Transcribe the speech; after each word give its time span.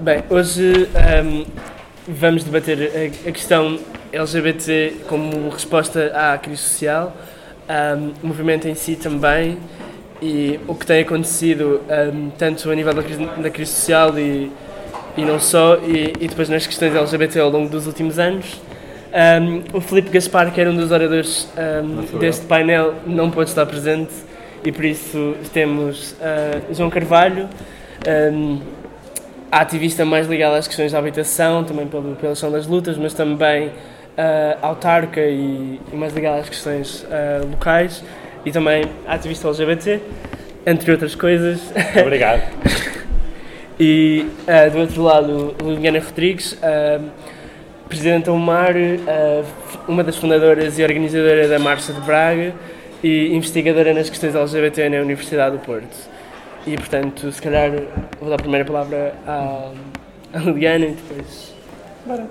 Bem, 0.00 0.22
hoje 0.30 0.88
um, 1.24 1.44
vamos 2.06 2.44
debater 2.44 2.78
a, 2.78 3.28
a, 3.28 3.32
questão 3.32 3.80
LGBT 4.12 4.94
como 5.08 5.48
resposta 5.48 6.12
à 6.14 6.38
crise 6.38 6.62
social, 6.62 7.16
um, 7.68 8.12
o 8.22 8.26
movimento 8.28 8.68
em 8.68 8.76
si 8.76 8.94
também 8.94 9.58
e 10.22 10.60
o 10.68 10.74
que 10.76 10.86
tem 10.86 11.02
acontecido 11.02 11.80
um, 12.14 12.30
tanto 12.30 12.70
a 12.70 12.74
nível 12.76 12.94
da 12.94 13.02
crise, 13.02 13.26
da 13.26 13.50
crise 13.50 13.72
social 13.72 14.16
e, 14.16 14.52
e 15.16 15.24
não 15.24 15.40
só, 15.40 15.78
e, 15.78 16.12
e, 16.20 16.28
depois 16.28 16.48
nas 16.48 16.64
questões 16.64 16.94
LGBT 16.94 17.40
ao 17.40 17.50
longo 17.50 17.68
dos 17.68 17.88
últimos 17.88 18.20
anos. 18.20 18.60
o 19.72 19.80
Felipe 19.80 20.10
Gaspar, 20.10 20.52
que 20.52 20.60
era 20.60 20.70
um 20.70 20.76
dos 20.76 20.92
oradores 20.92 21.48
deste 22.20 22.46
painel, 22.46 22.94
não 23.04 23.32
pôde 23.32 23.50
estar 23.50 23.66
presente 23.66 24.12
e 24.64 24.70
por 24.70 24.84
isso 24.84 25.34
temos 25.52 26.12
uh, 26.12 26.72
João 26.72 26.88
Carvalho, 26.88 27.48
a 29.50 29.60
ativista 29.60 30.04
mais 30.04 30.26
ligada 30.26 30.56
às 30.56 30.66
questões 30.66 30.92
da 30.92 30.98
habitação, 30.98 31.64
também 31.64 31.86
pelo, 31.86 32.14
pela 32.16 32.32
questão 32.32 32.50
das 32.50 32.66
lutas, 32.66 32.96
mas 32.96 33.14
também 33.14 33.68
uh, 33.68 33.72
autarca 34.60 35.20
e, 35.20 35.80
e, 35.92 35.96
mais 35.96 36.12
ligada 36.12 36.40
às 36.40 36.48
questões 36.48 37.02
uh, 37.04 37.46
locais 37.50 38.04
e 38.44 38.52
também 38.52 38.84
ativista 39.06 39.48
LGBT, 39.48 40.00
entre 40.66 40.92
outras 40.92 41.14
coisas. 41.14 41.60
Obrigado. 42.00 42.42
e 43.80 44.26
uh, 44.42 44.70
do 44.70 44.78
outro 44.80 45.02
lado, 45.02 45.54
Liliana 45.62 46.00
Rodrigues, 46.00 46.52
uh, 46.52 47.02
Presidente 47.88 48.26
da 48.26 48.32
UMAR, 48.32 48.74
uh, 48.76 49.44
uma 49.88 50.04
das 50.04 50.16
fundadoras 50.16 50.78
e 50.78 50.82
organizadora 50.82 51.48
da 51.48 51.58
Marcha 51.58 51.90
de 51.92 52.00
Braga 52.02 52.52
e 53.02 53.34
investigadora 53.34 53.94
nas 53.94 54.10
questões 54.10 54.34
LGBT 54.34 54.90
na 54.90 54.98
Universidade 54.98 55.56
do 55.56 55.62
Porto. 55.64 56.17
E, 56.66 56.76
portanto, 56.76 57.30
se 57.32 57.40
calhar 57.40 57.70
vou 58.20 58.28
dar 58.28 58.34
a 58.34 58.38
primeira 58.38 58.64
palavra 58.64 59.14
à, 59.26 59.72
à 60.34 60.38
Liliana 60.38 60.86
e 60.86 60.92
depois... 60.92 61.54
Bora. 62.04 62.26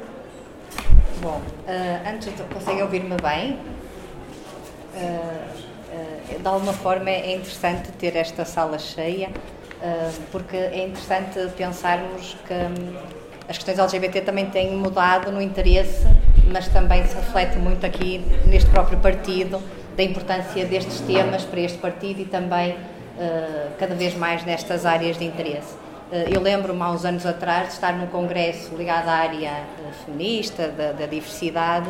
Bom, 1.21 1.41
uh, 1.67 2.09
antes, 2.13 2.31
conseguem 2.53 2.83
ouvir-me 2.83 3.15
bem? 3.21 3.57
Uh, 4.93 6.35
uh, 6.35 6.39
de 6.39 6.47
alguma 6.47 6.73
forma 6.73 7.09
é 7.09 7.35
interessante 7.35 7.91
ter 7.93 8.15
esta 8.15 8.45
sala 8.45 8.77
cheia, 8.77 9.29
porque 10.31 10.55
é 10.55 10.85
interessante 10.85 11.39
pensarmos 11.55 12.35
que 12.47 12.53
um, 12.53 12.95
as 13.47 13.57
questões 13.57 13.79
LGBT 13.79 14.21
também 14.21 14.47
têm 14.47 14.75
mudado 14.75 15.31
no 15.31 15.41
interesse, 15.41 16.05
mas 16.51 16.67
também 16.67 17.05
se 17.05 17.15
reflete 17.15 17.57
muito 17.57 17.85
aqui 17.85 18.23
neste 18.45 18.69
próprio 18.69 18.99
partido, 18.99 19.61
da 19.95 20.03
importância 20.03 20.65
destes 20.65 20.99
temas 21.01 21.43
para 21.43 21.61
este 21.61 21.77
partido 21.77 22.21
e 22.21 22.25
também 22.25 22.75
cada 23.79 23.95
vez 23.95 24.15
mais 24.15 24.45
nestas 24.45 24.85
áreas 24.85 25.17
de 25.17 25.25
interesse. 25.25 25.73
Uh, 26.11 26.33
eu 26.33 26.39
lembro-me 26.39 26.81
há 26.81 26.91
uns 26.91 27.03
anos 27.03 27.25
atrás 27.25 27.67
de 27.67 27.73
estar 27.73 27.93
num 27.93 28.07
congresso 28.07 28.73
ligado 28.75 29.09
à 29.09 29.13
área 29.13 29.51
uh, 29.51 30.05
feminista, 30.05 30.69
da, 30.69 30.91
da 30.93 31.05
diversidade 31.05 31.89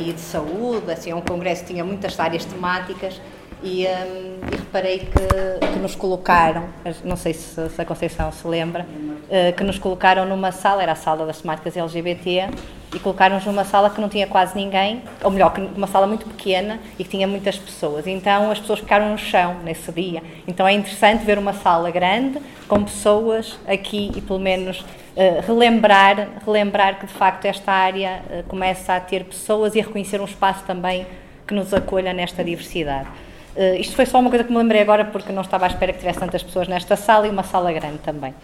e 0.00 0.12
de 0.12 0.20
saúde, 0.20 0.92
assim, 0.92 1.10
é 1.10 1.14
um 1.14 1.20
congresso 1.20 1.64
que 1.64 1.72
tinha 1.72 1.84
muitas 1.84 2.18
áreas 2.20 2.44
temáticas 2.44 3.20
e, 3.62 3.86
um, 3.86 4.48
e 4.52 4.56
reparei 4.56 4.98
que, 5.00 5.66
que, 5.66 5.78
nos 5.78 5.94
colocaram, 5.94 6.68
não 7.04 7.16
sei 7.16 7.34
se, 7.34 7.68
se 7.68 7.80
a 7.80 7.84
Conceição 7.84 8.30
se 8.32 8.46
lembra, 8.46 8.84
uh, 8.84 9.56
que 9.56 9.62
nos 9.64 9.78
colocaram 9.78 10.26
numa 10.26 10.52
sala, 10.52 10.82
era 10.82 10.92
a 10.92 10.96
sala 10.96 11.26
das 11.26 11.40
temáticas 11.40 11.76
LGBT, 11.76 12.48
e 12.94 12.98
colocaram-nos 12.98 13.44
numa 13.46 13.64
sala 13.64 13.88
que 13.90 14.00
não 14.00 14.08
tinha 14.08 14.26
quase 14.26 14.56
ninguém, 14.56 15.02
ou 15.22 15.30
melhor, 15.30 15.54
uma 15.76 15.86
sala 15.86 16.06
muito 16.06 16.26
pequena 16.26 16.80
e 16.98 17.04
que 17.04 17.10
tinha 17.10 17.26
muitas 17.26 17.56
pessoas. 17.56 18.06
Então 18.06 18.50
as 18.50 18.58
pessoas 18.58 18.80
ficaram 18.80 19.10
no 19.10 19.18
chão 19.18 19.56
nesse 19.62 19.92
dia. 19.92 20.22
Então 20.46 20.66
é 20.66 20.72
interessante 20.72 21.24
ver 21.24 21.38
uma 21.38 21.52
sala 21.52 21.90
grande 21.90 22.40
com 22.66 22.82
pessoas 22.82 23.58
aqui 23.66 24.10
e 24.16 24.20
pelo 24.20 24.40
menos 24.40 24.80
uh, 24.80 25.46
relembrar, 25.46 26.28
relembrar 26.44 26.98
que 26.98 27.06
de 27.06 27.12
facto 27.12 27.44
esta 27.44 27.70
área 27.70 28.22
uh, 28.28 28.42
começa 28.48 28.94
a 28.94 29.00
ter 29.00 29.24
pessoas 29.24 29.76
e 29.76 29.80
a 29.80 29.84
reconhecer 29.84 30.20
um 30.20 30.24
espaço 30.24 30.64
também 30.64 31.06
que 31.46 31.54
nos 31.54 31.72
acolha 31.72 32.12
nesta 32.12 32.42
diversidade. 32.42 33.08
Uh, 33.56 33.80
isto 33.80 33.96
foi 33.96 34.06
só 34.06 34.18
uma 34.20 34.30
coisa 34.30 34.44
que 34.44 34.52
me 34.52 34.58
lembrei 34.58 34.80
agora 34.80 35.04
porque 35.04 35.32
não 35.32 35.42
estava 35.42 35.66
à 35.66 35.68
espera 35.68 35.92
que 35.92 35.98
tivesse 35.98 36.20
tantas 36.20 36.42
pessoas 36.42 36.68
nesta 36.68 36.96
sala 36.96 37.26
e 37.26 37.30
uma 37.30 37.42
sala 37.42 37.72
grande 37.72 37.98
também. 37.98 38.34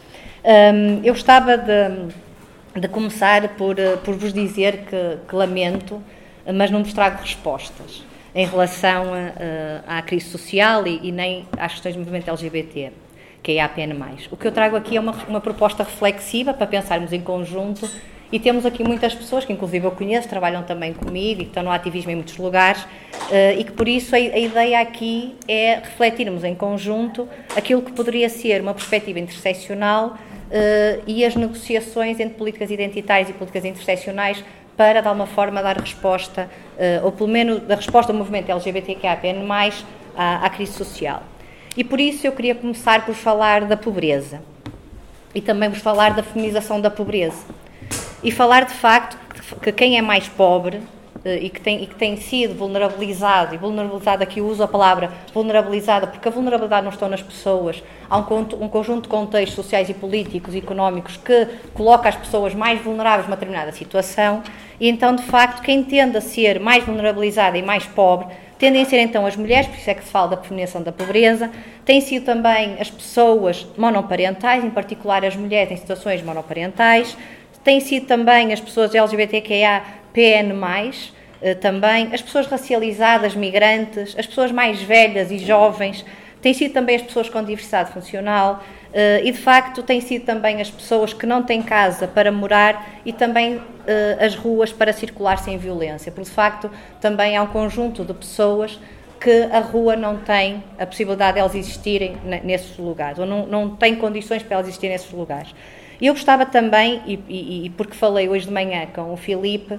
Um, 0.44 1.00
eu 1.04 1.14
gostava 1.14 1.56
de 1.56 2.12
de 2.80 2.88
começar 2.88 3.48
por, 3.50 3.78
eh, 3.78 3.96
por 3.96 4.14
vos 4.14 4.32
dizer 4.32 4.84
que, 4.84 5.18
que 5.26 5.34
lamento, 5.34 6.02
mas 6.54 6.70
não 6.70 6.82
vos 6.82 6.92
trago 6.92 7.20
respostas 7.20 8.04
em 8.34 8.46
relação 8.46 9.14
a, 9.14 9.18
eh, 9.18 9.80
à 9.86 10.02
crise 10.02 10.28
social 10.28 10.86
e, 10.86 11.08
e, 11.08 11.10
nem 11.10 11.46
às 11.58 11.72
questões 11.72 11.94
do 11.94 12.00
movimento 12.00 12.28
LGBT, 12.28 12.92
que 13.42 13.52
é 13.52 13.60
a 13.60 13.64
APN+. 13.64 13.94
O 14.30 14.36
que 14.36 14.46
eu 14.46 14.52
trago 14.52 14.76
aqui 14.76 14.96
é 14.96 15.00
uma, 15.00 15.12
uma 15.26 15.40
proposta 15.40 15.82
reflexiva 15.82 16.52
para 16.52 16.66
pensarmos 16.66 17.12
em 17.12 17.20
conjunto 17.20 17.88
e 18.32 18.40
temos 18.40 18.66
aqui 18.66 18.82
muitas 18.82 19.14
pessoas 19.14 19.44
que, 19.44 19.52
inclusive, 19.52 19.86
eu 19.86 19.92
conheço, 19.92 20.28
trabalham 20.28 20.62
também 20.62 20.92
comigo 20.92 21.42
e 21.42 21.44
que 21.44 21.50
estão 21.50 21.62
no 21.62 21.70
ativismo 21.70 22.10
em 22.10 22.16
muitos 22.16 22.36
lugares, 22.36 22.82
uh, 22.82 23.58
e 23.58 23.62
que 23.62 23.72
por 23.72 23.86
isso 23.86 24.14
a, 24.16 24.18
ideia 24.18 24.80
aqui 24.80 25.36
é 25.46 25.76
refletirmos 25.76 26.42
em 26.42 26.54
conjunto 26.54 27.28
aquilo 27.54 27.82
que 27.82 27.92
poderia 27.92 28.28
ser 28.28 28.60
uma 28.60 28.74
perspectiva 28.74 29.20
interseccional 29.20 30.08
uh, 30.08 31.02
e 31.06 31.24
as 31.24 31.36
negociações 31.36 32.18
entre 32.18 32.36
políticas 32.36 32.70
identitárias 32.70 33.30
e 33.30 33.32
políticas 33.32 33.64
interseccionais 33.64 34.44
para, 34.76 35.00
de 35.00 35.08
alguma 35.08 35.26
forma, 35.26 35.62
dar 35.62 35.78
resposta, 35.78 36.50
uh, 36.76 37.04
ou 37.04 37.12
pelo 37.12 37.28
menos 37.28 37.62
da 37.62 37.76
resposta 37.76 38.12
do 38.12 38.18
movimento 38.18 38.50
LGBTQAPN+, 38.50 39.46
à, 40.16 40.44
à 40.44 40.50
crise 40.50 40.72
social. 40.72 41.22
E 41.76 41.84
por 41.84 42.00
isso 42.00 42.26
eu 42.26 42.32
queria 42.32 42.54
começar 42.56 43.06
por 43.06 43.14
falar 43.14 43.66
da 43.66 43.76
pobreza 43.76 44.42
e 45.32 45.40
também 45.40 45.68
vos 45.68 45.78
falar 45.78 46.14
da 46.14 46.22
feminização 46.22 46.80
da 46.80 46.90
pobreza 46.90 47.44
e 48.26 48.32
falar 48.32 48.64
de 48.64 48.74
facto 48.74 49.16
que 49.62 49.70
quem 49.70 49.96
é 49.96 50.02
mais 50.02 50.26
pobre 50.26 50.80
eh, 51.24 51.38
e 51.42 51.48
que, 51.48 51.60
tem, 51.60 51.84
e 51.84 51.86
que 51.86 51.94
tem 51.94 52.16
sido 52.16 52.54
vulnerabilizado, 52.54 53.54
e 53.54 53.58
vulnerabilizado 53.58 54.24
aqui 54.24 54.40
uso 54.40 54.64
a 54.64 54.66
palavra 54.66 55.12
vulnerabilizada, 55.32 56.08
porque 56.08 56.26
a 56.26 56.30
vulnerabilidade 56.32 56.82
não 56.82 56.92
está 56.92 57.08
nas 57.08 57.22
pessoas, 57.22 57.80
há 58.10 58.18
um, 58.18 58.22
um, 58.60 58.68
conjunto 58.68 59.02
de 59.02 59.08
contextos 59.08 59.54
sociais 59.54 59.88
e 59.88 59.94
políticos 59.94 60.56
e 60.56 60.58
económicos 60.58 61.16
que 61.16 61.46
coloca 61.72 62.08
as 62.08 62.16
pessoas 62.16 62.52
mais 62.52 62.82
vulneráveis 62.82 63.28
numa 63.28 63.36
determinada 63.36 63.70
situação, 63.70 64.42
e 64.80 64.88
então, 64.88 65.14
de 65.14 65.22
facto, 65.22 65.62
quem 65.62 65.84
tende 65.84 66.16
a 66.16 66.20
ser 66.20 66.58
mais 66.58 66.84
vulnerabilizada 66.84 67.56
e 67.56 67.62
mais 67.62 67.86
pobre 67.86 68.26
tendem 68.58 68.82
a 68.82 68.84
ser 68.86 68.98
então 68.98 69.24
as 69.24 69.36
mulheres, 69.36 69.68
por 69.68 69.76
isso 69.76 69.90
é 69.90 69.94
que 69.94 70.02
se 70.02 70.10
fala 70.10 70.28
da 70.28 70.36
prevenção 70.36 70.82
da 70.82 70.90
pobreza, 70.90 71.50
têm 71.84 72.00
sido 72.00 72.24
também 72.24 72.76
as 72.80 72.90
pessoas 72.90 73.66
monoparentais, 73.76 74.64
em 74.64 74.70
particular 74.70 75.24
as 75.24 75.36
mulheres 75.36 75.70
em 75.70 75.76
situações 75.76 76.22
monoparentais, 76.22 77.16
têm 77.66 77.80
sido 77.80 78.06
também 78.06 78.52
as 78.52 78.60
pessoas 78.60 78.94
LGBTQIA 78.94 79.82
PN+, 80.12 80.54
eh, 81.42 81.54
também, 81.56 82.14
as 82.14 82.22
pessoas 82.22 82.46
racializadas, 82.46 83.34
migrantes, 83.34 84.14
as 84.16 84.24
pessoas 84.24 84.52
mais 84.52 84.80
velhas 84.80 85.32
e 85.32 85.38
jovens, 85.38 86.04
têm 86.40 86.54
sido 86.54 86.72
também 86.72 86.94
as 86.94 87.02
pessoas 87.02 87.28
com 87.28 87.42
diversidade 87.42 87.90
funcional. 87.90 88.62
Eh, 88.94 89.22
e, 89.24 89.32
de 89.32 89.38
facto, 89.38 89.82
têm 89.82 90.00
sido 90.00 90.24
também 90.24 90.60
as 90.60 90.70
pessoas 90.70 91.12
que 91.12 91.26
não 91.26 91.42
têm 91.42 91.60
casa 91.60 92.06
para 92.06 92.30
morar 92.30 93.00
e 93.04 93.12
também 93.12 93.60
eh, 93.84 94.16
as 94.20 94.36
ruas 94.36 94.72
para 94.72 94.92
circular 94.92 95.36
sem 95.36 95.58
violência, 95.58 96.12
porque, 96.12 96.30
de 96.30 96.34
facto, 96.36 96.70
também 97.00 97.36
há 97.36 97.42
um 97.42 97.48
conjunto 97.48 98.04
de 98.04 98.14
pessoas 98.14 98.78
que 99.20 99.42
a 99.50 99.58
rua 99.58 99.96
não 99.96 100.18
tem 100.18 100.62
a 100.78 100.86
possibilidade 100.86 101.32
de 101.32 101.40
elas 101.40 101.54
existirem 101.56 102.16
nesses 102.44 102.78
lugares, 102.78 103.18
ou 103.18 103.26
não, 103.26 103.44
não 103.44 103.70
tem 103.70 103.96
condições 103.96 104.44
para 104.44 104.54
elas 104.54 104.68
existirem 104.68 104.92
nesses 104.92 105.10
lugares. 105.10 105.52
Eu 106.00 106.12
gostava 106.12 106.44
também, 106.44 107.02
e, 107.06 107.18
e, 107.28 107.66
e 107.66 107.70
porque 107.70 107.94
falei 107.94 108.28
hoje 108.28 108.46
de 108.46 108.52
manhã 108.52 108.86
com 108.94 109.12
o 109.12 109.16
Filipe, 109.16 109.78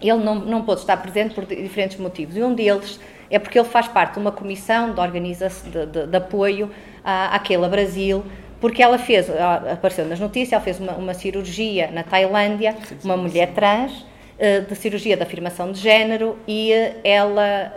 ele 0.00 0.22
não, 0.22 0.34
não 0.36 0.62
pôde 0.62 0.80
estar 0.80 0.96
presente 0.96 1.34
por 1.34 1.44
diferentes 1.44 1.98
motivos. 1.98 2.36
E 2.36 2.42
um 2.42 2.54
deles 2.54 3.00
é 3.30 3.38
porque 3.38 3.58
ele 3.58 3.68
faz 3.68 3.88
parte 3.88 4.14
de 4.14 4.20
uma 4.20 4.32
comissão 4.32 4.92
de, 4.92 5.00
organização, 5.00 5.70
de, 5.70 5.86
de, 5.86 6.06
de 6.06 6.16
apoio 6.16 6.70
à, 7.04 7.34
àquela 7.34 7.68
Brasil, 7.68 8.24
porque 8.60 8.82
ela 8.82 8.98
fez, 8.98 9.28
apareceu 9.70 10.06
nas 10.06 10.18
notícias, 10.18 10.52
ela 10.52 10.62
fez 10.62 10.80
uma, 10.80 10.92
uma 10.92 11.14
cirurgia 11.14 11.90
na 11.90 12.02
Tailândia, 12.02 12.74
uma 13.04 13.16
mulher 13.16 13.52
trans, 13.52 14.04
eh, 14.38 14.60
de 14.60 14.74
cirurgia 14.74 15.16
de 15.16 15.22
afirmação 15.22 15.72
de 15.72 15.80
género 15.80 16.36
e 16.46 16.70
eh, 16.70 16.96
ela 17.02 17.72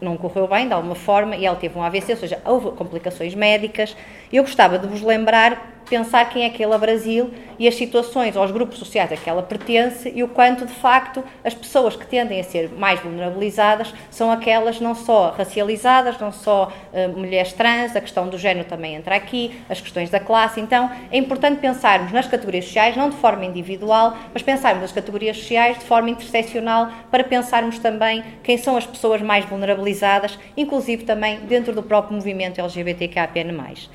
não 0.00 0.16
correu 0.16 0.46
bem 0.46 0.68
de 0.68 0.72
alguma 0.72 0.94
forma 0.94 1.34
e 1.34 1.44
ela 1.44 1.56
teve 1.56 1.76
um 1.76 1.82
AVC, 1.82 2.12
ou 2.12 2.18
seja, 2.18 2.38
houve 2.44 2.70
complicações 2.70 3.34
médicas. 3.34 3.96
Eu 4.32 4.44
gostava 4.44 4.78
de 4.78 4.86
vos 4.86 5.02
lembrar 5.02 5.77
pensar 5.88 6.28
quem 6.28 6.44
é 6.44 6.50
que 6.50 6.62
ela 6.62 6.78
Brasil 6.78 7.30
e 7.58 7.66
as 7.66 7.74
situações 7.74 8.36
aos 8.36 8.50
grupos 8.50 8.78
sociais 8.78 9.10
a 9.10 9.16
que 9.16 9.28
ela 9.28 9.42
pertence 9.42 10.12
e 10.14 10.22
o 10.22 10.28
quanto, 10.28 10.64
de 10.64 10.72
facto, 10.72 11.24
as 11.44 11.54
pessoas 11.54 11.96
que 11.96 12.06
tendem 12.06 12.40
a 12.40 12.44
ser 12.44 12.70
mais 12.70 13.00
vulnerabilizadas 13.00 13.92
são 14.10 14.30
aquelas 14.30 14.80
não 14.80 14.94
só 14.94 15.30
racializadas, 15.36 16.18
não 16.18 16.30
só 16.30 16.70
uh, 16.92 17.18
mulheres 17.18 17.52
trans, 17.52 17.96
a 17.96 18.00
questão 18.00 18.28
do 18.28 18.38
género 18.38 18.68
também 18.68 18.94
entra 18.94 19.16
aqui, 19.16 19.60
as 19.68 19.80
questões 19.80 20.10
da 20.10 20.20
classe. 20.20 20.60
Então, 20.60 20.90
é 21.10 21.18
importante 21.18 21.60
pensarmos 21.60 22.12
nas 22.12 22.26
categorias 22.26 22.66
sociais, 22.66 22.96
não 22.96 23.10
de 23.10 23.16
forma 23.16 23.44
individual, 23.44 24.16
mas 24.32 24.42
pensarmos 24.42 24.82
nas 24.82 24.92
categorias 24.92 25.36
sociais 25.36 25.78
de 25.78 25.84
forma 25.84 26.10
interseccional 26.10 26.88
para 27.10 27.24
pensarmos 27.24 27.78
também 27.78 28.22
quem 28.42 28.56
são 28.56 28.76
as 28.76 28.86
pessoas 28.86 29.20
mais 29.22 29.44
vulnerabilizadas, 29.44 30.38
inclusive 30.56 31.04
também 31.04 31.40
dentro 31.40 31.74
do 31.74 31.82
próprio 31.82 32.14
movimento 32.14 32.60
LGBTQAPN+. 32.60 33.88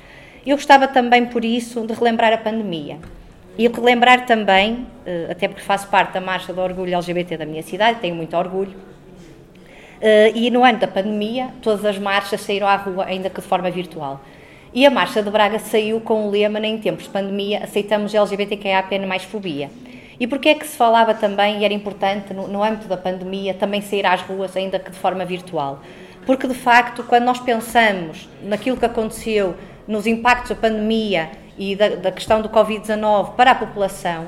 Eu 0.46 0.56
gostava 0.56 0.86
também, 0.86 1.24
por 1.26 1.44
isso, 1.44 1.86
de 1.86 1.94
relembrar 1.94 2.32
a 2.32 2.38
pandemia. 2.38 2.98
E 3.56 3.66
relembrar 3.66 4.26
também, 4.26 4.86
uh, 5.06 5.30
até 5.30 5.48
porque 5.48 5.62
faço 5.62 5.88
parte 5.88 6.12
da 6.12 6.20
Marcha 6.20 6.52
do 6.52 6.60
Orgulho 6.60 6.94
LGBT 6.94 7.36
da 7.36 7.46
minha 7.46 7.62
cidade, 7.62 8.00
tenho 8.00 8.14
muito 8.14 8.36
orgulho, 8.36 8.72
uh, 8.72 10.32
e 10.34 10.50
no 10.50 10.64
ano 10.64 10.78
da 10.78 10.88
pandemia, 10.88 11.48
todas 11.62 11.84
as 11.84 11.98
marchas 11.98 12.40
saíram 12.40 12.66
à 12.66 12.76
rua, 12.76 13.06
ainda 13.06 13.30
que 13.30 13.40
de 13.40 13.46
forma 13.46 13.70
virtual. 13.70 14.20
E 14.74 14.84
a 14.84 14.90
Marcha 14.90 15.22
de 15.22 15.30
Braga 15.30 15.58
saiu 15.60 16.00
com 16.00 16.26
o 16.26 16.30
lema, 16.30 16.58
em 16.58 16.78
tempos 16.78 17.04
de 17.04 17.10
pandemia, 17.10 17.62
aceitamos 17.62 18.12
LGBTQIA 18.12 18.84
mais 19.06 19.22
fobia. 19.22 19.70
E 20.18 20.26
porquê 20.26 20.50
é 20.50 20.54
que 20.54 20.66
se 20.66 20.76
falava 20.76 21.14
também, 21.14 21.60
e 21.60 21.64
era 21.64 21.72
importante, 21.72 22.34
no, 22.34 22.48
no 22.48 22.62
âmbito 22.62 22.86
da 22.88 22.96
pandemia, 22.96 23.54
também 23.54 23.80
sair 23.80 24.04
às 24.04 24.20
ruas, 24.20 24.56
ainda 24.56 24.78
que 24.78 24.90
de 24.90 24.98
forma 24.98 25.24
virtual? 25.24 25.80
Porque, 26.26 26.48
de 26.48 26.54
facto, 26.54 27.04
quando 27.04 27.24
nós 27.24 27.38
pensamos 27.38 28.28
naquilo 28.42 28.76
que 28.76 28.84
aconteceu, 28.84 29.54
nos 29.86 30.06
impactos 30.06 30.50
da 30.50 30.56
pandemia 30.56 31.30
e 31.58 31.76
da, 31.76 31.88
da 31.90 32.12
questão 32.12 32.40
do 32.42 32.48
Covid-19 32.48 33.34
para 33.34 33.52
a 33.52 33.54
população, 33.54 34.26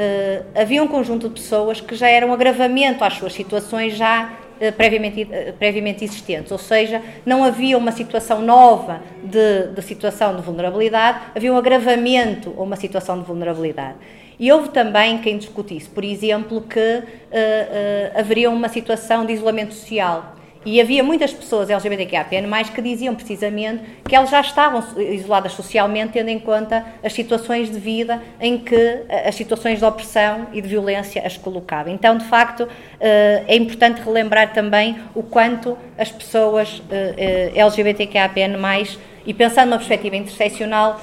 eh, 0.00 0.42
havia 0.54 0.80
um 0.80 0.86
conjunto 0.86 1.28
de 1.28 1.34
pessoas 1.34 1.80
que 1.80 1.96
já 1.96 2.08
eram 2.08 2.32
agravamento 2.32 3.02
às 3.02 3.14
suas 3.14 3.32
situações 3.32 3.96
já 3.96 4.32
eh, 4.60 4.70
previamente, 4.70 5.26
eh, 5.28 5.52
previamente 5.58 6.04
existentes, 6.04 6.52
ou 6.52 6.58
seja, 6.58 7.02
não 7.26 7.42
havia 7.42 7.76
uma 7.76 7.90
situação 7.90 8.40
nova 8.40 9.00
de, 9.24 9.66
de 9.74 9.82
situação 9.82 10.36
de 10.36 10.42
vulnerabilidade, 10.42 11.18
havia 11.34 11.52
um 11.52 11.56
agravamento 11.56 12.54
a 12.56 12.62
uma 12.62 12.76
situação 12.76 13.18
de 13.18 13.24
vulnerabilidade. 13.24 13.96
E 14.38 14.52
houve 14.52 14.68
também 14.68 15.18
quem 15.18 15.36
discutisse, 15.36 15.88
por 15.88 16.04
exemplo, 16.04 16.60
que 16.60 17.02
haveria 18.14 18.48
uma 18.48 18.68
situação 18.68 19.26
de 19.26 19.32
isolamento 19.32 19.74
social 19.74 20.36
e 20.64 20.80
havia 20.80 21.02
muitas 21.02 21.32
pessoas 21.32 21.70
LGBTQIAPN+, 21.70 22.46
que 22.74 22.82
diziam 22.82 23.14
precisamente 23.14 23.82
que 24.04 24.14
elas 24.14 24.30
já 24.30 24.40
estavam 24.40 24.82
isoladas 24.98 25.52
socialmente, 25.52 26.12
tendo 26.12 26.28
em 26.28 26.38
conta 26.38 26.84
as 27.02 27.12
situações 27.12 27.70
de 27.70 27.78
vida 27.78 28.22
em 28.40 28.58
que 28.58 29.02
as 29.26 29.34
situações 29.34 29.78
de 29.78 29.84
opressão 29.84 30.48
e 30.52 30.60
de 30.60 30.68
violência 30.68 31.22
as 31.24 31.36
colocavam. 31.36 31.92
Então, 31.92 32.16
de 32.16 32.24
facto, 32.24 32.68
eh, 33.00 33.44
é 33.46 33.56
importante 33.56 34.00
relembrar 34.02 34.52
também 34.52 34.96
o 35.14 35.22
quanto 35.22 35.78
as 35.96 36.10
pessoas 36.10 36.82
eh, 36.90 37.52
eh, 37.54 37.60
LGBTQIAPN+, 37.60 38.56
e 39.26 39.34
pensando 39.34 39.68
numa 39.68 39.76
perspectiva 39.76 40.16
interseccional, 40.16 40.98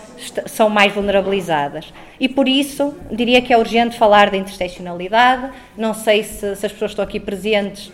são 0.47 0.67
mais 0.67 0.91
vulnerabilizadas. 0.91 1.93
E 2.19 2.27
por 2.27 2.47
isso, 2.47 2.95
diria 3.11 3.39
que 3.39 3.53
é 3.53 3.57
urgente 3.57 3.97
falar 3.99 4.31
da 4.31 4.37
interseccionalidade. 4.37 5.51
Não 5.77 5.93
sei 5.93 6.23
se, 6.23 6.55
se 6.55 6.65
as 6.65 6.71
pessoas 6.71 6.79
que 6.79 6.85
estão 6.93 7.05
aqui 7.05 7.19
presentes 7.19 7.91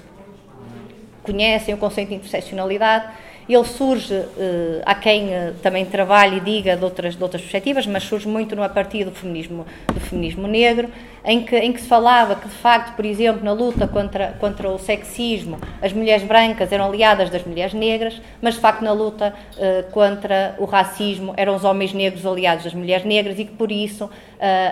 conhecem 1.24 1.74
o 1.74 1.78
conceito 1.78 2.10
de 2.10 2.16
interseccionalidade. 2.16 3.06
Ele 3.50 3.66
surge, 3.66 4.14
uh, 4.14 4.82
há 4.86 4.96
quem 4.96 5.28
uh, 5.28 5.54
também 5.62 5.86
trabalhe 5.86 6.38
e 6.38 6.40
diga 6.40 6.78
de 6.78 6.84
outras, 6.84 7.16
de 7.16 7.24
outras 7.24 7.42
perspectivas, 7.42 7.86
mas 7.86 8.04
surge 8.04 8.28
muito 8.28 8.56
no, 8.56 8.64
a 8.64 8.70
partir 8.70 9.04
do 9.04 9.12
feminismo, 9.12 9.66
do 9.94 10.00
feminismo 10.00 10.48
negro, 10.48 10.90
em 11.24 11.44
que, 11.44 11.56
em 11.56 11.72
que 11.72 11.82
se 11.82 11.88
falava 11.88 12.36
que, 12.36 12.48
de 12.48 12.56
facto, 12.56 12.96
por 12.96 13.06
exemplo, 13.06 13.44
na 13.44 13.54
luta 13.54 13.88
contra, 13.88 14.34
contra 14.40 14.70
o 14.70 14.78
sexismo, 14.80 15.60
as 15.82 15.94
mulheres 15.94 16.24
brancas 16.24 16.72
eram 16.72 16.86
aliadas 16.86 17.30
das 17.30 17.44
mulheres 17.44 17.74
negras, 17.74 18.22
mas, 18.42 18.56
de 18.56 18.60
facto, 18.60 18.82
na 18.82 18.92
luta 18.92 19.34
uh, 19.56 19.92
contra 19.92 20.56
o 20.58 20.66
racismo 20.66 21.34
eram 21.38 21.56
os 21.56 21.64
homens 21.64 21.94
negros 21.94 22.26
aliados 22.26 22.64
das 22.64 22.74
mulheres 22.74 23.06
negras 23.06 23.38
e 23.38 23.46
que, 23.46 23.52
por 23.52 23.72
isso, 23.72 24.10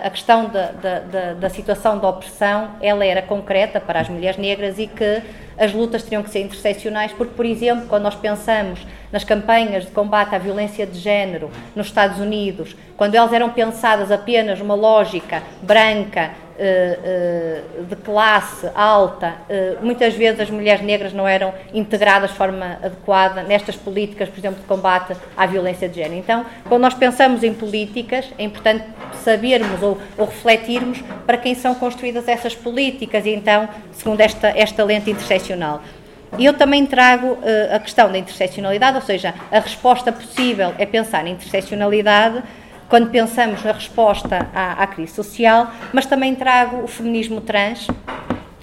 a 0.04 0.10
questão 0.10 0.48
da, 0.48 0.72
da, 0.72 0.98
da, 0.98 1.32
da 1.34 1.48
situação 1.48 1.96
da 1.96 2.08
opressão, 2.08 2.70
ela 2.80 3.04
era 3.04 3.22
concreta 3.22 3.80
para 3.80 4.00
as 4.00 4.08
mulheres 4.08 4.36
negras 4.36 4.80
e 4.80 4.88
que 4.88 5.22
as 5.56 5.72
lutas 5.72 6.02
teriam 6.02 6.24
que 6.24 6.30
ser 6.30 6.40
interseccionais, 6.40 7.12
porque, 7.12 7.34
por 7.34 7.46
exemplo, 7.46 7.86
quando 7.86 8.02
nós 8.02 8.16
pensamos 8.16 8.80
nas 9.12 9.24
campanhas 9.24 9.84
de 9.84 9.90
combate 9.90 10.34
à 10.34 10.38
violência 10.38 10.86
de 10.86 10.98
género 10.98 11.50
nos 11.74 11.86
Estados 11.86 12.18
Unidos, 12.18 12.76
quando 12.96 13.14
elas 13.14 13.32
eram 13.32 13.50
pensadas 13.50 14.10
apenas 14.10 14.58
numa 14.58 14.74
lógica 14.74 15.42
branca, 15.62 16.30
eh, 16.62 16.98
eh, 17.02 17.62
de 17.88 17.96
classe 17.96 18.68
alta, 18.74 19.36
eh, 19.48 19.78
muitas 19.80 20.12
vezes 20.12 20.40
as 20.40 20.50
mulheres 20.50 20.84
negras 20.84 21.10
não 21.10 21.26
eram 21.26 21.54
integradas 21.72 22.32
de 22.32 22.36
forma 22.36 22.78
adequada 22.82 23.42
nestas 23.42 23.76
políticas, 23.76 24.28
por 24.28 24.38
exemplo, 24.38 24.60
de 24.60 24.66
combate 24.66 25.16
à 25.34 25.46
violência 25.46 25.88
de 25.88 25.94
género. 25.94 26.16
Então, 26.16 26.44
quando 26.68 26.82
nós 26.82 26.92
pensamos 26.92 27.42
em 27.42 27.54
políticas, 27.54 28.26
é 28.36 28.44
importante 28.44 28.84
sabermos 29.24 29.82
ou, 29.82 29.96
ou 30.18 30.26
refletirmos 30.26 31.02
para 31.26 31.38
quem 31.38 31.54
são 31.54 31.74
construídas 31.74 32.28
essas 32.28 32.54
políticas, 32.54 33.24
e 33.24 33.30
então, 33.30 33.66
segundo 33.94 34.20
esta, 34.20 34.48
esta 34.48 34.84
lente 34.84 35.10
interseccional. 35.10 35.80
E 36.38 36.44
eu 36.44 36.54
também 36.54 36.86
trago 36.86 37.32
uh, 37.32 37.74
a 37.74 37.78
questão 37.78 38.10
da 38.10 38.18
interseccionalidade, 38.18 38.96
ou 38.96 39.02
seja, 39.02 39.34
a 39.50 39.58
resposta 39.58 40.12
possível 40.12 40.74
é 40.78 40.86
pensar 40.86 41.24
na 41.24 41.30
interseccionalidade 41.30 42.42
quando 42.88 43.10
pensamos 43.10 43.62
na 43.62 43.72
resposta 43.72 44.48
à, 44.52 44.82
à 44.82 44.86
crise 44.86 45.12
social, 45.12 45.70
mas 45.92 46.06
também 46.06 46.34
trago 46.34 46.82
o 46.82 46.88
feminismo 46.88 47.40
trans, 47.40 47.86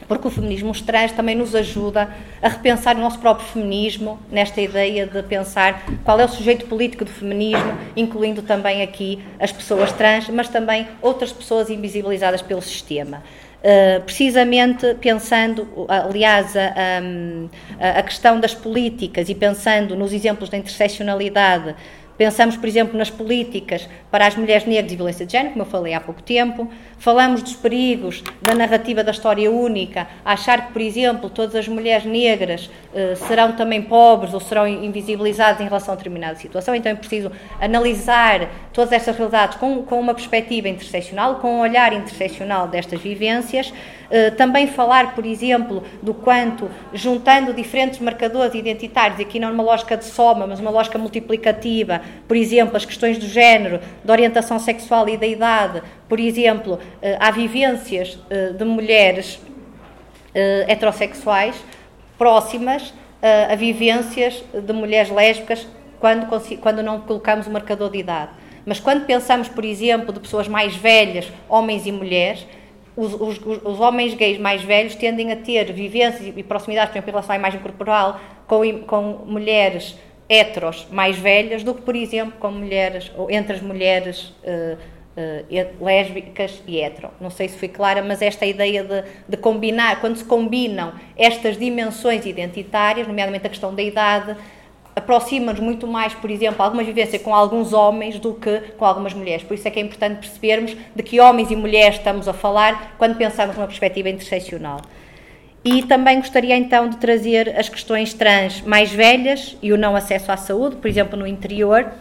porque 0.07 0.27
o 0.27 0.31
feminismo 0.31 0.73
trans 0.83 1.11
também 1.11 1.35
nos 1.35 1.55
ajuda 1.55 2.09
a 2.41 2.47
repensar 2.47 2.95
o 2.95 2.99
nosso 2.99 3.19
próprio 3.19 3.47
feminismo, 3.47 4.19
nesta 4.31 4.59
ideia 4.61 5.05
de 5.05 5.21
pensar 5.23 5.83
qual 6.03 6.19
é 6.19 6.25
o 6.25 6.29
sujeito 6.29 6.65
político 6.65 7.05
do 7.05 7.11
feminismo, 7.11 7.77
incluindo 7.95 8.41
também 8.41 8.81
aqui 8.81 9.21
as 9.39 9.51
pessoas 9.51 9.91
trans, 9.91 10.29
mas 10.29 10.49
também 10.49 10.87
outras 11.01 11.31
pessoas 11.31 11.69
invisibilizadas 11.69 12.41
pelo 12.41 12.61
sistema. 12.61 13.23
Uh, 13.57 14.01
precisamente 14.03 14.93
pensando, 15.01 15.67
aliás, 15.87 16.55
a, 16.55 16.73
a, 17.79 17.99
a, 17.99 18.03
questão 18.03 18.39
das 18.39 18.53
políticas 18.53 19.29
e 19.29 19.35
pensando 19.35 19.95
nos 19.95 20.13
exemplos 20.13 20.47
da 20.47 20.57
interseccionalidade 20.57 21.75
Pensamos, 22.17 22.57
por 22.57 22.67
exemplo, 22.67 22.97
nas 22.97 23.11
políticas 23.11 23.87
para 24.09 24.25
as 24.25 24.35
mulheres 24.35 24.65
negras 24.65 24.91
e 24.91 24.95
violência 24.95 25.25
de 25.25 25.33
género, 25.33 25.51
como 25.51 25.63
eu 25.63 25.69
falei 25.69 25.93
há 25.93 26.01
pouco 26.01 26.21
tempo. 26.23 26.67
Falamos 26.97 27.43
dos 27.43 27.55
perigos 27.55 28.23
da 28.41 28.55
narrativa 28.55 29.03
da 29.03 29.11
história 29.11 29.51
única, 29.51 30.07
achar 30.25 30.67
que, 30.67 30.73
por 30.73 30.81
exemplo, 30.81 31.29
todas 31.29 31.55
as 31.55 31.67
mulheres 31.67 32.05
negras 32.05 32.71
eh, 32.93 33.13
serão 33.15 33.51
também 33.51 33.83
pobres 33.83 34.33
ou 34.33 34.39
serão 34.39 34.67
invisibilizadas 34.67 35.61
em 35.61 35.65
relação 35.65 35.93
a 35.93 35.97
determinada 35.97 36.35
situação. 36.35 36.73
Então 36.73 36.91
é 36.91 36.95
preciso 36.95 37.31
analisar 37.61 38.49
todas 38.73 38.91
estas 38.91 39.15
realidades 39.15 39.57
com, 39.57 39.83
com 39.83 39.99
uma 39.99 40.15
perspectiva 40.15 40.67
interseccional, 40.67 41.35
com 41.35 41.57
um 41.57 41.59
olhar 41.59 41.93
interseccional 41.93 42.67
destas 42.67 42.99
vivências. 42.99 43.71
Eh, 44.09 44.31
também 44.31 44.67
falar, 44.67 45.13
por 45.13 45.25
exemplo, 45.25 45.83
do 46.01 46.13
quanto, 46.13 46.69
juntando 46.93 47.53
diferentes 47.53 47.99
marcadores 47.99 48.55
identitários, 48.55 49.19
aqui 49.19 49.39
não 49.39 49.49
numa 49.49 49.63
lógica 49.63 49.97
de 49.97 50.05
soma, 50.05 50.47
mas 50.47 50.59
uma 50.59 50.71
lógica 50.71 50.97
multiplicativa, 50.97 52.01
por 52.27 52.37
exemplo, 52.37 52.77
as 52.77 52.85
questões 52.85 53.17
do 53.17 53.27
género, 53.27 53.81
da 54.03 54.13
orientação 54.13 54.59
sexual 54.59 55.09
e 55.09 55.17
da 55.17 55.27
idade, 55.27 55.81
por 56.07 56.19
exemplo, 56.19 56.79
eh, 57.01 57.17
há 57.19 57.31
vivências 57.31 58.17
eh, 58.29 58.49
de 58.49 58.63
mulheres 58.63 59.39
heterossexuais 60.67 61.55
próximas 62.15 62.93
a 63.49 63.55
vivências 63.55 64.43
de 64.53 64.71
mulheres 64.71 65.09
lésbicas 65.09 65.65
quando, 65.99 66.27
quando 66.61 66.83
não 66.83 66.99
colocamos 67.01 67.47
o 67.47 67.49
marcador 67.51 67.89
de 67.89 67.97
idade. 67.97 68.33
Mas 68.63 68.79
quando 68.79 69.05
pensamos, 69.05 69.47
por 69.47 69.65
exemplo, 69.65 70.13
de 70.13 70.19
pessoas 70.19 70.47
mais 70.47 70.75
velhas, 70.75 71.31
homens 71.49 71.87
e 71.87 71.91
mulheres, 71.91 72.45
os, 72.97 73.13
os, 73.13 73.39
os, 73.63 73.79
homens 73.79 74.15
gays 74.15 74.39
mais 74.39 74.63
velhos 74.63 74.95
tendem 74.95 75.31
a 75.31 75.35
ter 75.35 75.71
vivências 75.71 76.33
e 76.35 76.43
proximidades, 76.43 76.89
por 76.89 76.97
exemplo, 76.97 77.09
em 77.09 77.13
relação 77.13 77.33
à 77.33 77.37
imagem 77.37 77.59
corporal, 77.61 78.19
com, 78.47 78.79
com 78.81 79.01
mulheres 79.25 79.95
heteros 80.27 80.87
mais 80.91 81.17
velhas 81.17 81.63
do 81.63 81.75
que, 81.75 81.81
por 81.83 81.95
exemplo, 81.95 82.33
com 82.39 82.49
mulheres, 82.51 83.11
ou 83.15 83.29
entre 83.29 83.55
as 83.55 83.61
mulheres 83.61 84.33
uh, 84.43 84.77
uh, 85.15 85.85
lésbicas 85.85 86.61
e 86.67 86.81
hetero. 86.81 87.11
Não 87.21 87.29
sei 87.29 87.47
se 87.47 87.57
fui 87.57 87.67
clara, 87.67 88.01
mas 88.01 88.21
esta 88.21 88.45
ideia 88.45 88.83
de, 88.83 89.03
de, 89.29 89.37
combinar, 89.37 90.01
quando 90.01 90.17
se 90.17 90.25
combinam 90.25 90.93
estas 91.15 91.57
dimensões 91.57 92.25
identitárias, 92.25 93.07
nomeadamente 93.07 93.45
a 93.45 93.49
questão 93.49 93.73
da 93.73 93.83
idade, 93.83 94.35
aproxima-nos 94.97 95.59
muito 95.59 95.85
mais, 95.85 96.13
por 96.15 96.31
exemplo, 96.31 96.63
alguma 96.63 96.83
vivência 96.83 97.19
com 97.19 97.33
alguns 97.33 97.71
homens 97.71 98.19
do 98.19 98.33
que 98.33 98.59
com 98.77 98.83
algumas 98.83 99.13
mulheres. 99.13 99.43
Por 99.43 99.53
isso 99.53 99.67
é 99.67 99.71
que 99.71 99.79
é 99.79 99.83
importante 99.83 100.19
percebermos 100.19 100.75
de 100.95 101.03
que 101.03 101.19
homens 101.19 101.51
e 101.51 101.55
mulheres 101.55 101.97
estamos 101.97 102.27
a 102.27 102.33
falar 102.33 102.95
quando 102.97 103.15
pensamos 103.15 103.55
numa 103.55 103.67
perspectiva 103.67 104.09
interseccional. 104.09 104.81
E 105.63 105.83
também 105.83 106.19
gostaria 106.19 106.55
então 106.55 106.89
de 106.89 106.97
trazer 106.97 107.55
as 107.57 107.69
questões 107.69 108.13
trans 108.13 108.61
mais 108.61 108.91
velhas 108.91 109.55
e 109.61 109.71
o 109.71 109.77
não 109.77 109.95
acesso 109.95 110.31
à 110.31 110.37
saúde, 110.37 110.77
por 110.77 110.87
exemplo, 110.87 111.17
no 111.17 111.27
interior, 111.27 111.91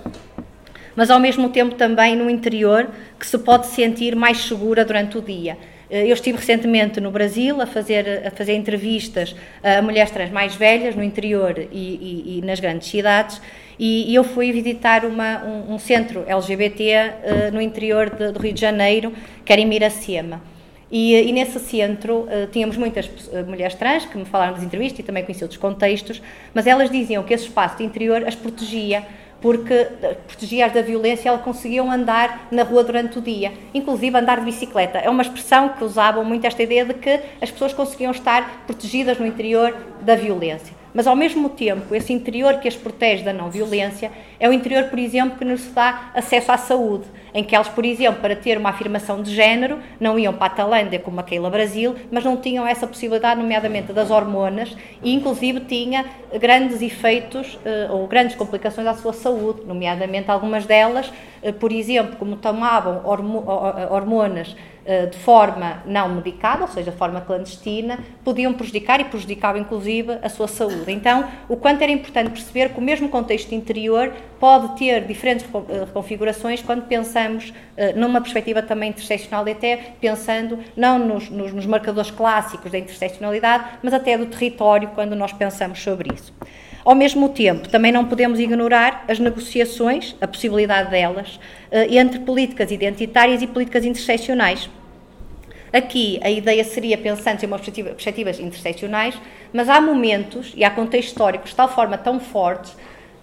mas 0.94 1.10
ao 1.10 1.20
mesmo 1.20 1.50
tempo 1.50 1.74
também 1.74 2.16
no 2.16 2.30
interior, 2.30 2.88
que 3.20 3.26
se 3.26 3.38
pode 3.38 3.66
sentir 3.66 4.16
mais 4.16 4.38
segura 4.38 4.84
durante 4.84 5.18
o 5.18 5.22
dia. 5.22 5.58
Eh, 5.90 6.06
eu 6.06 6.14
estive 6.14 6.38
recentemente 6.38 7.00
no 7.00 7.10
Brasil 7.10 7.60
a 7.60 7.66
fazer, 7.66 8.26
a 8.26 8.30
fazer 8.30 8.54
entrevistas 8.54 9.34
a 9.62 9.80
mulheres 9.82 10.10
trans 10.10 10.30
mais 10.30 10.54
velhas 10.54 10.94
no 10.94 11.02
interior 11.02 11.58
e, 11.58 11.66
e, 11.72 12.38
e 12.38 12.42
nas 12.44 12.60
grandes 12.60 12.88
cidades 12.88 13.40
e, 13.78 14.10
e, 14.10 14.14
eu 14.14 14.24
fui 14.24 14.52
visitar 14.52 15.04
uma, 15.04 15.44
um, 15.44 15.74
um 15.74 15.78
centro 15.78 16.24
LGBT 16.26 16.92
uh, 17.50 17.54
no 17.54 17.60
interior 17.60 18.08
de, 18.08 18.32
do 18.32 18.40
Rio 18.40 18.52
de 18.52 18.60
Janeiro, 18.60 19.12
que 19.44 19.52
era 19.52 19.60
em 19.60 19.66
Miracema. 19.66 20.40
E, 20.90 21.30
nesse 21.32 21.58
centro 21.58 22.20
uh, 22.20 22.46
tínhamos 22.50 22.76
muitas 22.76 23.06
uh, 23.06 23.44
mulheres 23.46 23.74
trans 23.74 24.06
que 24.06 24.16
me 24.16 24.24
falaram 24.24 24.54
das 24.54 24.62
entrevistas 24.62 25.00
e 25.00 25.02
também 25.02 25.24
conheci 25.24 25.44
outros 25.44 25.60
contextos, 25.60 26.22
mas 26.54 26.66
elas 26.66 26.90
diziam 26.90 27.22
que 27.22 27.34
esse 27.34 27.44
espaço 27.44 27.78
de 27.78 27.84
interior 27.84 28.24
as 28.26 28.34
protegia, 28.34 29.04
porque 29.40 29.74
eh, 29.74 30.16
protegidas 30.26 30.72
da 30.72 30.82
violência, 30.82 31.28
elas 31.28 31.42
conseguiam 31.42 31.90
andar 31.90 32.48
na 32.50 32.62
rua 32.62 32.84
durante 32.84 33.18
o 33.18 33.22
dia, 33.22 33.52
inclusive 33.72 34.16
andar 34.16 34.40
de 34.40 34.44
bicicleta. 34.44 34.98
É 34.98 35.08
uma 35.08 35.22
expressão 35.22 35.70
que 35.70 35.84
usavam 35.84 36.24
muito 36.24 36.46
esta 36.46 36.62
ideia 36.62 36.84
de 36.84 36.94
que 36.94 37.20
as 37.40 37.50
pessoas 37.50 37.72
conseguiam 37.72 38.12
estar 38.12 38.64
protegidas 38.66 39.18
no 39.18 39.26
interior 39.26 39.74
da 40.02 40.14
violência. 40.14 40.75
Mas, 40.96 41.06
ao 41.06 41.14
mesmo 41.14 41.50
tempo, 41.50 41.94
esse 41.94 42.10
interior 42.10 42.54
que 42.58 42.66
as 42.66 42.74
protege 42.74 43.22
da 43.22 43.30
não 43.30 43.50
violência 43.50 44.10
é 44.40 44.48
o 44.48 44.52
interior, 44.52 44.84
por 44.84 44.98
exemplo, 44.98 45.36
que 45.36 45.44
nos 45.44 45.70
dá 45.74 46.10
acesso 46.14 46.50
à 46.50 46.56
saúde, 46.56 47.04
em 47.34 47.44
que 47.44 47.54
elas, 47.54 47.68
por 47.68 47.84
exemplo, 47.84 48.22
para 48.22 48.34
ter 48.34 48.56
uma 48.56 48.70
afirmação 48.70 49.22
de 49.22 49.30
género, 49.34 49.78
não 50.00 50.18
iam 50.18 50.32
para 50.32 50.46
a 50.46 50.56
Tailândia 50.56 50.98
como 50.98 51.20
a 51.20 51.22
Keila 51.22 51.50
Brasil, 51.50 51.94
mas 52.10 52.24
não 52.24 52.38
tinham 52.38 52.66
essa 52.66 52.86
possibilidade, 52.86 53.38
nomeadamente 53.38 53.92
das 53.92 54.10
hormonas, 54.10 54.74
e 55.02 55.12
inclusive 55.12 55.60
tinha 55.60 56.06
grandes 56.40 56.80
efeitos 56.80 57.58
eh, 57.66 57.88
ou 57.90 58.06
grandes 58.06 58.34
complicações 58.34 58.86
à 58.86 58.94
sua 58.94 59.12
saúde, 59.12 59.66
nomeadamente 59.66 60.30
algumas 60.30 60.64
delas, 60.64 61.12
eh, 61.42 61.52
por 61.52 61.72
exemplo, 61.72 62.16
como 62.16 62.36
tomavam 62.36 63.02
hormonas 63.04 64.56
eh, 64.56 64.75
de 65.10 65.18
forma 65.18 65.82
não 65.84 66.14
medicada, 66.14 66.62
ou 66.62 66.68
seja, 66.68 66.92
de 66.92 66.96
forma 66.96 67.20
clandestina, 67.20 67.98
podiam 68.24 68.52
prejudicar 68.52 69.00
e 69.00 69.04
prejudicavam 69.04 69.60
inclusive 69.60 70.18
a 70.22 70.28
sua 70.28 70.46
saúde. 70.46 70.92
Então, 70.92 71.28
o 71.48 71.56
quanto 71.56 71.82
era 71.82 71.90
importante 71.90 72.30
perceber 72.30 72.70
que 72.70 72.78
o 72.78 72.82
mesmo 72.82 73.08
contexto 73.08 73.52
interior 73.52 74.12
pode 74.38 74.78
ter 74.78 75.04
diferentes 75.04 75.44
eh, 75.44 75.86
configurações 75.92 76.62
quando 76.62 76.86
pensamos 76.86 77.52
eh, 77.76 77.92
numa 77.94 78.20
perspectiva 78.20 78.62
também 78.62 78.90
interseccional 78.90 79.46
e 79.48 79.52
até 79.52 79.94
pensando 80.00 80.58
não 80.76 80.98
nos, 80.98 81.30
nos, 81.30 81.52
nos 81.52 81.66
marcadores 81.66 82.10
clássicos 82.10 82.70
da 82.70 82.78
interseccionalidade, 82.78 83.64
mas 83.82 83.92
até 83.92 84.16
do 84.16 84.26
território 84.26 84.90
quando 84.94 85.16
nós 85.16 85.32
pensamos 85.32 85.82
sobre 85.82 86.14
isso. 86.14 86.32
Ao 86.84 86.94
mesmo 86.94 87.28
tempo, 87.30 87.68
também 87.68 87.90
não 87.90 88.04
podemos 88.04 88.38
ignorar 88.38 89.04
as 89.08 89.18
negociações, 89.18 90.14
a 90.20 90.28
possibilidade 90.28 90.88
delas, 90.88 91.40
entre 91.90 92.20
políticas 92.20 92.70
identitárias 92.70 93.42
e 93.42 93.46
políticas 93.48 93.84
interseccionais. 93.84 94.70
Aqui 95.72 96.18
a 96.22 96.30
ideia 96.30 96.64
seria, 96.64 96.96
pensando 96.96 97.42
em 97.42 97.46
umas 97.46 97.60
perspectivas 97.60 98.38
interseccionais, 98.38 99.16
mas 99.52 99.68
há 99.68 99.80
momentos 99.80 100.52
e 100.56 100.64
há 100.64 100.70
contextos 100.70 101.12
históricos 101.12 101.50
de 101.50 101.56
tal 101.56 101.68
forma 101.68 101.98
tão 101.98 102.20
fortes 102.20 102.76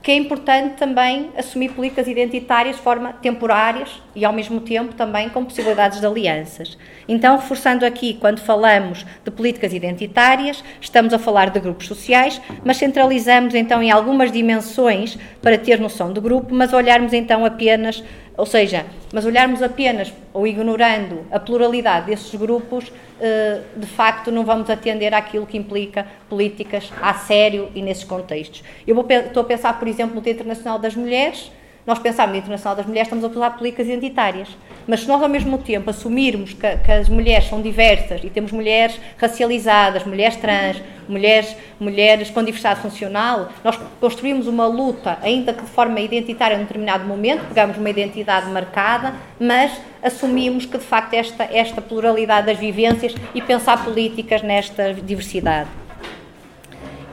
que 0.04 0.12
é 0.12 0.16
importante 0.16 0.76
também 0.76 1.30
assumir 1.38 1.70
políticas 1.72 2.10
identitárias 2.10 2.76
de 2.76 2.82
forma 2.82 3.14
temporárias 3.14 4.02
e, 4.14 4.26
ao 4.26 4.34
mesmo 4.34 4.60
tempo, 4.60 4.94
também 4.94 5.30
com 5.30 5.46
possibilidades 5.46 6.02
de 6.02 6.06
alianças. 6.06 6.78
Então, 7.08 7.38
reforçando 7.38 7.86
aqui, 7.86 8.16
quando 8.20 8.40
falamos 8.40 9.06
de 9.24 9.32
políticas 9.32 9.72
identitárias, 9.72 10.62
estamos 10.82 11.14
a 11.14 11.20
falar 11.20 11.52
de 11.52 11.60
grupos 11.62 11.88
sociais, 11.88 12.42
mas 12.66 12.76
centralizamos 12.76 13.56
então 13.56 13.82
em 13.82 13.92
algumas 13.92 14.30
dimensões 14.30 15.18
para 15.42 15.58
ter 15.58 15.80
noção 15.80 16.12
de 16.12 16.20
grupo, 16.20 16.54
mas 16.54 16.74
olharmos 16.74 17.14
então 17.14 17.46
apenas 17.46 18.04
ou 18.36 18.46
seja, 18.46 18.86
mas 19.14 19.26
olharmos 19.26 19.62
apenas 19.62 20.14
ou 20.34 20.48
ignorando 20.48 21.26
a 21.32 21.40
pluralidade 21.40 22.08
desses 22.08 22.34
grupos, 22.34 22.92
eh, 23.22 23.62
de 23.76 23.86
facto 23.86 24.32
não 24.32 24.44
vamos 24.44 24.70
atender 24.70 25.14
àquilo 25.14 25.46
que 25.46 25.58
implica 25.58 26.08
políticas 26.28 26.92
a 27.02 27.14
sério 27.14 27.70
e 27.76 27.82
nesses 27.82 28.04
contextos. 28.04 28.64
Eu 28.88 28.96
vou, 28.96 29.06
estou 29.08 29.42
a 29.42 29.46
pensar, 29.46 29.78
por 29.78 29.88
exemplo, 29.88 30.16
no 30.16 30.22
Dia 30.22 30.34
Internacional 30.34 30.80
das 30.80 30.96
Mulheres, 30.96 31.52
nós 31.86 32.00
pensamos 32.00 32.32
no 32.32 32.38
Internacional 32.38 32.76
das 32.76 32.86
Mulheres, 32.86 33.08
estamos 33.08 33.26
a 33.26 33.50
de 33.50 33.58
políticas 33.58 33.88
identitárias. 33.88 34.48
Mas 34.88 35.02
se 35.02 35.08
nós, 35.08 35.22
ao 35.22 35.30
mesmo 35.30 35.58
tempo, 35.58 35.90
assumirmos 35.90 36.54
que, 36.54 36.78
que, 36.78 36.92
as 36.92 37.10
mulheres 37.10 37.48
são 37.48 37.62
diversas 37.62 38.22
e 38.24 38.30
temos 38.30 38.52
mulheres 38.52 39.00
racializadas, 39.18 40.06
mulheres 40.06 40.36
trans, 40.38 40.82
mulheres, 41.08 41.56
mulheres 41.80 42.30
com 42.30 42.44
diversidade 42.44 42.82
funcional, 42.82 43.50
nós 43.64 43.78
construímos 44.00 44.48
uma 44.48 44.66
luta, 44.66 45.18
ainda 45.22 45.54
que 45.54 45.62
de 45.62 45.70
forma 45.70 46.00
identitária, 46.00 46.58
num 46.58 46.64
determinado 46.64 47.06
momento, 47.06 47.46
pegamos 47.48 47.78
uma 47.78 47.90
identidade 47.90 48.50
marcada, 48.50 49.14
mas 49.40 49.72
assumimos 50.02 50.66
que, 50.66 50.78
de 50.78 50.84
facto, 50.84 51.14
esta, 51.14 51.44
esta 51.46 51.82
pluralidade 51.82 52.48
das 52.48 52.58
vivências 52.58 53.14
e 53.34 53.42
pensar 53.42 53.84
políticas 53.84 54.42
nesta 54.42 54.94
diversidade. 54.94 55.70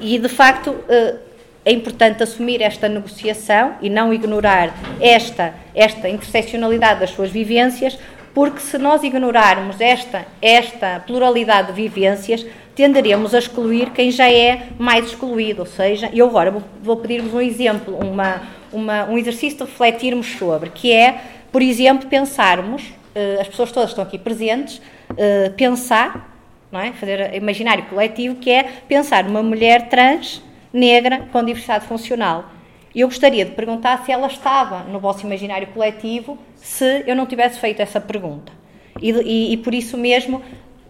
E, 0.01 0.19
de 0.19 0.29
facto, 0.29 0.77
eh, 0.89 1.17
é 1.65 1.73
importante 1.73 2.23
assumir 2.23 2.63
esta 2.63 2.89
negociação 2.89 3.75
e 3.83 3.91
não 3.91 4.13
ignorar 4.15 4.75
esta, 5.01 5.55
esta 5.75 6.09
interseccionalidade 6.09 7.01
das 7.01 7.11
suas 7.11 7.31
vivências, 7.31 7.99
porque 8.33 8.61
se 8.61 8.79
nós 8.79 9.03
ignorarmos 9.03 9.81
esta, 9.81 10.27
esta 10.41 11.01
pluralidade 11.07 11.69
de 11.69 11.75
vivências, 11.75 12.47
tenderemos 12.75 13.35
a 13.35 13.39
excluir 13.39 13.91
quem 13.91 14.11
já 14.11 14.31
é 14.31 14.69
mais 14.79 15.07
excluído. 15.07 15.61
Ou 15.61 15.67
seja, 15.67 16.09
eu 16.15 16.27
agora 16.27 16.55
vou, 16.83 16.97
pedir-vos 16.97 17.35
um 17.35 17.41
exemplo, 17.41 17.95
uma, 17.99 18.43
uma, 18.73 19.05
um 19.05 19.19
exercício 19.19 19.59
de 19.59 19.65
refletirmos 19.65 20.27
sobre, 20.39 20.71
que 20.71 20.93
é, 20.93 21.21
por 21.53 21.61
exemplo, 21.61 22.09
pensarmos, 22.09 22.83
uh, 22.83 23.41
as 23.41 23.49
pessoas 23.49 23.71
todas 23.71 23.91
estão 23.91 24.05
aqui 24.05 24.17
presentes, 24.17 24.81
uh, 25.11 25.53
pensar, 25.57 26.33
não 26.73 26.81
é? 26.81 26.93
fazer 26.93 27.35
imaginário 27.35 27.85
coletivo, 27.85 28.37
que 28.37 28.51
é 28.51 28.63
pensar 28.89 29.25
numa 29.25 29.43
mulher 29.43 29.89
trans 29.89 30.41
negra 30.73 31.29
com 31.33 31.45
diversidade 31.45 31.87
funcional. 31.87 32.47
Eu 32.95 33.07
gostaria 33.09 33.45
de 33.45 33.53
perguntar 33.53 34.05
se 34.05 34.11
ela 34.11 34.27
estava 34.27 34.81
no 34.85 34.99
vosso 34.99 35.25
imaginário 35.25 35.69
coletivo 35.69 36.39
se 36.57 37.05
eu 37.07 37.15
não 37.15 37.27
tivesse 37.27 37.59
feito 37.61 37.81
essa 37.81 38.01
pergunta. 38.01 38.53
E, 39.01 39.11
e, 39.11 39.53
e, 39.53 39.57
por 39.57 39.73
isso 39.73 39.97
mesmo, 39.97 40.43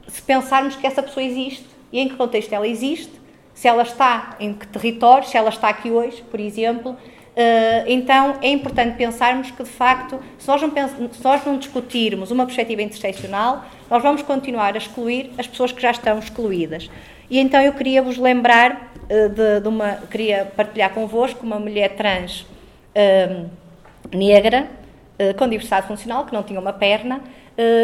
se 0.09 0.21
pensarmos 0.23 0.77
que 0.77 0.87
essa 0.87 1.03
pessoa 1.03 1.23
existe 1.23 1.67
e 1.93 2.01
em 2.01 2.09
que 2.09 2.17
contexto 2.17 2.53
ela 2.53 2.67
existe, 2.67 3.13
se 3.55 3.69
ela 3.69 3.83
está 3.83 4.37
em 4.41 4.55
que 4.55 4.67
território, 4.67 5.29
se 5.29 5.37
ela 5.37 5.51
está 5.51 5.69
aqui 5.69 5.91
hoje, 5.91 6.23
por 6.31 6.41
exemplo, 6.41 6.97
Uh, 7.31 7.87
então 7.87 8.37
é 8.43 8.49
importante 8.49 8.97
pensarmos 8.97 9.51
que, 9.53 9.63
de 9.63 9.71
facto, 9.71 10.21
se 10.37 10.49
nós, 10.49 10.61
não 10.61 10.71
se 11.13 11.25
nós 11.25 11.45
não 11.47 11.59
discutirmos 11.59 12.31
uma 12.31 12.45
perspectiva 12.45 12.83
interseccional, 12.83 13.65
nós 13.89 14.03
vamos 14.03 14.21
continuar 14.23 14.75
a 14.75 14.79
excluir 14.79 15.31
as 15.39 15.47
pessoas 15.47 15.71
que 15.71 15.81
já 15.81 15.93
estão 15.93 16.19
excluídas. 16.19 16.91
E 17.31 17.39
então 17.39 17.63
eu 17.63 17.73
queria 17.73 18.03
vos 18.03 18.19
lembrar 18.19 18.90
de, 19.29 19.61
de, 19.61 19.69
uma. 19.69 19.97
queria 20.11 20.45
partilhar 20.45 20.91
convosco 20.95 21.45
uma 21.45 21.59
mulher 21.59 21.97
trans 21.97 22.43
uh, 22.95 23.51
negra, 24.13 24.69
com 25.37 25.47
diversidade 25.47 25.87
funcional, 25.87 26.25
que 26.25 26.33
não 26.33 26.43
tinha 26.43 26.59
uma 26.59 26.73
perna, 26.73 27.21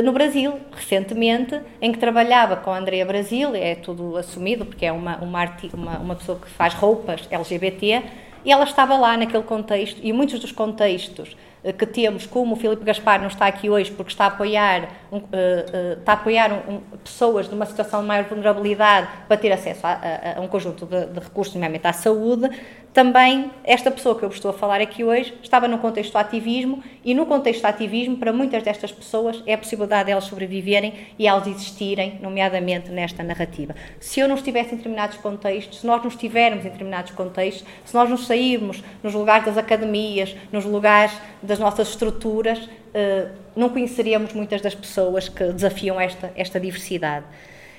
no 0.03 0.11
Brasil, 0.11 0.59
recentemente, 0.73 1.61
em 1.83 1.93
que 1.93 1.99
trabalhava 1.99 2.57
com 2.57 2.71
a 2.71 2.79
Andrea 2.79 3.05
Brasil, 3.05 3.55
é 3.55 3.75
tudo 3.75 4.17
assumido, 4.17 4.65
porque 4.65 4.87
é 4.87 4.91
uma, 4.91 5.19
uma, 5.19 5.45
uma, 5.75 5.99
uma 5.99 6.15
pessoa 6.15 6.39
que 6.39 6.49
faz 6.49 6.73
roupas 6.73 7.29
LGBT 7.31 8.03
e 8.47 8.53
ela 8.53 8.63
estava 8.63 8.97
lá 8.97 9.17
naquele 9.17 9.43
contexto, 9.43 10.01
e 10.01 10.13
muitos 10.13 10.39
dos 10.39 10.53
contextos 10.53 11.37
eh, 11.56 11.56
que 11.73 11.87
temos, 11.87 12.27
como 12.27 12.55
o 12.55 12.57
Filipe 12.57 12.85
Gaspar 12.85 13.21
não 13.21 13.29
está 13.29 13.47
aqui 13.47 13.69
hoje 13.69 13.91
porque 13.91 14.13
está 14.13 14.25
a 14.25 14.29
apoiar, 14.29 14.89
um, 15.11 15.19
uh, 15.19 15.21
uh, 15.21 15.99
está 15.99 16.13
a 16.13 16.15
apoiar 16.15 16.53
um, 16.53 16.75
um, 16.75 16.81
pessoas 17.03 17.49
situação 17.67 18.01
de 18.01 18.07
maior 18.07 18.25
vulnerabilidade 18.25 19.09
para 19.29 19.37
ter 19.37 19.53
acesso 19.53 19.87
a, 19.87 19.93
a, 19.93 20.39
a 20.39 20.41
um 20.41 20.49
conjunto 20.49 20.87
de, 20.87 21.07
de 21.07 21.21
recursos, 21.21 21.55
nomeadamente 21.55 21.87
à 21.87 21.93
saúde, 21.93 22.51
também 22.97 23.51
esta 23.63 23.91
pessoa 23.91 24.19
que 24.19 24.25
eu 24.25 24.29
vos 24.31 24.39
estou 24.39 24.51
a 24.51 24.55
falar 24.55 24.81
aqui 24.81 25.05
hoje 25.05 25.35
estava 25.43 25.69
no 25.69 25.77
contexto 25.77 26.13
do 26.13 26.17
ativismo 26.17 26.83
e 27.05 27.13
no 27.13 27.27
contexto 27.27 27.61
do 27.61 27.67
ativismo, 27.67 28.17
para 28.17 28.33
muitas 28.33 28.63
destas 28.63 28.91
pessoas, 28.91 29.43
é 29.45 29.53
a 29.53 29.59
possibilidade 29.59 30.07
de 30.07 30.13
elas 30.13 30.25
sobreviverem 30.25 30.95
e 31.19 31.27
elas 31.27 31.47
existirem, 31.47 32.19
nomeadamente 32.23 32.91
nesta 32.91 33.23
narrativa. 33.23 33.75
Se 34.01 34.21
eu 34.21 34.27
não 34.27 34.35
estivesse 34.35 34.73
em 34.73 34.79
determinados 34.79 35.19
contextos, 35.19 35.81
se 35.81 35.87
nós 35.87 36.01
não 36.01 36.09
estivermos 36.09 36.65
em 36.65 36.71
determinados 36.71 37.13
contextos, 37.13 37.67
se 37.85 37.95
nós 37.95 38.09
não 38.09 38.17
sairmos 38.17 38.83
nos 39.03 39.13
lugares 39.13 39.45
das 39.45 39.59
academias, 39.59 40.35
nos 40.51 40.65
lugares 40.65 41.13
das 41.43 41.59
nossas 41.59 41.91
estruturas, 41.91 42.67
eh, 42.95 43.29
não 43.55 43.69
conheceríamos 43.69 44.33
muitas 44.33 44.63
das 44.63 44.75
pessoas 44.75 45.29
que 45.29 45.45
desafiam 45.53 46.01
esta, 46.01 46.33
esta 46.35 46.59
diversidade. 46.59 47.27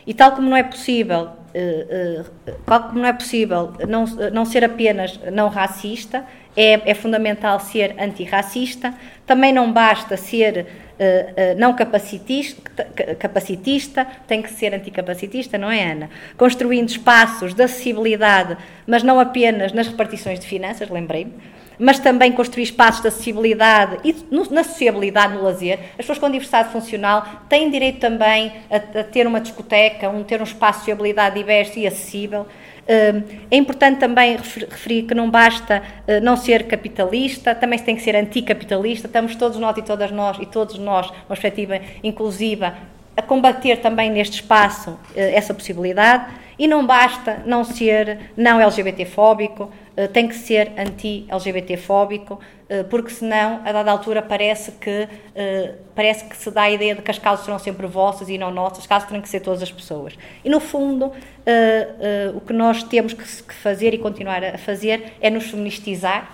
E 0.07 0.13
tal 0.13 0.31
como 0.31 0.49
não 0.49 0.55
é 0.55 0.63
possível, 0.63 1.23
uh, 1.53 2.21
uh, 2.49 2.55
tal 2.65 2.83
como 2.83 2.99
não 2.99 3.05
é 3.05 3.11
possível 3.11 3.73
não, 3.87 4.05
não 4.31 4.45
ser 4.45 4.63
apenas 4.63 5.19
não 5.33 5.49
racista, 5.49 6.23
é, 6.55 6.89
é 6.89 6.93
fundamental 6.93 7.59
ser 7.59 7.93
antirracista. 7.99 8.93
Também 9.25 9.51
não 9.51 9.71
basta 9.73 10.15
ser 10.15 10.65
uh, 10.97 11.59
não 11.59 11.75
capacitista, 11.75 12.85
capacitista, 13.19 14.07
tem 14.25 14.41
que 14.41 14.49
ser 14.49 14.73
anticapacitista, 14.73 15.57
não 15.57 15.69
é, 15.69 15.91
Ana? 15.91 16.09
Construindo 16.37 16.87
espaços 16.87 17.53
de 17.53 17.61
acessibilidade, 17.61 18.57
mas 18.87 19.03
não 19.03 19.19
apenas 19.19 19.73
nas 19.73 19.87
repartições 19.87 20.39
de 20.39 20.47
finanças, 20.47 20.89
lembrei-me 20.89 21.33
mas 21.79 21.99
também 21.99 22.31
construir 22.31 22.63
espaços 22.63 23.01
de 23.01 23.07
acessibilidade 23.07 23.97
e 24.03 24.15
na 24.51 24.63
sociabilidade, 24.63 25.33
no 25.33 25.43
lazer. 25.43 25.79
As 25.91 25.97
pessoas 25.97 26.17
com 26.19 26.29
diversidade 26.29 26.71
funcional 26.71 27.25
têm 27.47 27.69
direito 27.69 27.99
também 27.99 28.53
a, 28.69 28.99
a 28.99 29.03
ter 29.03 29.27
uma 29.27 29.39
discoteca, 29.39 30.09
a 30.09 30.23
ter 30.23 30.39
um 30.41 30.43
espaço 30.43 30.79
de 30.79 30.85
sociabilidade 30.85 31.35
diverso 31.35 31.77
e 31.79 31.87
acessível. 31.87 32.47
Hum, 32.89 33.21
é 33.51 33.57
importante 33.57 33.99
também 33.99 34.37
referir 34.37 35.03
que 35.03 35.13
não 35.13 35.29
basta 35.29 35.83
hum, 36.07 36.23
não 36.23 36.37
ser 36.37 36.67
capitalista, 36.67 37.53
também 37.53 37.77
se 37.77 37.85
tem 37.85 37.95
que 37.95 38.01
ser 38.01 38.15
anticapitalista. 38.15 39.07
Estamos 39.07 39.35
todos 39.35 39.57
nós 39.59 39.77
e 39.77 39.81
todas 39.81 40.09
nós, 40.09 40.37
e 40.39 40.45
todos 40.45 40.79
nós, 40.79 41.09
uma 41.09 41.35
perspectiva 41.35 41.81
inclusiva, 42.01 42.75
a 43.15 43.21
combater 43.21 43.77
também 43.77 44.09
neste 44.09 44.35
espaço 44.35 44.91
hum, 44.91 44.97
essa 45.15 45.53
possibilidade. 45.53 46.25
E 46.57 46.65
não 46.67 46.87
basta 46.87 47.43
não 47.45 47.63
ser 47.63 48.31
não 48.35 48.59
LGBT-fóbico, 48.59 49.71
tem 50.13 50.27
que 50.27 50.35
ser 50.35 50.71
anti-LGBT-fóbico, 50.77 52.35
uh, 52.35 52.83
porque 52.89 53.09
senão, 53.09 53.61
a 53.65 53.71
dada 53.71 53.91
altura, 53.91 54.21
parece 54.21 54.71
que, 54.73 55.07
parece 55.95 56.25
que 56.25 56.37
se 56.37 56.51
dá 56.51 56.63
a 56.63 56.71
ideia 56.71 56.95
de 56.95 57.01
que 57.01 57.09
as 57.09 57.17
causas 57.17 57.45
serão 57.45 57.57
sempre 57.57 57.87
vossas 57.87 58.29
e 58.29 58.37
não 58.37 58.51
nossas, 58.51 58.79
as 58.79 58.87
causas 58.87 59.09
têm 59.09 59.21
que 59.21 59.29
ser 59.29 59.39
todas 59.39 59.63
as 59.63 59.71
pessoas. 59.71 60.13
E, 60.43 60.49
no 60.49 60.59
fundo, 60.59 61.11
o 62.35 62.41
que 62.41 62.53
nós 62.53 62.83
temos 62.83 63.13
que, 63.13 63.23
que 63.23 63.53
fazer 63.53 63.93
e 63.93 63.97
continuar 63.97 64.43
a 64.43 64.57
fazer 64.57 65.13
é 65.21 65.29
nos 65.29 65.45
feministizar, 65.45 66.31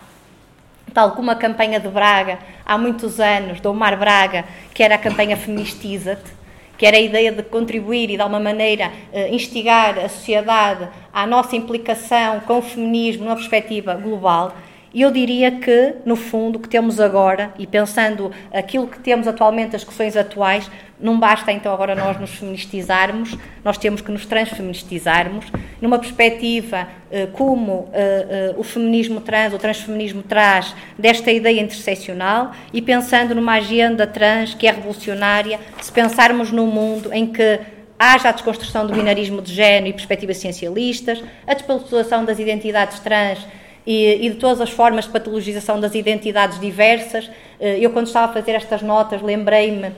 tal 0.93 1.12
como 1.12 1.32
a 1.32 1.36
campanha 1.36 1.79
de 1.79 1.88
Braga, 1.88 2.39
há 2.65 2.77
muitos 2.77 3.20
anos, 3.20 3.60
do 3.60 3.72
Omar 3.72 3.98
Braga, 3.98 4.46
que 4.74 4.84
era 4.84 4.96
a 4.96 4.98
campanha 4.98 5.38
Feministiza-te, 5.38 6.43
que 6.77 6.86
era 6.86 6.98
a 6.98 7.01
ideia 7.01 7.32
de 7.32 7.44
contribuir 7.44 8.10
e 8.10 8.15
de 8.15 8.22
alguma 8.22 8.39
maneira 8.39 8.92
eh, 9.12 9.30
instigar 9.30 9.98
a 10.00 10.10
sociedade 10.10 10.88
à 11.13 11.25
nossa 11.25 11.56
implicação 11.56 12.39
com 12.42 12.60
o 12.60 12.62
feminismo 12.62 13.25
numa 13.25 13.36
perspectiva 13.36 13.94
global. 13.96 14.56
E 14.94 15.02
eu 15.02 15.10
diria 15.10 15.50
que, 15.50 15.96
no 16.06 16.16
fundo, 16.16 16.58
o 16.58 16.60
que 16.60 16.70
temos 16.70 17.00
agora, 17.00 17.52
e 17.58 17.66
pensando 17.66 18.32
aquilo 18.54 18.88
que 18.88 19.00
temos 19.00 19.28
atualmente, 19.28 19.76
as 19.76 19.84
questões 19.84 20.16
atuais, 20.16 20.70
não 21.00 21.20
basta 21.20 21.52
então 21.52 21.74
agora 21.74 21.96
nós 21.96 22.20
nos 22.20 22.30
feministizarmos, 22.36 23.36
nós 23.64 23.78
temos 23.78 24.02
que 24.02 24.12
nos 24.12 24.28
transfeministizarmos, 24.28 25.46
numa 25.82 25.98
perspectiva 25.98 26.88
eh, 27.12 27.28
como 27.34 27.90
eh, 27.92 28.28
eh, 28.30 28.56
o 28.56 28.64
feminismo 28.64 29.20
trans, 29.20 29.52
o 29.54 29.58
transfeminismo 29.58 30.22
traz 30.22 30.76
desta 30.98 31.32
ideia 31.32 31.60
interseccional 31.60 32.52
e 32.72 32.82
pensando 32.82 33.34
numa 33.34 33.54
agenda 33.54 34.06
trans 34.06 34.54
que 34.54 34.68
é 34.68 34.72
revolucionária, 34.72 35.60
se 35.82 35.92
pensarmos 35.92 36.52
num 36.52 36.68
mundo 36.68 37.12
em 37.12 37.26
que 37.26 37.60
haja 37.98 38.30
a 38.30 38.32
desconstrução 38.32 38.86
do 38.86 38.94
binarismo 38.94 39.42
de 39.42 39.54
género 39.54 39.88
e 39.88 39.94
perspectivas 39.94 40.38
ciencialistas, 40.38 41.22
a 41.48 41.54
despatulação 41.54 42.24
das 42.24 42.38
identidades 42.38 43.00
trans 43.00 43.40
e, 43.86 44.25
e, 44.25 44.30
de 44.30 44.36
todas 44.36 44.62
as 44.62 44.70
formas 44.70 45.06
de 45.06 45.12
patologização 45.12 45.80
das 45.80 45.94
identidades 45.96 46.60
diversas. 46.60 47.30
Eh, 47.60 47.80
eu, 47.80 47.92
quando 47.92 48.08
estava 48.08 48.32
a 48.32 48.34
fazer 48.34 48.52
estas 48.52 48.82
notas, 48.82 49.22
lembrei-me 49.22 49.92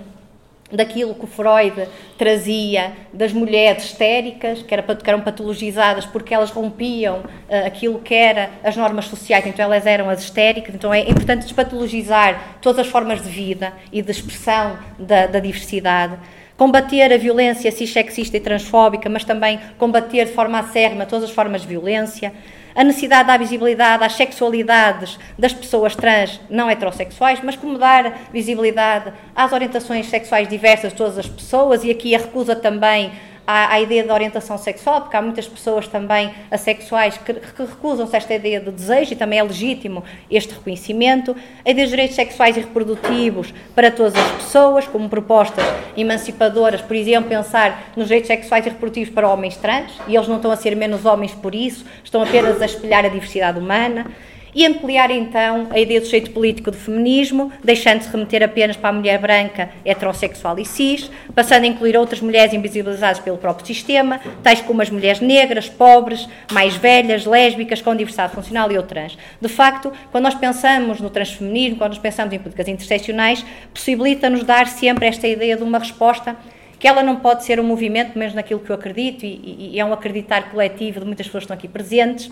daquilo 0.71 1.13
que 1.13 1.27
Freud 1.27 1.87
trazia 2.17 2.93
das 3.13 3.31
mulheres 3.31 3.85
histéricas, 3.85 4.63
que, 4.63 4.73
era, 4.73 4.81
que 4.81 5.09
eram 5.09 5.21
patologizadas 5.21 6.05
porque 6.05 6.33
elas 6.33 6.49
rompiam 6.49 7.19
uh, 7.19 7.65
aquilo 7.67 7.99
que 7.99 8.13
era 8.13 8.49
as 8.63 8.75
normas 8.75 9.05
sociais, 9.05 9.45
então 9.45 9.63
elas 9.65 9.85
eram 9.85 10.09
as 10.09 10.23
histéricas, 10.23 10.73
então 10.73 10.93
é 10.93 11.01
importante 11.01 11.43
despatologizar 11.43 12.57
todas 12.61 12.79
as 12.79 12.87
formas 12.87 13.21
de 13.21 13.29
vida 13.29 13.73
e 13.91 14.01
de 14.01 14.09
expressão 14.09 14.77
da, 14.97 15.27
da 15.27 15.39
diversidade. 15.39 16.17
Combater 16.57 17.11
a 17.11 17.17
violência 17.17 17.71
cissexista 17.71 18.37
e 18.37 18.39
transfóbica, 18.39 19.09
mas 19.09 19.23
também 19.23 19.59
combater 19.77 20.25
de 20.25 20.31
forma 20.31 20.57
acérrima 20.57 21.05
todas 21.05 21.25
as 21.25 21.31
formas 21.31 21.61
de 21.61 21.67
violência 21.67 22.33
a 22.75 22.83
necessidade 22.83 23.27
da 23.27 23.37
visibilidade 23.37 24.03
às 24.03 24.13
sexualidades 24.13 25.17
das 25.39 25.53
pessoas 25.53 25.95
trans 25.95 26.41
não 26.49 26.69
heterossexuais, 26.69 27.39
mas 27.41 27.55
como 27.55 27.77
dar 27.77 28.27
visibilidade 28.33 29.13
às 29.33 29.53
orientações 29.53 30.07
sexuais 30.07 30.47
diversas 30.47 30.91
de 30.91 30.97
todas 30.97 31.17
as 31.17 31.27
pessoas 31.27 31.83
e 31.85 31.89
aqui 31.89 32.13
a 32.13 32.19
recusa 32.19 32.55
também 32.55 33.13
à, 33.45 33.73
à, 33.73 33.81
ideia 33.81 34.03
de 34.03 34.11
orientação 34.11 34.57
sexual, 34.57 35.01
porque 35.01 35.15
há 35.15 35.21
muitas 35.21 35.47
pessoas 35.47 35.87
também 35.87 36.31
assexuais 36.49 37.17
que, 37.17 37.33
que 37.33 37.63
recusam-se 37.63 38.15
esta 38.15 38.33
ideia 38.33 38.59
de 38.59 38.71
desejo 38.71 39.13
e 39.13 39.15
também 39.15 39.39
é 39.39 39.43
legítimo 39.43 40.03
este 40.29 40.53
reconhecimento. 40.53 41.35
A 41.65 41.69
ideia 41.69 41.85
dos 41.85 41.91
direitos 41.91 42.15
sexuais 42.15 42.57
e 42.57 42.61
reprodutivos 42.61 43.53
para 43.73 43.91
todas 43.91 44.15
as 44.15 44.31
pessoas, 44.31 44.87
como 44.87 45.09
propostas 45.09 45.63
emancipadoras, 45.95 46.81
por 46.81 46.95
exemplo, 46.95 47.29
pensar 47.29 47.91
nos 47.95 48.07
direitos 48.07 48.27
sexuais 48.27 48.65
e 48.65 48.69
reprodutivos 48.69 49.13
para 49.13 49.29
homens 49.29 49.57
trans, 49.57 49.91
e 50.07 50.15
eles 50.15 50.27
não 50.27 50.37
estão 50.37 50.51
a 50.51 50.55
ser 50.55 50.75
menos 50.75 51.05
homens 51.05 51.33
por 51.33 51.53
isso, 51.53 51.85
estão 52.03 52.21
apenas 52.21 52.61
a 52.61 52.65
espelhar 52.65 53.05
a 53.05 53.09
diversidade 53.09 53.59
humana 53.59 54.05
e 54.55 54.65
ampliar 54.65 55.11
então 55.11 55.67
a 55.69 55.77
ideia 55.77 55.99
do 55.99 56.05
sujeito 56.05 56.31
político 56.31 56.71
do 56.71 56.77
feminismo, 56.77 57.51
deixando-se 57.61 58.09
remeter 58.09 58.41
apenas 58.41 58.77
para 58.77 58.89
a 58.89 58.93
mulher 58.93 59.19
branca, 59.19 59.69
heterossexual 59.83 60.57
e 60.57 60.65
cis, 60.65 61.11
passando 61.35 61.65
a 61.65 61.67
incluir 61.67 61.97
outras 61.97 62.21
mulheres 62.21 62.53
invisibilizadas 62.53 63.19
pelo 63.19 63.37
próprio 63.37 63.67
sistema, 63.67 64.21
tais 64.41 64.61
como 64.61 64.81
as 64.81 64.89
mulheres 64.89 65.19
negras, 65.19 65.67
pobres, 65.67 66.29
mais 66.53 66.77
velhas, 66.77 67.25
lésbicas, 67.25 67.81
com 67.81 67.93
diversidade 67.93 68.33
funcional 68.33 68.71
e 68.71 68.77
ou 68.77 68.83
trans. 68.83 69.17
De 69.41 69.49
facto, 69.49 69.91
quando 70.09 70.23
nós 70.23 70.35
pensamos 70.35 71.01
no 71.01 71.09
transfeminismo, 71.09 71.77
quando 71.77 71.91
nós 71.91 71.99
pensamos 71.99 72.33
em 72.33 72.39
políticas 72.39 72.69
interseccionais, 72.69 73.45
possibilita-nos 73.73 74.43
dar 74.43 74.67
sempre 74.67 75.05
esta 75.05 75.27
ideia 75.27 75.57
de 75.57 75.63
uma 75.63 75.79
resposta 75.79 76.37
que 76.79 76.87
ela 76.87 77.03
não 77.03 77.17
pode 77.17 77.43
ser 77.43 77.59
um 77.59 77.63
movimento, 77.63 78.17
mesmo 78.17 78.35
naquilo 78.35 78.59
que 78.59 78.69
eu 78.69 78.75
acredito, 78.75 79.25
e, 79.25 79.71
e 79.73 79.79
é 79.79 79.83
um 79.83 79.91
acreditar 79.91 80.51
coletivo 80.51 80.99
de 80.99 81.05
muitas 81.05 81.25
pessoas 81.25 81.41
que 81.41 81.45
estão 81.45 81.57
aqui 81.57 81.67
presentes, 81.67 82.29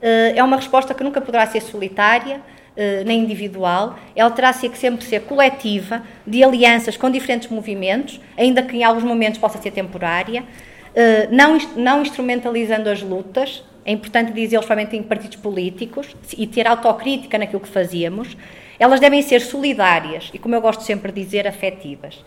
é 0.00 0.42
uma 0.42 0.56
resposta 0.56 0.94
que 0.94 1.02
nunca 1.02 1.20
poderá 1.20 1.46
ser 1.46 1.60
solitária, 1.60 2.40
eh, 2.76 3.02
nem 3.06 3.20
individual, 3.20 3.98
ela 4.14 4.30
terá 4.30 4.52
que 4.52 4.76
sempre 4.76 5.02
ser 5.02 5.22
coletiva, 5.22 6.02
de 6.26 6.44
alianças 6.44 6.94
com 6.94 7.10
diferentes 7.10 7.48
movimentos, 7.48 8.20
ainda 8.36 8.62
que 8.62 8.76
em 8.76 8.84
alguns 8.84 9.02
momentos 9.02 9.40
possa 9.40 9.56
ser 9.56 9.70
temporária, 9.70 10.44
eh, 10.94 11.26
não, 11.30 11.56
não 11.74 12.02
instrumentalizando 12.02 12.90
as 12.90 13.00
lutas, 13.00 13.64
é 13.82 13.92
importante 13.92 14.30
dizê-los 14.30 14.66
somente 14.66 14.94
em 14.94 15.02
partidos 15.02 15.38
políticos 15.38 16.14
e 16.36 16.46
ter 16.46 16.66
autocrítica 16.66 17.38
naquilo 17.38 17.60
que 17.60 17.68
fazíamos, 17.68 18.36
elas 18.78 19.00
devem 19.00 19.22
ser 19.22 19.40
solidárias 19.40 20.30
e, 20.34 20.38
como 20.38 20.54
eu 20.54 20.60
gosto 20.60 20.82
sempre 20.82 21.10
de 21.10 21.24
dizer, 21.24 21.46
afetivas. 21.46 22.22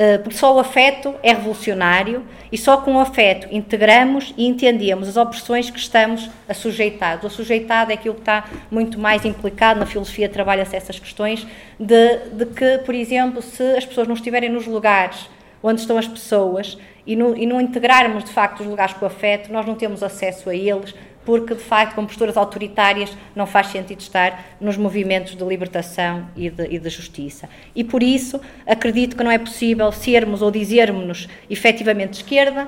Eh, 0.00 0.16
porque 0.18 0.38
só 0.38 0.54
o 0.54 0.60
afeto 0.60 1.12
é 1.24 1.32
revolucionário 1.32 2.24
e 2.52 2.56
só 2.56 2.76
com 2.76 2.94
o 2.94 3.00
afeto 3.00 3.48
integramos 3.50 4.32
e 4.36 4.46
entendemos 4.46 5.08
as 5.08 5.16
opressões 5.16 5.70
que 5.70 5.78
estamos 5.80 6.30
a 6.48 6.54
sujeitar. 6.54 7.18
O 7.26 7.28
sujeitado 7.28 7.90
é 7.90 7.94
aquilo 7.94 8.14
que 8.14 8.20
está 8.20 8.44
muito 8.70 8.96
mais 8.96 9.24
implicado 9.24 9.80
na 9.80 9.86
filosofia, 9.86 10.28
trabalha-se 10.28 10.76
essas 10.76 11.00
questões 11.00 11.44
de, 11.80 12.16
de 12.32 12.46
que, 12.46 12.78
por 12.86 12.94
exemplo, 12.94 13.42
se 13.42 13.60
as 13.76 13.84
pessoas 13.84 14.06
não 14.06 14.14
estiverem 14.14 14.48
nos 14.48 14.68
lugares 14.68 15.28
onde 15.60 15.80
estão 15.80 15.98
as 15.98 16.06
pessoas 16.06 16.78
e, 17.04 17.16
no, 17.16 17.36
e 17.36 17.44
não 17.44 17.60
integrarmos 17.60 18.22
de 18.22 18.30
facto 18.30 18.60
os 18.60 18.68
lugares 18.68 18.94
com 18.94 19.04
o 19.04 19.08
afeto, 19.08 19.52
nós 19.52 19.66
não 19.66 19.74
temos 19.74 20.04
acesso 20.04 20.48
a 20.48 20.54
eles, 20.54 20.94
porque 21.28 21.54
de 21.54 21.60
facto 21.60 21.94
com 21.94 22.06
posturas 22.06 22.38
autoritárias 22.38 23.14
não 23.36 23.46
faz 23.46 23.66
sentido 23.66 24.00
estar 24.00 24.56
nos 24.58 24.78
movimentos 24.78 25.36
de 25.36 25.44
libertação 25.44 26.26
e 26.34 26.48
de, 26.48 26.74
e 26.74 26.78
de 26.78 26.88
justiça. 26.88 27.50
E 27.76 27.84
por 27.84 28.02
isso 28.02 28.40
acredito 28.66 29.14
que 29.14 29.22
não 29.22 29.30
é 29.30 29.36
possível 29.36 29.92
sermos 29.92 30.40
ou 30.40 30.50
dizermos-nos 30.50 31.28
efetivamente 31.50 32.14
esquerda 32.14 32.66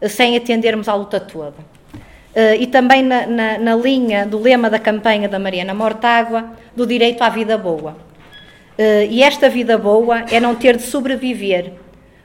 eh, 0.00 0.08
sem 0.08 0.34
atendermos 0.38 0.88
à 0.88 0.94
luta 0.94 1.20
toda. 1.20 1.58
Uh, 2.34 2.56
e 2.58 2.66
também 2.66 3.02
na, 3.02 3.26
na, 3.26 3.58
na, 3.58 3.76
linha 3.76 4.24
do 4.24 4.40
lema 4.40 4.70
da 4.70 4.78
campanha 4.78 5.28
da 5.28 5.38
Mariana 5.38 5.74
Mortágua, 5.74 6.50
do 6.74 6.86
direito 6.86 7.20
à 7.20 7.28
vida 7.28 7.58
boa. 7.58 7.90
Uh, 7.90 9.04
e 9.10 9.22
esta 9.22 9.50
vida 9.50 9.76
boa 9.76 10.24
é 10.30 10.40
não 10.40 10.54
ter 10.54 10.78
de 10.78 10.82
sobreviver, 10.84 11.74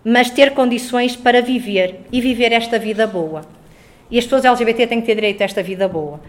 mas 0.01 0.29
ter 0.29 0.51
condições 0.51 1.17
para 1.17 1.41
viver 1.41 2.05
e 2.09 2.21
viver 2.21 2.53
esta 2.53 2.79
vida 2.79 3.05
boa. 3.05 3.56
E 4.09 4.17
as 4.17 4.23
pessoas 4.23 4.45
LGBT 4.45 4.87
têm 4.87 5.01
que 5.01 5.07
ter 5.07 5.15
direito 5.15 5.41
a 5.41 5.45
esta 5.45 5.61
vida 5.61 5.87
boa. 5.87 6.19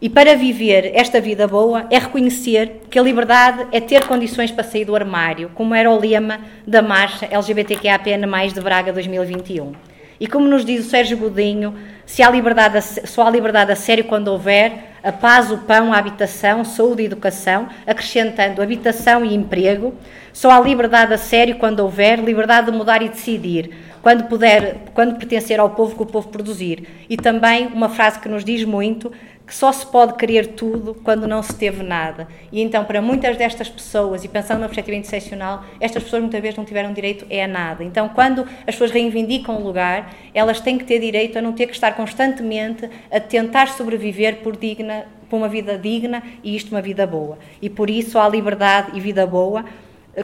E 0.00 0.08
para 0.08 0.36
viver 0.36 0.92
esta 0.94 1.20
vida 1.20 1.48
boa 1.48 1.86
é 1.90 1.98
reconhecer 1.98 2.82
que 2.88 2.98
a 2.98 3.02
liberdade 3.02 3.66
é 3.72 3.80
ter 3.80 4.06
condições 4.06 4.50
para 4.50 4.62
sair 4.62 4.84
do 4.84 4.94
armário, 4.94 5.50
como 5.54 5.74
era 5.74 5.90
o 5.90 5.98
lema 5.98 6.38
da 6.64 6.80
marcha 6.80 7.26
LGBTQAPN+, 7.26 8.52
de 8.54 8.60
Braga 8.60 8.92
2021. 8.92 9.72
E 10.20 10.26
como 10.26 10.46
nos 10.46 10.64
diz 10.64 10.86
o 10.86 10.88
Sérgio 10.90 11.16
Godinho, 11.16 11.74
se 12.04 12.22
há 12.22 12.30
liberdade, 12.30 12.80
só 13.06 13.26
há 13.26 13.30
liberdade 13.30 13.70
a 13.70 13.76
sério 13.76 14.04
quando 14.04 14.28
houver 14.28 14.72
a 15.02 15.12
paz, 15.12 15.50
o 15.50 15.58
pão, 15.58 15.92
a 15.92 15.98
habitação, 15.98 16.64
saúde 16.64 17.02
e 17.02 17.06
educação, 17.06 17.68
acrescentando 17.86 18.60
habitação 18.60 19.24
e 19.24 19.34
emprego, 19.34 19.94
só 20.32 20.50
há 20.50 20.60
liberdade 20.60 21.14
a 21.14 21.18
sério 21.18 21.56
quando 21.56 21.80
houver 21.80 22.18
liberdade 22.18 22.70
de 22.70 22.76
mudar 22.76 23.00
e 23.02 23.08
decidir, 23.08 23.70
quando 24.08 24.24
puder, 24.24 24.84
quando 24.94 25.18
pertencer 25.18 25.60
ao 25.60 25.68
povo 25.68 25.94
que 25.94 26.02
o 26.02 26.06
povo 26.06 26.28
produzir. 26.28 26.88
E 27.10 27.14
também 27.14 27.66
uma 27.66 27.90
frase 27.90 28.18
que 28.18 28.26
nos 28.26 28.42
diz 28.42 28.64
muito, 28.64 29.12
que 29.46 29.54
só 29.54 29.70
se 29.70 29.84
pode 29.84 30.14
querer 30.14 30.46
tudo 30.54 30.94
quando 31.04 31.28
não 31.28 31.42
se 31.42 31.54
teve 31.54 31.82
nada. 31.82 32.26
E 32.50 32.62
então, 32.62 32.86
para 32.86 33.02
muitas 33.02 33.36
destas 33.36 33.68
pessoas, 33.68 34.24
e 34.24 34.28
pensando 34.28 34.60
numa 34.60 34.68
perspectiva 34.68 34.96
interseccional, 34.96 35.62
estas 35.78 36.04
pessoas 36.04 36.22
muitas 36.22 36.40
vezes 36.40 36.56
não 36.56 36.64
tiveram 36.64 36.94
direito 36.94 37.26
é 37.28 37.44
a 37.44 37.46
nada. 37.46 37.84
Então, 37.84 38.08
quando 38.08 38.46
as 38.60 38.74
pessoas 38.74 38.92
reivindicam 38.92 39.56
o 39.56 39.62
lugar, 39.62 40.10
elas 40.32 40.58
têm 40.58 40.78
que 40.78 40.84
ter 40.84 41.00
direito 41.00 41.36
a 41.36 41.42
não 41.42 41.52
ter 41.52 41.66
que 41.66 41.74
estar 41.74 41.94
constantemente 41.94 42.88
a 43.12 43.20
tentar 43.20 43.68
sobreviver 43.68 44.36
por 44.36 44.56
digna, 44.56 45.04
por 45.28 45.36
uma 45.36 45.50
vida 45.50 45.76
digna 45.76 46.22
e 46.42 46.56
isto 46.56 46.70
uma 46.70 46.80
vida 46.80 47.06
boa. 47.06 47.38
E 47.60 47.68
por 47.68 47.90
isso 47.90 48.18
há 48.18 48.26
liberdade 48.26 48.90
e 48.94 49.00
vida 49.00 49.26
boa 49.26 49.66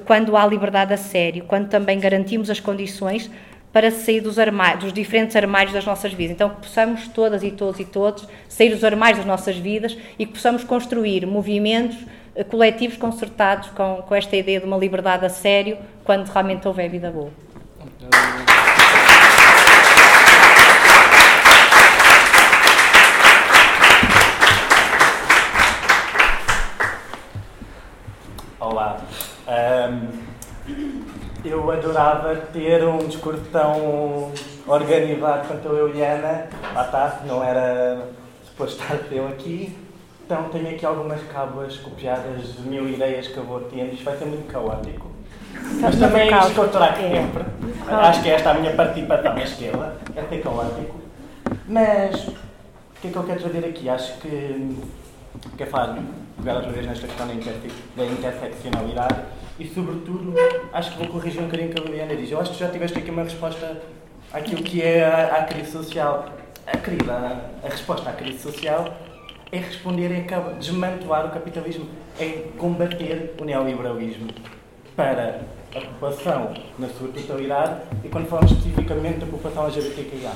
quando 0.07 0.37
há 0.37 0.47
liberdade 0.47 0.93
a 0.93 0.97
sério, 0.97 1.45
quando 1.45 1.69
também 1.69 2.01
garantimos 2.01 2.51
as 2.51 2.59
condições 2.59 3.31
para 3.75 3.91
sair 3.91 4.21
dos 4.21 4.39
armários, 4.39 4.85
dos 4.85 4.93
diferentes 4.93 5.35
armários 5.35 5.75
das 5.75 5.85
nossas 5.85 6.13
vidas. 6.13 6.37
Então, 6.37 6.49
que 6.49 6.61
possamos 6.61 7.09
todas 7.09 7.43
e 7.43 7.51
todos 7.51 7.81
e 7.81 7.85
todos 7.85 8.25
sair 8.49 8.71
dos 8.71 8.85
armários 8.85 9.19
das 9.19 9.27
nossas 9.27 9.57
vidas 9.57 9.99
e 10.17 10.25
que 10.25 10.35
possamos 10.35 10.63
construir 10.63 11.27
movimentos 11.27 11.97
eh, 12.37 12.45
coletivos 12.45 12.97
concertados 12.97 13.71
com, 13.71 14.01
com 14.07 14.15
esta 14.15 14.37
ideia 14.37 14.61
de 14.61 14.67
uma 14.67 14.77
liberdade 14.77 15.27
a 15.27 15.29
sério 15.29 15.77
quando 16.05 16.29
realmente 16.29 16.69
houver 16.69 16.89
vida 16.89 17.11
boa. 17.11 17.33
Olá. 28.61 29.01
Um 29.49 30.24
eu 31.65 31.71
adorava 31.71 32.37
ter 32.53 32.85
um 32.85 32.99
discurso 32.99 33.43
tão 33.51 34.31
organizado 34.67 35.49
quanto 35.49 35.69
eu 35.69 35.95
e 35.95 36.03
Ana. 36.03 36.47
Lá 36.75 36.85
está, 36.85 37.21
não 37.27 37.43
era 37.43 38.09
suposto 38.45 38.83
estar 38.83 38.99
eu 39.11 39.27
aqui. 39.29 39.77
Então 40.25 40.45
tenho 40.51 40.69
aqui 40.69 40.85
algumas 40.85 41.23
cábulas 41.25 41.77
copiadas 41.79 42.55
de 42.55 42.63
mil 42.63 42.89
ideias 42.89 43.29
que 43.29 43.37
eu 43.37 43.45
vou 43.45 43.61
tendo. 43.63 43.93
Isto 43.93 44.05
vai 44.05 44.17
ser 44.17 44.27
muito 44.27 44.51
caótico. 44.51 45.11
Mas 45.81 45.99
também 45.99 46.33
é 46.33 46.39
isto 46.39 46.53
que 46.53 46.59
eu 46.59 46.69
trago 46.69 46.99
é. 46.99 47.11
sempre. 47.11 47.45
Acho 47.89 48.23
que 48.23 48.31
esta 48.31 48.51
é 48.51 48.53
a 48.53 48.59
minha 48.59 48.75
participação 48.75 49.35
na 49.35 49.43
esquerda. 49.43 49.97
É 50.15 50.23
ser 50.23 50.43
caótico. 50.43 51.01
Mas 51.67 52.29
o 52.29 53.01
que 53.01 53.09
é 53.09 53.11
que 53.11 53.17
eu 53.17 53.23
quero 53.25 53.41
trazer 53.41 53.65
aqui? 53.67 53.89
Acho 53.89 54.19
que 54.19 54.77
quer 55.57 55.67
falar, 55.69 55.99
pegar 56.37 56.57
outra 56.57 56.73
vez 56.73 56.87
nesta 56.87 57.07
questão 57.07 57.27
da, 57.27 57.35
da 57.35 58.07
interseccionalidade 58.07 59.21
e, 59.59 59.67
sobretudo, 59.69 60.35
acho 60.73 60.93
que 60.93 60.99
vou 60.99 61.09
corrigir 61.09 61.41
um 61.41 61.45
bocadinho 61.45 61.71
o 61.71 61.75
que 61.75 61.81
a 61.81 61.85
Liliana 61.85 62.17
diz. 62.17 62.31
Eu 62.31 62.41
acho 62.41 62.53
que 62.53 62.59
já 62.59 62.69
tiveste 62.69 62.99
aqui 62.99 63.11
uma 63.11 63.23
resposta 63.23 63.81
àquilo 64.33 64.63
que 64.63 64.83
é 64.83 65.05
a, 65.05 65.37
a 65.37 65.45
crise 65.45 65.71
social. 65.71 66.27
A, 66.67 66.77
crise, 66.77 67.11
a, 67.11 67.51
a 67.63 67.69
resposta 67.69 68.11
à 68.11 68.13
crise 68.13 68.39
social 68.39 68.97
é 69.53 69.59
responder 69.59 70.11
e 70.11 70.15
é 70.15 70.59
desmantelar 70.59 71.27
o 71.27 71.31
capitalismo, 71.31 71.87
é 72.19 72.49
combater 72.59 73.35
o 73.41 73.45
neoliberalismo 73.45 74.29
para 74.97 75.43
a 75.75 75.81
população 75.81 76.55
na 76.79 76.89
sua 76.89 77.09
totalidade 77.09 77.83
e 78.03 78.09
quando 78.09 78.29
falamos 78.29 78.53
especificamente 78.53 79.19
da 79.19 79.27
população 79.27 79.67
LGBTQIA+. 79.67 80.33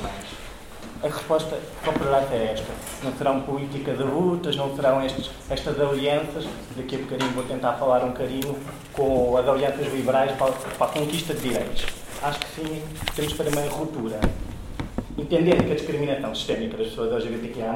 A 1.01 1.07
resposta 1.07 1.57
poderá 1.85 2.27
ser 2.27 2.55
esta. 2.55 2.73
Não 3.05 3.13
serão 3.13 3.41
políticas 3.43 4.01
lutas, 4.01 4.57
não 4.57 4.75
serão 4.75 5.05
estes, 5.05 5.31
estas 5.49 5.81
alianças. 5.81 6.45
Daqui 6.77 6.97
a 6.97 6.99
bocadinho 6.99 7.31
vou 7.33 7.45
tentar 7.45 7.75
falar 7.75 8.03
um 8.03 8.09
bocadinho 8.09 8.57
com 8.93 9.37
as 9.37 9.47
alianças 9.47 9.93
liberais 9.93 10.33
para, 10.33 10.51
para 10.51 10.87
a 10.87 10.91
conquista 10.91 11.35
de 11.35 11.41
direitos. 11.41 11.87
Acho 12.21 12.41
que 12.41 12.47
sim, 12.61 12.83
temos 13.15 13.33
para 13.35 13.49
uma 13.49 13.63
ruptura. 13.69 14.19
Entender 15.17 15.65
que 15.65 15.71
a 15.71 15.75
discriminação 15.77 16.35
sistémica 16.35 16.77
das 16.77 16.89
pessoas 16.89 17.13
LGBTQIA+, 17.13 17.73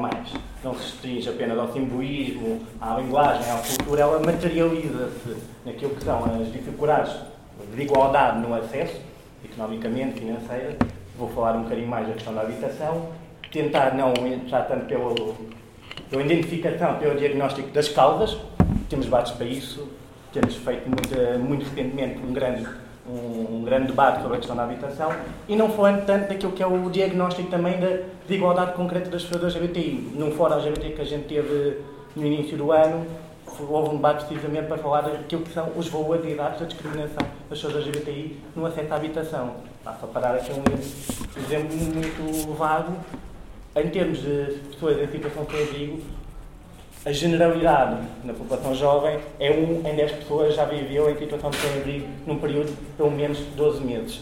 não 0.64 0.74
se 0.74 0.82
restringe 0.82 1.28
apenas 1.28 1.58
ao 1.58 1.72
simbolismo, 1.72 2.60
à 2.80 2.96
linguagem, 2.96 3.48
à 3.52 3.56
cultura, 3.58 4.02
ela 4.02 4.18
materializa-se 4.18 5.36
naquilo 5.64 5.94
que 5.94 6.04
são 6.04 6.24
as 6.24 6.52
dificuldades 6.52 7.14
de 7.72 7.82
igualdade 7.82 8.40
no 8.40 8.52
acesso, 8.54 9.00
economicamente, 9.44 10.20
financeira, 10.20 10.76
vou 11.16 11.28
falar 11.28 11.56
um 11.56 11.62
bocadinho 11.62 11.88
mais 11.88 12.06
da 12.06 12.14
questão 12.14 12.34
da 12.34 12.42
habitação, 12.42 13.08
tentar 13.50 13.94
não 13.94 14.12
entrar 14.26 14.62
tanto 14.62 14.86
pelo, 14.86 15.34
pela 16.10 16.22
identificação, 16.22 16.96
pelo 16.96 17.18
diagnóstico 17.18 17.68
das 17.70 17.88
causas, 17.88 18.36
temos 18.88 19.06
bates 19.06 19.32
para 19.32 19.46
isso, 19.46 19.88
temos 20.32 20.56
feito 20.56 20.88
muito, 20.88 21.38
muito 21.38 21.68
recentemente 21.68 22.18
um 22.18 22.32
grande, 22.32 22.66
um, 23.06 23.56
um, 23.56 23.64
grande 23.64 23.88
debate 23.88 24.22
sobre 24.22 24.36
a 24.36 24.38
questão 24.38 24.56
da 24.56 24.64
habitação 24.64 25.12
e 25.48 25.54
não 25.54 25.70
falando 25.70 26.06
tanto 26.06 26.28
daquilo 26.28 26.52
que 26.52 26.62
é 26.62 26.66
o 26.66 26.90
diagnóstico 26.90 27.50
também 27.50 27.78
da 27.78 27.98
desigualdade 28.26 28.72
concreta 28.72 29.10
das 29.10 29.24
pessoas 29.24 29.54
LGBTI. 29.54 30.12
Num 30.14 30.32
fórum 30.32 30.54
LGBT 30.54 30.94
que 30.94 31.00
a 31.00 31.04
gente 31.04 31.24
teve 31.24 31.78
no 32.16 32.26
início 32.26 32.56
do 32.56 32.72
ano, 32.72 33.06
houve 33.60 33.90
um 33.90 33.96
debate 33.96 34.24
precisamente 34.24 34.66
para 34.66 34.78
falar 34.78 35.02
daquilo 35.02 35.42
que 35.42 35.52
são 35.52 35.70
os 35.76 35.88
valores 35.88 36.24
e 36.24 36.34
dados 36.34 36.60
da 36.60 36.66
discriminação 36.66 37.26
das 37.50 37.60
pessoas 37.60 37.74
LGBTI 37.76 38.40
no 38.56 38.66
acesso 38.66 38.92
à 38.92 38.96
habitação. 38.96 39.71
Basta 39.84 40.06
parar 40.06 40.36
aqui 40.36 40.52
um 40.52 41.42
exemplo 41.42 41.76
muito 41.76 42.54
vago. 42.54 42.96
Em 43.74 43.88
termos 43.88 44.18
de 44.20 44.58
pessoas 44.70 44.96
em 45.02 45.10
situação 45.10 45.44
de 45.44 45.60
abrigo, 45.60 46.00
a 47.04 47.10
generalidade 47.10 48.00
na 48.22 48.32
população 48.32 48.74
jovem 48.76 49.18
é 49.40 49.50
um 49.50 49.80
em 49.84 49.96
10 49.96 50.12
pessoas 50.12 50.54
já 50.54 50.64
viveu 50.66 51.10
em 51.10 51.18
situação 51.18 51.50
de 51.50 51.56
sem-abrigo 51.56 52.06
num 52.24 52.38
período 52.38 52.68
de 52.68 52.92
pelo 52.96 53.10
menos 53.10 53.38
12 53.56 53.82
meses. 53.82 54.20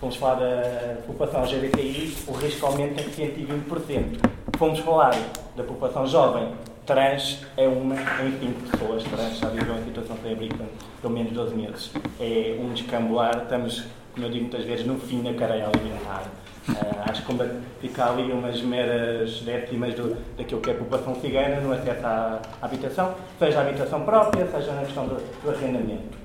Vamos 0.00 0.16
falar 0.16 0.36
da 0.36 0.96
população 1.06 1.42
LGBTI, 1.42 2.16
o 2.26 2.32
risco 2.32 2.64
aumenta 2.64 3.02
em 3.02 3.10
120%. 3.10 4.18
Vamos 4.58 4.78
falar 4.78 5.14
da 5.54 5.62
população 5.62 6.06
jovem, 6.06 6.48
trans 6.86 7.40
é 7.58 7.68
uma 7.68 7.96
em 7.96 8.38
5 8.40 8.70
pessoas 8.70 9.04
trans 9.04 9.38
já 9.38 9.48
viveu 9.48 9.76
em 9.76 9.84
situação 9.84 10.16
de 10.16 10.22
sem-abrigo 10.22 10.56
pelo 11.02 11.12
menos 11.12 11.32
12 11.32 11.54
meses. 11.54 11.90
É 12.18 12.56
um 12.58 12.72
descambular, 12.72 13.42
estamos 13.42 13.84
como 14.12 14.26
eu 14.26 14.30
digo 14.30 14.44
muitas 14.44 14.64
vezes, 14.64 14.86
no 14.86 14.98
fim 14.98 15.22
da 15.22 15.32
cadeia 15.34 15.66
alimentar. 15.66 16.24
Uh, 16.68 17.10
acho 17.10 17.24
que 17.24 17.32
fica 17.80 18.10
ali 18.10 18.30
umas 18.30 18.62
meras 18.62 19.40
décimas 19.40 19.94
do, 19.94 20.16
daquilo 20.36 20.60
que 20.60 20.70
é 20.70 20.72
a 20.72 20.76
população 20.76 21.14
cigana 21.20 21.60
no 21.60 21.72
acesso 21.72 22.06
à, 22.06 22.40
habitação, 22.60 23.14
seja 23.38 23.58
a 23.58 23.62
habitação 23.62 24.02
própria, 24.02 24.46
seja 24.46 24.72
na 24.72 24.82
questão 24.82 25.08
do, 25.08 25.16
do 25.16 25.50
arrendamento. 25.50 26.16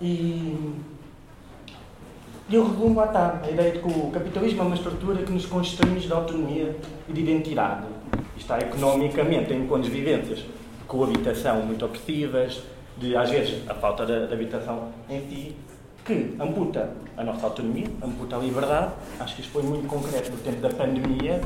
E 0.00 0.74
eu 2.50 2.66
resumo 2.66 3.02
está, 3.02 3.40
a 3.42 3.50
ideia 3.50 3.72
de 3.72 3.78
que 3.78 3.88
o 3.88 4.10
capitalismo 4.10 4.62
é 4.62 4.64
uma 4.64 4.74
estrutura 4.74 5.22
que 5.22 5.32
nos 5.32 5.46
constrange 5.46 6.06
de 6.06 6.12
autonomia 6.12 6.76
e 7.08 7.12
de 7.12 7.20
identidade. 7.20 7.86
Está 8.36 8.58
economicamente 8.58 9.52
em 9.52 9.66
condições 9.66 9.96
vivências 9.96 10.44
com 10.86 11.04
habitação 11.04 11.62
muito 11.62 11.84
opressivas, 11.84 12.62
de 12.96 13.14
às 13.16 13.30
vezes 13.30 13.68
a 13.68 13.74
falta 13.74 14.04
de 14.06 14.32
habitação 14.32 14.90
em 15.08 15.20
si, 15.28 15.56
que 16.04 16.34
amputa 16.40 16.90
a 17.16 17.24
nossa 17.24 17.46
autonomia, 17.46 17.86
amputa 18.02 18.36
a 18.36 18.38
liberdade. 18.38 18.92
Acho 19.20 19.34
que 19.34 19.40
isto 19.42 19.52
foi 19.52 19.62
muito 19.62 19.86
concreto 19.86 20.30
no 20.30 20.38
tempo 20.38 20.60
da 20.60 20.70
pandemia. 20.70 21.40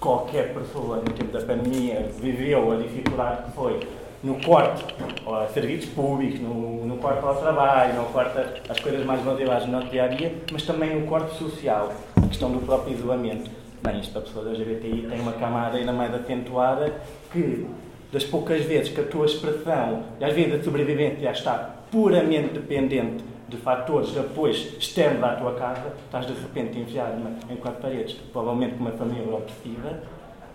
Qualquer 0.00 0.54
pessoa 0.54 0.96
no 0.96 1.12
tempo 1.12 1.32
da 1.32 1.40
pandemia 1.40 2.10
viveu 2.20 2.72
a 2.72 2.76
dificuldade 2.76 3.44
que 3.44 3.52
foi 3.52 3.80
no 4.24 4.42
corte 4.42 4.82
a 5.26 5.46
serviços 5.48 5.90
públicos, 5.90 6.40
no, 6.40 6.86
no 6.86 6.96
corte 6.96 7.22
ao 7.22 7.36
trabalho, 7.36 7.94
no 7.94 8.04
corte 8.06 8.38
às 8.68 8.80
coisas 8.80 9.04
mais 9.04 9.22
basilares 9.22 9.66
do 9.66 9.72
nosso 9.72 9.88
dia 9.88 10.04
a 10.04 10.08
dia, 10.08 10.34
mas 10.50 10.62
também 10.62 10.98
no 10.98 11.06
corte 11.06 11.36
social, 11.36 11.92
a 12.16 12.26
questão 12.26 12.50
do 12.50 12.60
próprio 12.60 12.94
isolamento. 12.94 13.50
Bem, 13.82 14.00
isto 14.00 14.12
para 14.12 14.22
pessoas 14.22 14.46
LGBTI 14.46 15.08
tem 15.10 15.20
uma 15.20 15.32
camada 15.32 15.76
ainda 15.76 15.92
mais 15.92 16.14
acentuada 16.14 16.90
que, 17.30 17.66
das 18.10 18.24
poucas 18.24 18.64
vezes 18.64 18.88
que 18.88 19.00
a 19.02 19.04
tua 19.04 19.26
expressão 19.26 20.04
e 20.18 20.24
às 20.24 20.32
vezes 20.32 20.58
a 20.58 20.64
sobrevivência 20.64 21.30
está 21.30 21.74
puramente 21.90 22.54
dependente 22.54 23.22
de 23.48 23.56
fatores 23.58 24.10
de 24.10 24.18
apoio 24.18 24.52
externos 24.52 25.22
à 25.22 25.34
tua 25.36 25.54
casa, 25.54 25.92
estás 26.04 26.26
de 26.26 26.32
repente 26.32 26.78
enfiado 26.78 27.20
em 27.50 27.56
quatro 27.56 27.80
paredes, 27.80 28.14
provavelmente 28.32 28.74
com 28.74 28.84
uma 28.84 28.92
família 28.92 29.34
opressiva, 29.34 30.02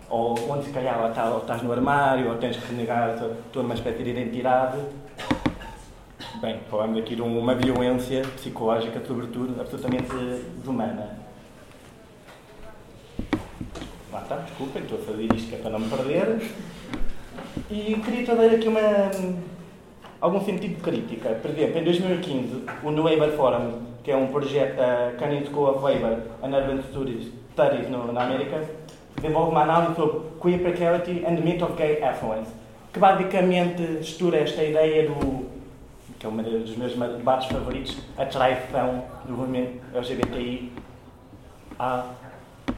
ou 0.10 0.36
onde 0.50 0.66
se 0.66 0.72
calhar 0.72 1.00
ou 1.02 1.10
estás, 1.10 1.32
ou 1.32 1.40
estás 1.40 1.62
no 1.62 1.72
armário, 1.72 2.30
ou 2.30 2.36
tens 2.38 2.58
que 2.58 2.66
renegar 2.72 3.16
toda 3.54 3.66
uma 3.66 3.76
espécie 3.76 4.04
de 4.04 4.10
identidade. 4.10 4.78
Bem, 6.42 6.60
falamos 6.70 6.98
aqui 7.00 7.16
de 7.16 7.22
uma 7.22 7.54
violência 7.54 8.22
psicológica, 8.22 9.02
sobretudo, 9.06 9.60
absolutamente 9.60 10.08
desumana. 10.58 11.20
Lá 14.12 14.22
está, 14.22 14.38
desculpem, 14.38 14.82
estou 14.82 14.98
a 15.00 15.02
fazer 15.02 15.34
isto 15.36 15.50
que 15.50 15.56
é 15.56 15.58
para 15.60 15.72
não 15.72 15.80
me 15.80 15.90
perder. 15.90 16.42
E 17.70 18.02
queria 18.04 18.26
trazer 18.26 18.56
aqui 18.56 18.68
uma, 18.68 19.12
algum 20.22 20.42
sentido 20.42 20.76
de 20.76 20.82
crítica. 20.82 21.30
Por 21.42 21.52
exemplo, 21.52 21.80
em 21.80 21.84
2015, 21.84 22.64
o 22.84 22.92
New 22.92 23.04
Labour 23.04 23.32
Forum, 23.32 23.82
que 24.04 24.12
é 24.12 24.16
um 24.16 24.28
projeto 24.28 24.76
da 24.76 25.14
Canning 25.18 25.46
School 25.46 25.70
of 25.70 25.84
Labor 25.84 26.20
and 26.44 26.56
Urban 26.56 26.82
Studies 26.84 27.90
no, 27.90 28.12
na 28.12 28.24
América, 28.24 28.64
desenvolve 29.16 29.52
uma 29.52 29.64
análise 29.64 29.96
sobre 29.96 30.20
queer 30.42 30.60
precarity 30.60 31.26
and 31.26 31.36
the 31.36 31.42
myth 31.42 31.62
of 31.62 31.74
gay 31.74 32.02
affluence, 32.04 32.50
que 32.94 33.00
basicamente 33.00 33.82
estuda 34.02 34.38
esta 34.38 34.64
ideia 34.64 35.08
do, 35.10 35.46
que 36.18 36.26
é 36.26 36.30
um 36.30 36.38
dos 36.38 36.76
meus 36.78 36.94
debates 36.94 37.48
favoritos, 37.48 37.98
a 38.18 38.26
traição 38.26 39.04
do 39.26 39.34
movimento 39.34 39.80
LGBTI 39.94 40.72
à 41.78 42.06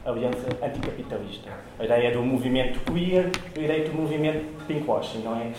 aliança 0.04 0.46
anticapitalista. 0.62 1.50
A 1.78 1.84
ideia 1.84 2.12
do 2.12 2.22
movimento 2.22 2.80
queer 2.92 3.30
e 3.56 3.60
a 3.60 3.62
ideia 3.62 3.88
do 3.88 3.94
movimento 3.94 4.44
pinkwashing, 4.66 5.22
não 5.22 5.36
é? 5.36 5.52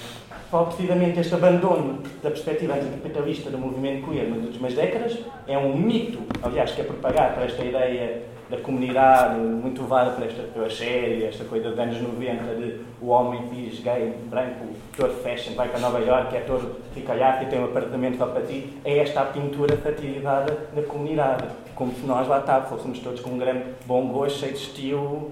Qual 0.54 0.68
precisamente 0.68 1.20
este 1.20 1.34
abandono 1.34 2.04
da 2.22 2.30
perspectiva 2.30 2.76
anticapitalista 2.76 3.50
do 3.50 3.58
movimento 3.58 4.08
queer 4.08 4.30
nas 4.30 4.46
últimas 4.46 4.76
décadas 4.76 5.18
é 5.48 5.58
um 5.58 5.76
mito, 5.76 6.20
aliás, 6.44 6.70
que 6.74 6.82
é 6.82 6.84
propagado 6.84 7.34
para 7.34 7.46
esta 7.46 7.66
ideia 7.66 8.22
da 8.52 8.58
comunidade, 8.58 9.40
muito 9.40 9.82
levada 9.82 10.12
por 10.12 10.24
esta, 10.24 10.44
pela 10.44 10.70
série, 10.70 11.24
esta 11.24 11.44
coisa 11.46 11.72
dos 11.72 11.80
anos 11.80 12.00
90 12.00 12.44
de 12.54 12.82
o 13.02 13.08
homem 13.08 13.42
cis, 13.50 13.80
gay, 13.80 14.14
branco, 14.30 14.68
todo 14.96 15.24
fashion, 15.24 15.56
vai 15.56 15.70
para 15.70 15.80
Nova 15.80 15.98
York, 15.98 16.36
é 16.36 16.42
todo 16.42 16.76
ricalhado 16.94 17.46
e 17.46 17.48
tem 17.48 17.60
um 17.60 17.66
apartamento 17.66 18.20
só 18.20 18.28
para 18.28 18.44
ti, 18.44 18.78
é 18.86 19.00
esta 19.00 19.26
pintura 19.26 19.76
satirizada 19.78 20.56
da 20.72 20.84
comunidade. 20.84 21.46
Como 21.74 21.92
se 21.96 22.06
nós 22.06 22.28
lá 22.28 22.42
está, 22.42 22.62
fôssemos 22.62 23.00
todos 23.00 23.22
com 23.22 23.32
um 23.32 23.38
grande 23.40 23.64
bom 23.88 24.06
gosto, 24.10 24.38
cheio 24.38 24.54
de 24.54 24.60
estilo 24.60 25.32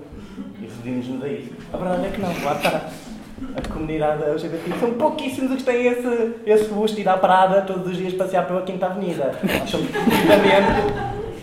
e 0.60 0.66
redimos-nos 0.66 1.24
a 1.24 1.28
isso. 1.28 1.52
A 1.72 1.78
verdade 1.78 2.08
é 2.08 2.10
que 2.10 2.20
não, 2.20 2.30
lá 2.44 2.56
está 2.56 2.90
a 3.56 3.74
comunidade 3.74 4.24
LGBT. 4.24 4.80
São 4.80 4.92
pouquíssimos 4.94 5.52
os 5.52 5.58
que 5.58 5.64
têm 5.64 5.88
esse, 5.88 6.36
esse 6.46 6.74
luxo 6.74 6.96
de 6.96 7.02
ir 7.02 7.10
à 7.10 7.18
parada 7.18 7.62
todos 7.62 7.88
os 7.88 7.98
dias 7.98 8.14
passear 8.14 8.48
pela 8.48 8.62
Quinta 8.62 8.86
Avenida. 8.88 9.32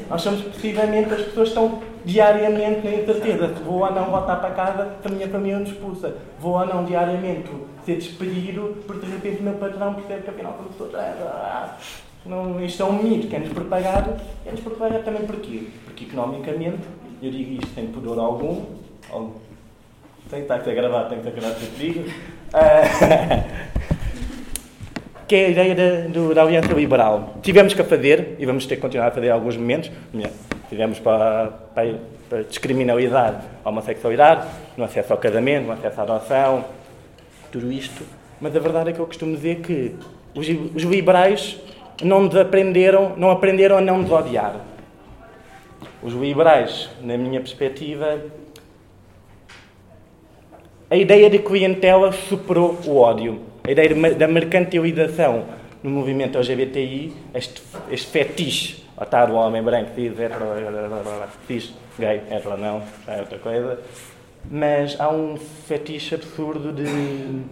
Nós 0.09 0.23
somos 0.23 0.41
precisamente 0.41 1.13
as 1.13 1.23
pessoas 1.23 1.49
que 1.49 1.55
estão 1.55 1.83
diariamente 2.05 2.87
na 2.87 2.95
incerteza 2.95 3.55
se 3.55 3.63
vou 3.63 3.81
ou 3.81 3.93
não 3.93 4.07
voltar 4.07 4.37
para 4.37 4.51
casa 4.51 4.97
se 5.03 5.09
a 5.09 5.11
minha 5.11 5.29
família 5.29 5.59
nos 5.59 5.69
expulsa. 5.69 6.17
Vou 6.41 6.53
ou 6.53 6.65
não 6.65 6.85
diariamente 6.85 7.51
ser 7.85 7.97
despedido 7.97 8.77
porque 8.87 9.05
de 9.05 9.13
repente 9.13 9.41
o 9.41 9.43
meu 9.43 9.55
patrão 9.55 9.95
percebe 9.95 10.23
que 10.23 10.31
afinal 10.31 10.53
como 10.55 10.71
estou 10.71 10.89
não, 12.27 12.63
isto 12.63 12.83
é 12.83 12.87
um 12.87 13.03
mito 13.03 13.29
que 13.29 13.37
é-nos 13.37 13.51
propagado, 13.51 14.15
é-nos 14.45 14.61
propagado 14.61 15.03
também 15.03 15.23
porquê? 15.23 15.69
Porque 15.85 16.05
economicamente, 16.05 16.83
eu 17.23 17.31
digo 17.31 17.53
isto 17.53 17.75
sem 17.75 17.87
pudor 17.87 18.19
algum 18.19 18.67
tem 20.31 20.41
que 20.41 20.45
estar 20.45 20.57
a 20.57 20.65
ser 20.65 20.75
gravado, 20.75 21.09
tem 21.09 21.19
que 21.19 21.25
ser 21.25 21.33
gravado 21.33 21.67
comigo, 21.67 22.01
uh, 22.01 23.45
que 25.27 25.35
é 25.35 25.47
a 25.47 25.49
ideia 25.49 25.75
da, 25.75 26.09
do, 26.09 26.35
da 26.35 26.43
aliança 26.43 26.73
liberal. 26.73 27.37
Tivemos 27.43 27.75
que 27.75 27.81
a 27.81 27.85
fazer, 27.85 28.37
e 28.39 28.47
vamos 28.47 28.67
ter 28.67 28.77
que 28.77 28.83
continuar 28.83 29.09
a 29.09 29.11
fazer 29.11 29.31
alguns 29.31 29.57
momentos, 29.57 29.91
tivemos 30.69 30.99
para, 30.99 31.51
para, 31.75 31.95
para 32.29 32.43
descriminalidade 32.43 33.39
a 33.65 33.69
homossexualidade, 33.71 34.47
no 34.77 34.85
acesso 34.85 35.13
ao 35.13 35.19
casamento, 35.19 35.67
no 35.67 35.73
acesso 35.73 36.01
à 36.01 36.03
adoção, 36.05 36.65
tudo 37.51 37.73
isto, 37.73 38.05
mas 38.41 38.55
a 38.55 38.61
verdade 38.61 38.91
é 38.91 38.93
que 38.93 38.99
eu 38.99 39.07
costumo 39.07 39.35
dizer 39.35 39.57
que 39.57 39.95
os, 40.35 40.47
os 40.75 40.83
liberais 40.83 41.59
não 42.03 42.27
aprenderam, 42.39 43.15
não 43.17 43.31
aprenderam 43.31 43.79
a 43.79 43.81
não 43.81 43.99
nos 43.99 44.11
odiar. 44.11 44.57
Os 46.03 46.13
liberais, 46.13 46.89
na 47.01 47.17
minha 47.17 47.41
perspectiva, 47.41 48.21
a 50.91 50.97
ideia 50.97 51.29
de 51.29 51.39
clientela 51.39 52.13
superou 52.13 52.79
o 52.87 52.97
ódio. 52.97 53.41
A 53.65 53.71
ideia 53.71 53.95
da 54.15 54.27
mercantilização 54.27 55.45
no 55.83 55.91
movimento 55.91 56.39
LGBTI, 56.39 57.13
este, 57.35 57.63
este 57.91 58.11
fetiche, 58.11 58.85
estar 59.01 59.31
o 59.31 59.35
homem 59.35 59.63
branco, 59.63 59.91
diz 59.95 60.19
hetero, 60.19 60.47
diz 61.47 61.75
gay, 61.99 62.23
hetero 62.31 62.57
não, 62.57 62.83
é 63.07 63.21
outra 63.21 63.39
coisa, 63.39 63.79
mas 64.51 64.99
há 64.99 65.11
um 65.11 65.37
fetiche 65.37 66.15
absurdo 66.15 66.73
de 66.73 67.43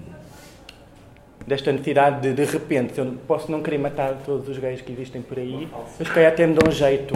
desta 1.46 1.70
necessidade 1.70 2.22
de, 2.22 2.32
de 2.32 2.44
repente, 2.44 2.98
eu 2.98 3.14
posso 3.26 3.52
não 3.52 3.62
querer 3.62 3.78
matar 3.78 4.14
todos 4.24 4.48
os 4.48 4.58
gays 4.58 4.80
que 4.80 4.90
existem 4.90 5.22
por 5.22 5.38
aí, 5.38 5.68
mas 5.98 6.10
que 6.10 6.18
até 6.20 6.44
me 6.44 6.54
dão 6.54 6.68
um 6.68 6.72
jeito. 6.72 7.14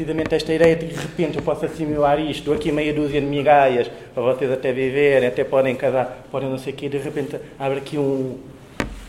Precisamente 0.00 0.34
esta 0.34 0.54
ideia 0.54 0.76
de 0.76 0.86
que 0.86 0.94
de 0.94 0.98
repente 0.98 1.36
eu 1.36 1.42
posso 1.42 1.66
assimilar 1.66 2.18
isto, 2.18 2.54
aqui 2.54 2.72
meia 2.72 2.90
dúzia 2.90 3.20
de 3.20 3.26
migaias 3.26 3.90
para 4.14 4.22
vocês 4.22 4.50
até 4.50 4.72
viverem, 4.72 5.28
até 5.28 5.44
podem 5.44 5.76
casar, 5.76 6.24
podem 6.30 6.48
não 6.48 6.56
sei 6.56 6.72
o 6.72 6.76
quê, 6.76 6.88
de 6.88 6.96
repente 6.96 7.36
abre 7.58 7.80
aqui 7.80 7.98
um, 7.98 8.38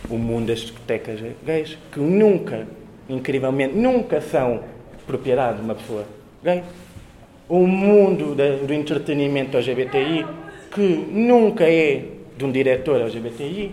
um 0.10 0.18
mundo 0.18 0.48
das 0.48 0.60
discotecas 0.60 1.22
gays 1.46 1.78
que 1.94 2.00
nunca, 2.02 2.68
incrivelmente, 3.08 3.74
nunca 3.74 4.20
são 4.20 4.66
propriedade 5.08 5.60
de 5.60 5.64
uma 5.64 5.76
pessoa 5.76 6.04
gay. 6.44 6.62
O 7.48 7.66
mundo 7.66 8.36
do 8.36 8.74
entretenimento 8.74 9.56
LGBTI, 9.56 10.26
que 10.76 11.08
nunca 11.10 11.64
é 11.64 12.04
de 12.36 12.44
um 12.44 12.52
diretor 12.52 13.00
LGBTI, 13.00 13.72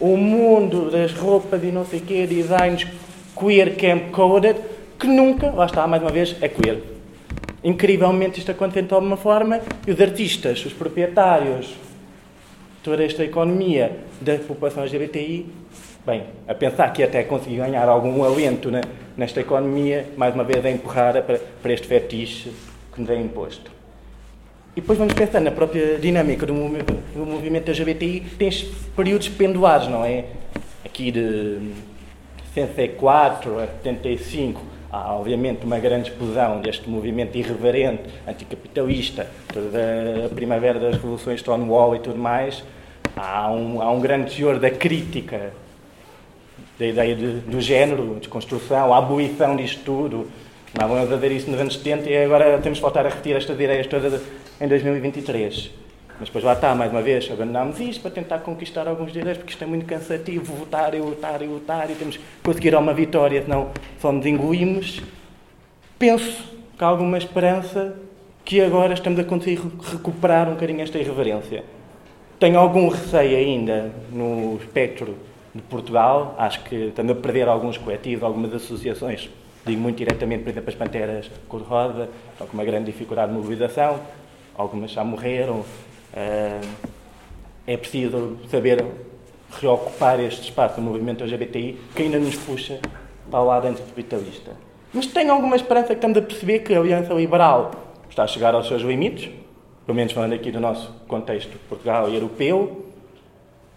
o 0.00 0.16
mundo 0.16 0.90
das 0.90 1.12
roupas 1.12 1.62
e 1.62 1.66
não 1.66 1.86
sei 1.86 2.00
o 2.00 2.02
quê, 2.02 2.26
designs 2.26 2.88
queer 3.38 3.76
camp 3.76 4.10
coded, 4.10 4.56
que 5.00 5.06
nunca, 5.06 5.50
lá 5.50 5.64
está, 5.64 5.86
mais 5.86 6.02
uma 6.02 6.12
vez, 6.12 6.36
é 6.42 6.48
queer. 6.48 6.82
Incrivelmente 7.64 8.38
isto 8.38 8.50
acontece 8.50 8.86
de 8.86 8.94
alguma 8.94 9.16
forma 9.16 9.60
e 9.86 9.90
os 9.90 10.00
artistas, 10.00 10.64
os 10.64 10.74
proprietários, 10.74 11.74
toda 12.82 13.02
esta 13.02 13.24
economia 13.24 13.98
da 14.20 14.36
população 14.36 14.82
LGBTI, 14.82 15.46
bem, 16.06 16.24
a 16.46 16.54
pensar 16.54 16.92
que 16.92 17.02
até 17.02 17.22
conseguir 17.22 17.56
ganhar 17.56 17.88
algum 17.88 18.22
alento 18.22 18.70
nesta 19.16 19.40
economia, 19.40 20.06
mais 20.16 20.34
uma 20.34 20.44
vez 20.44 20.62
é 20.64 20.70
empurrada 20.70 21.22
para, 21.22 21.38
para 21.38 21.72
este 21.72 21.86
fetiche 21.86 22.52
que 22.92 23.00
nos 23.00 23.08
é 23.10 23.16
imposto. 23.16 23.70
E 24.76 24.80
depois 24.80 24.98
vamos 24.98 25.14
pensar 25.14 25.40
na 25.40 25.50
própria 25.50 25.98
dinâmica 25.98 26.46
do, 26.46 26.54
do 26.54 27.26
movimento 27.26 27.68
LGBTI, 27.68 28.20
tens 28.38 28.62
períodos 28.94 29.28
pendulares, 29.28 29.88
não 29.88 30.04
é? 30.04 30.26
Aqui 30.84 31.10
de 31.10 31.72
64 32.54 33.58
a 33.58 33.66
75, 33.66 34.79
há 34.92 35.14
obviamente 35.14 35.64
uma 35.64 35.78
grande 35.78 36.10
explosão 36.10 36.60
deste 36.60 36.88
movimento 36.88 37.36
irreverente, 37.36 38.02
anticapitalista, 38.26 39.28
toda 39.52 40.26
a 40.26 40.28
primavera 40.34 40.78
das 40.78 40.94
revoluções 40.94 41.40
Stonewall 41.40 41.96
e 41.96 42.00
tudo 42.00 42.18
mais. 42.18 42.62
Há 43.16 43.50
um, 43.50 43.82
há 43.82 43.90
um 43.90 44.00
grande 44.00 44.34
teor 44.34 44.58
da 44.58 44.70
crítica 44.70 45.52
da 46.78 46.86
ideia 46.86 47.14
de, 47.14 47.40
do 47.40 47.60
género, 47.60 48.18
de 48.20 48.28
construção, 48.28 48.92
a 48.94 48.98
abolição 48.98 49.54
disto 49.54 49.82
tudo, 49.84 50.26
Estávamos 50.72 51.12
a 51.12 51.16
ver 51.16 51.32
isso 51.32 51.50
nos 51.50 51.60
anos 51.60 51.74
70 51.74 52.08
e 52.08 52.24
agora 52.24 52.58
temos 52.58 52.78
que 52.78 52.82
voltar 52.82 53.04
a 53.04 53.08
repetir 53.08 53.34
estas 53.34 53.58
ideias 53.58 53.88
todas 53.88 54.22
em 54.60 54.68
2023. 54.68 55.70
Mas 56.20 56.28
depois 56.28 56.44
lá 56.44 56.52
está, 56.52 56.74
mais 56.74 56.92
uma 56.92 57.00
vez, 57.00 57.28
abandonámos 57.32 57.80
isto 57.80 58.02
para 58.02 58.10
tentar 58.10 58.40
conquistar 58.40 58.86
alguns 58.86 59.10
direitos, 59.10 59.38
porque 59.38 59.52
isto 59.52 59.64
é 59.64 59.66
muito 59.66 59.86
cansativo, 59.86 60.54
votar 60.54 60.94
e 60.94 61.00
votar 61.00 61.40
e 61.40 61.46
votar, 61.46 61.90
e 61.90 61.94
temos 61.94 62.18
que 62.18 62.22
conseguir 62.42 62.74
uma 62.74 62.92
vitória, 62.92 63.42
senão 63.42 63.70
só 63.98 64.12
nos 64.12 64.26
engolimos. 64.26 65.02
Penso 65.98 66.44
que 66.76 66.84
há 66.84 66.86
alguma 66.86 67.16
esperança 67.16 67.96
que 68.44 68.60
agora 68.60 68.92
estamos 68.92 69.18
a 69.18 69.24
conseguir 69.24 69.62
recuperar 69.82 70.46
um 70.48 70.52
bocadinho 70.52 70.82
esta 70.82 70.98
irreverência. 70.98 71.64
Tenho 72.38 72.58
algum 72.58 72.88
receio 72.88 73.36
ainda 73.36 73.90
no 74.12 74.56
espectro 74.56 75.16
de 75.54 75.62
Portugal, 75.62 76.34
acho 76.38 76.62
que 76.64 76.76
estamos 76.76 77.12
a 77.12 77.14
perder 77.14 77.48
alguns 77.48 77.78
coletivos, 77.78 78.22
algumas 78.22 78.52
associações 78.52 79.30
Digo 79.64 79.80
muito 79.80 79.98
diretamente, 79.98 80.42
por 80.42 80.50
exemplo, 80.50 80.70
as 80.70 80.74
panteras 80.74 81.30
cor-de-rosa, 81.46 82.08
estão 82.32 82.46
com 82.46 82.54
uma 82.54 82.64
grande 82.64 82.86
dificuldade 82.86 83.30
de 83.30 83.36
mobilização, 83.36 84.00
algumas 84.56 84.90
já 84.90 85.04
morreram. 85.04 85.64
Eh, 86.14 86.60
é 87.66 87.76
preciso 87.76 88.38
saber 88.48 88.84
reocupar 89.60 90.20
este 90.20 90.42
espaço 90.42 90.76
do 90.76 90.82
movimento 90.82 91.22
LGBTI 91.22 91.78
que 91.94 92.02
ainda 92.02 92.18
nos 92.18 92.36
puxa 92.36 92.80
para 93.30 93.40
o 93.40 93.44
lado 93.44 93.68
anticapitalista. 93.68 94.52
Mas 94.92 95.06
tenho 95.06 95.32
alguma 95.32 95.54
esperança 95.54 95.88
que 95.88 95.94
estamos 95.94 96.18
a 96.18 96.22
perceber 96.22 96.60
que 96.60 96.74
a 96.74 96.80
Aliança 96.80 97.14
Liberal 97.14 97.70
está 98.08 98.24
a 98.24 98.26
chegar 98.26 98.54
aos 98.54 98.66
seus 98.66 98.82
limites, 98.82 99.30
pelo 99.86 99.94
menos 99.94 100.12
falando 100.12 100.32
aqui 100.32 100.50
do 100.50 100.58
nosso 100.58 100.92
contexto 101.06 101.56
Portugal 101.68 102.08
e 102.08 102.14
europeu, 102.14 102.86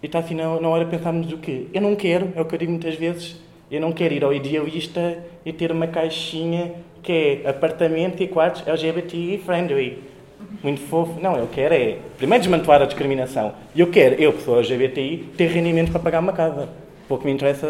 e 0.02 0.06
está 0.06 0.18
assim 0.18 0.34
na, 0.34 0.48
hora 0.48 0.84
de 0.84 0.90
pensarmos 0.90 1.32
o 1.32 1.38
quê? 1.38 1.68
Eu 1.72 1.80
não 1.80 1.94
quero, 1.94 2.32
é 2.34 2.40
o 2.40 2.44
que 2.44 2.54
eu 2.54 2.58
digo 2.58 2.72
muitas 2.72 2.96
vezes, 2.96 3.40
eu 3.70 3.80
não 3.80 3.92
quero 3.92 4.12
ir 4.12 4.24
ao 4.24 4.34
idealista 4.34 5.24
e 5.46 5.52
ter 5.52 5.70
uma 5.70 5.86
caixinha 5.86 6.72
que 7.02 7.42
é 7.44 7.48
apartamento 7.48 8.22
e 8.22 8.28
quartos 8.28 8.66
LGBT 8.66 9.40
friendly. 9.44 10.13
Muito 10.62 10.80
fofo. 10.82 11.20
Não, 11.20 11.36
eu 11.36 11.48
quero 11.48 11.74
é, 11.74 11.98
primeiro, 12.16 12.42
desmantelar 12.42 12.82
a 12.82 12.86
discriminação. 12.86 13.54
E 13.74 13.80
eu 13.80 13.88
quero, 13.88 14.14
eu, 14.14 14.32
pessoa 14.32 14.58
LGBTI, 14.58 15.32
ter 15.36 15.46
rendimentos 15.48 15.92
para 15.92 16.00
pagar 16.00 16.20
uma 16.20 16.32
casa. 16.32 16.68
Pouco 17.08 17.24
me 17.26 17.32
interessa 17.32 17.68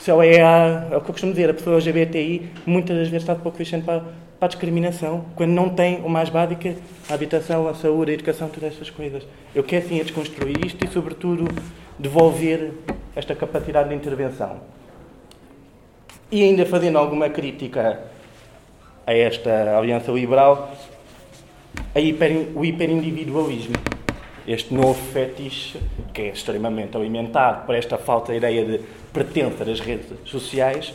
se 0.00 0.10
ela 0.10 0.26
é, 0.26 0.42
a, 0.42 0.88
é 0.90 0.96
o 0.96 1.00
que 1.00 1.08
eu 1.08 1.12
costumo 1.12 1.32
dizer, 1.32 1.50
a 1.50 1.54
pessoa 1.54 1.76
LGBTI 1.76 2.50
muitas 2.66 2.96
das 2.96 3.08
vezes 3.08 3.22
está 3.22 3.34
pouco 3.34 3.56
fechando 3.56 3.84
para, 3.84 4.00
para 4.00 4.46
a 4.46 4.48
discriminação, 4.48 5.24
quando 5.34 5.50
não 5.50 5.68
tem 5.68 6.00
o 6.04 6.08
mais 6.08 6.28
básico, 6.28 6.68
a 7.08 7.14
habitação, 7.14 7.68
a 7.68 7.74
saúde, 7.74 8.10
a 8.10 8.14
educação, 8.14 8.48
todas 8.48 8.74
essas 8.74 8.90
coisas. 8.90 9.22
Eu 9.54 9.62
quero 9.62 9.88
sim 9.88 10.00
a 10.00 10.02
desconstruir 10.02 10.64
isto 10.64 10.84
e, 10.84 10.88
sobretudo, 10.88 11.48
devolver 11.98 12.72
esta 13.14 13.34
capacidade 13.34 13.88
de 13.88 13.94
intervenção. 13.94 14.60
E 16.30 16.42
ainda 16.42 16.66
fazendo 16.66 16.98
alguma 16.98 17.28
crítica 17.28 18.02
a 19.06 19.14
esta 19.14 19.78
aliança 19.78 20.10
liberal, 20.10 20.72
hiper, 22.00 22.48
o 22.54 22.64
hiperindividualismo, 22.64 23.76
este 24.46 24.74
novo 24.74 24.94
fetiche 25.12 25.78
que 26.12 26.22
é 26.22 26.28
extremamente 26.28 26.96
alimentado 26.96 27.66
por 27.66 27.74
esta 27.74 27.98
falta 27.98 28.32
de 28.32 28.38
ideia 28.38 28.64
de 28.64 28.80
pertença 29.12 29.64
das 29.64 29.80
redes 29.80 30.06
sociais, 30.24 30.92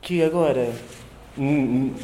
que 0.00 0.22
agora 0.22 0.68
hum, 1.38 1.44
hum, 1.46 1.94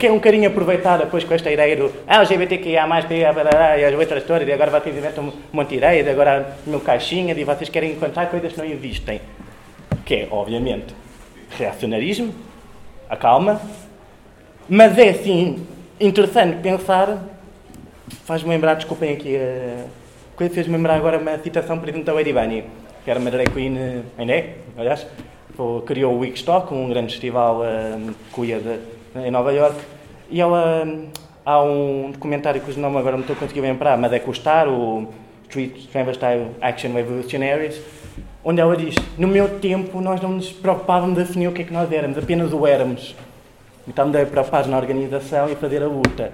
que 0.00 0.06
é 0.06 0.10
um 0.10 0.14
bocadinho 0.14 0.48
aproveitada 0.48 1.04
depois 1.04 1.24
com 1.24 1.34
esta 1.34 1.50
ideia 1.50 1.76
do 1.76 1.92
ah, 2.06 2.16
LGBTQIA, 2.16 2.86
e 3.78 3.84
as 3.84 3.94
outras 3.94 4.22
histórias, 4.22 4.48
e 4.48 4.52
agora 4.52 4.70
vocês 4.70 4.96
inventam 4.96 5.24
um 5.24 5.32
monte 5.52 5.68
de 5.68 5.76
ideias, 5.76 6.08
agora 6.08 6.56
no 6.66 6.80
caixinha, 6.80 7.34
e 7.34 7.44
vocês 7.44 7.68
querem 7.68 7.92
encontrar 7.92 8.26
coisas 8.30 8.52
que 8.52 8.58
não 8.58 8.64
existem. 8.64 9.20
Que 10.06 10.14
é, 10.14 10.28
obviamente, 10.30 10.94
reacionarismo, 11.58 12.34
a 13.10 13.16
calma, 13.16 13.60
mas 14.66 14.96
é, 14.96 15.12
sim, 15.12 15.66
interessante 16.00 16.62
pensar, 16.62 17.18
faz-me 18.24 18.48
lembrar, 18.48 18.74
desculpem 18.74 19.12
aqui, 19.12 19.36
a 19.36 19.84
coisa 20.34 20.54
fez-me 20.54 20.76
lembrar 20.76 20.94
agora 20.94 21.18
uma 21.18 21.38
citação, 21.38 21.78
por 21.78 21.88
exemplo, 21.88 22.04
da 22.06 22.14
Bunny, 22.14 22.64
que 23.04 23.10
era 23.10 23.20
uma 23.20 23.30
drag 23.30 23.50
queen, 23.50 23.76
eh, 23.76 24.02
ainda 24.16 24.32
é, 24.32 24.56
aliás, 24.76 25.06
criou 25.86 26.14
o 26.14 26.20
Wigstock, 26.20 26.72
um 26.72 26.88
grande 26.88 27.12
festival 27.12 27.62
queer 28.34 28.60
de, 28.60 28.78
em 29.26 29.30
Nova 29.30 29.52
York, 29.52 29.76
e 30.30 30.40
ela, 30.40 30.88
há 31.44 31.62
um 31.62 32.10
documentário 32.12 32.60
cujo 32.62 32.80
nome 32.80 32.96
agora 32.96 33.16
não 33.16 33.22
estou 33.22 33.36
conseguindo 33.36 33.66
lembrar, 33.66 33.98
mas 33.98 34.12
é 34.12 34.18
com 34.18 34.30
o 34.30 35.08
Street 35.50 35.86
Transvestite 35.92 36.46
Action 36.62 36.92
Revolutionaries, 36.92 37.80
onde 38.42 38.60
ela 38.60 38.76
diz: 38.76 38.94
No 39.18 39.28
meu 39.28 39.58
tempo, 39.58 40.00
nós 40.00 40.20
não 40.20 40.30
nos 40.30 40.50
preocupávamos 40.50 41.18
de 41.18 41.24
definir 41.24 41.48
o 41.48 41.52
que 41.52 41.62
é 41.62 41.64
que 41.64 41.72
nós 41.72 41.90
éramos, 41.92 42.16
apenas 42.16 42.52
o 42.52 42.66
éramos. 42.66 43.14
E 43.86 43.90
estamos 43.90 44.28
preocupados 44.28 44.68
na 44.68 44.76
organização 44.76 45.50
e 45.50 45.54
fazer 45.54 45.82
a 45.82 45.86
luta. 45.86 46.32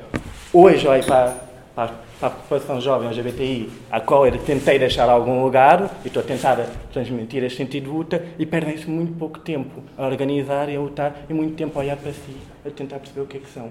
Hoje, 0.53 0.87
olha 0.89 1.03
para, 1.05 1.35
para, 1.75 1.93
para 2.19 2.29
a 2.29 2.31
população 2.31 2.81
jovem 2.81 3.09
LGBTI, 3.09 3.71
a 3.91 4.01
qual 4.01 4.27
eu 4.27 4.37
tentei 4.39 4.79
deixar 4.79 5.09
algum 5.09 5.45
lugar, 5.45 5.91
e 6.05 6.09
estou 6.09 6.23
a 6.23 6.27
tentar 6.27 6.59
transmitir 6.93 7.45
este 7.45 7.59
sentido 7.59 7.85
de 7.85 7.91
luta, 7.91 8.25
e 8.39 8.45
perdem-se 8.45 8.91
muito 8.91 9.17
pouco 9.17 9.39
tempo 9.39 9.83
a 9.97 10.07
organizar 10.07 10.69
e 10.69 10.77
a 10.77 10.81
lutar, 10.81 11.15
e 11.31 11.33
muito 11.33 11.55
tempo 11.55 11.79
a 11.79 11.83
olhar 11.83 11.97
para 11.97 12.13
si, 12.13 12.37
a 12.67 12.71
tentar 12.71 12.99
perceber 12.99 13.21
o 13.21 13.27
que 13.27 13.37
é 13.37 13.41
que 13.41 13.49
são. 13.49 13.71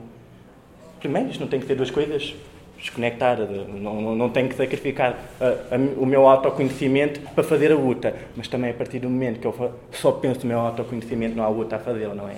Primeiro, 1.00 1.30
isto 1.30 1.42
não 1.42 1.48
tem 1.48 1.60
que 1.60 1.66
ter 1.66 1.76
duas 1.76 1.92
coisas 1.92 2.34
desconectar, 2.78 3.38
não, 3.40 4.02
não, 4.02 4.16
não 4.16 4.30
tenho 4.30 4.50
que 4.50 4.56
sacrificar 4.56 5.18
a, 5.40 5.76
a, 5.76 5.78
o 5.98 6.06
meu 6.06 6.28
autoconhecimento 6.28 7.20
para 7.34 7.44
fazer 7.44 7.72
a 7.72 7.76
luta, 7.76 8.14
mas 8.36 8.48
também 8.48 8.72
a 8.72 8.74
partir 8.74 9.00
do 9.00 9.10
momento 9.10 9.40
que 9.40 9.48
eu 9.48 9.74
só 9.92 10.12
penso 10.12 10.42
no 10.42 10.48
meu 10.48 10.60
autoconhecimento, 10.60 11.36
não 11.36 11.44
há 11.44 11.48
luta 11.48 11.78
a 11.78 11.80
fazê-la, 11.80 12.14
não 12.14 12.28
é? 12.28 12.36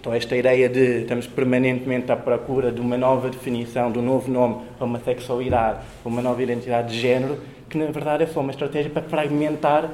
Então, 0.00 0.14
esta 0.14 0.36
ideia 0.36 0.68
de 0.68 1.00
estamos 1.00 1.26
permanentemente 1.26 2.12
à 2.12 2.16
procura 2.16 2.70
de 2.70 2.80
uma 2.80 2.96
nova 2.96 3.28
definição, 3.28 3.90
de 3.90 3.98
um 3.98 4.02
novo 4.02 4.30
nome 4.30 4.62
para 4.76 4.86
uma 4.86 5.00
sexualidade, 5.00 5.80
para 6.02 6.08
uma 6.08 6.22
nova 6.22 6.42
identidade 6.42 6.92
de 6.92 7.00
género, 7.00 7.38
que 7.68 7.76
na 7.76 7.86
verdade 7.86 8.22
é 8.22 8.26
só 8.26 8.40
uma 8.40 8.52
estratégia 8.52 8.90
para 8.90 9.02
fragmentar 9.02 9.90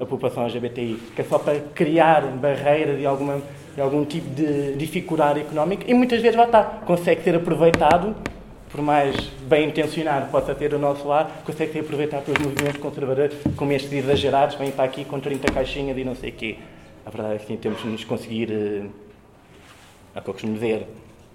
a 0.00 0.04
população 0.04 0.44
LGBTI, 0.44 0.98
que 1.14 1.22
é 1.22 1.24
só 1.24 1.38
para 1.38 1.58
criar 1.74 2.22
barreiras 2.22 2.98
de, 2.98 3.06
alguma, 3.06 3.40
de 3.74 3.80
algum 3.80 4.04
tipo 4.04 4.28
de 4.34 4.74
dificuldade 4.74 5.40
económica 5.40 5.84
e 5.88 5.94
muitas 5.94 6.20
vezes 6.20 6.36
lá 6.36 6.44
está, 6.44 6.62
consegue 6.84 7.22
ser 7.22 7.36
aproveitado 7.36 8.14
por 8.76 8.82
mais 8.82 9.16
bem 9.48 9.68
intencionado 9.68 10.30
possa 10.30 10.54
ter 10.54 10.74
o 10.74 10.78
nosso 10.78 11.06
lado, 11.08 11.32
consegue 11.44 11.72
ser 11.72 11.80
aproveitado 11.80 12.24
pelos 12.24 12.40
movimentos 12.40 12.78
conservadores 12.78 13.34
como 13.56 13.72
estes 13.72 13.92
exagerados, 13.92 14.56
vêm 14.56 14.70
para 14.70 14.84
aqui 14.84 15.04
com 15.04 15.18
30 15.18 15.52
caixinhas 15.52 15.96
e 15.96 16.04
não 16.04 16.14
sei 16.14 16.30
o 16.30 16.32
quê. 16.32 16.56
A 17.04 17.10
verdade 17.10 17.36
é 17.36 17.38
que 17.38 17.46
sim, 17.46 17.56
temos 17.56 17.80
de 17.80 17.88
nos 17.88 18.04
conseguir, 18.04 18.50
eh, 18.50 18.84
é 20.16 20.18
o 20.18 20.22
que 20.22 20.30
eu 20.30 20.34
costumo 20.34 20.54
dizer, 20.54 20.86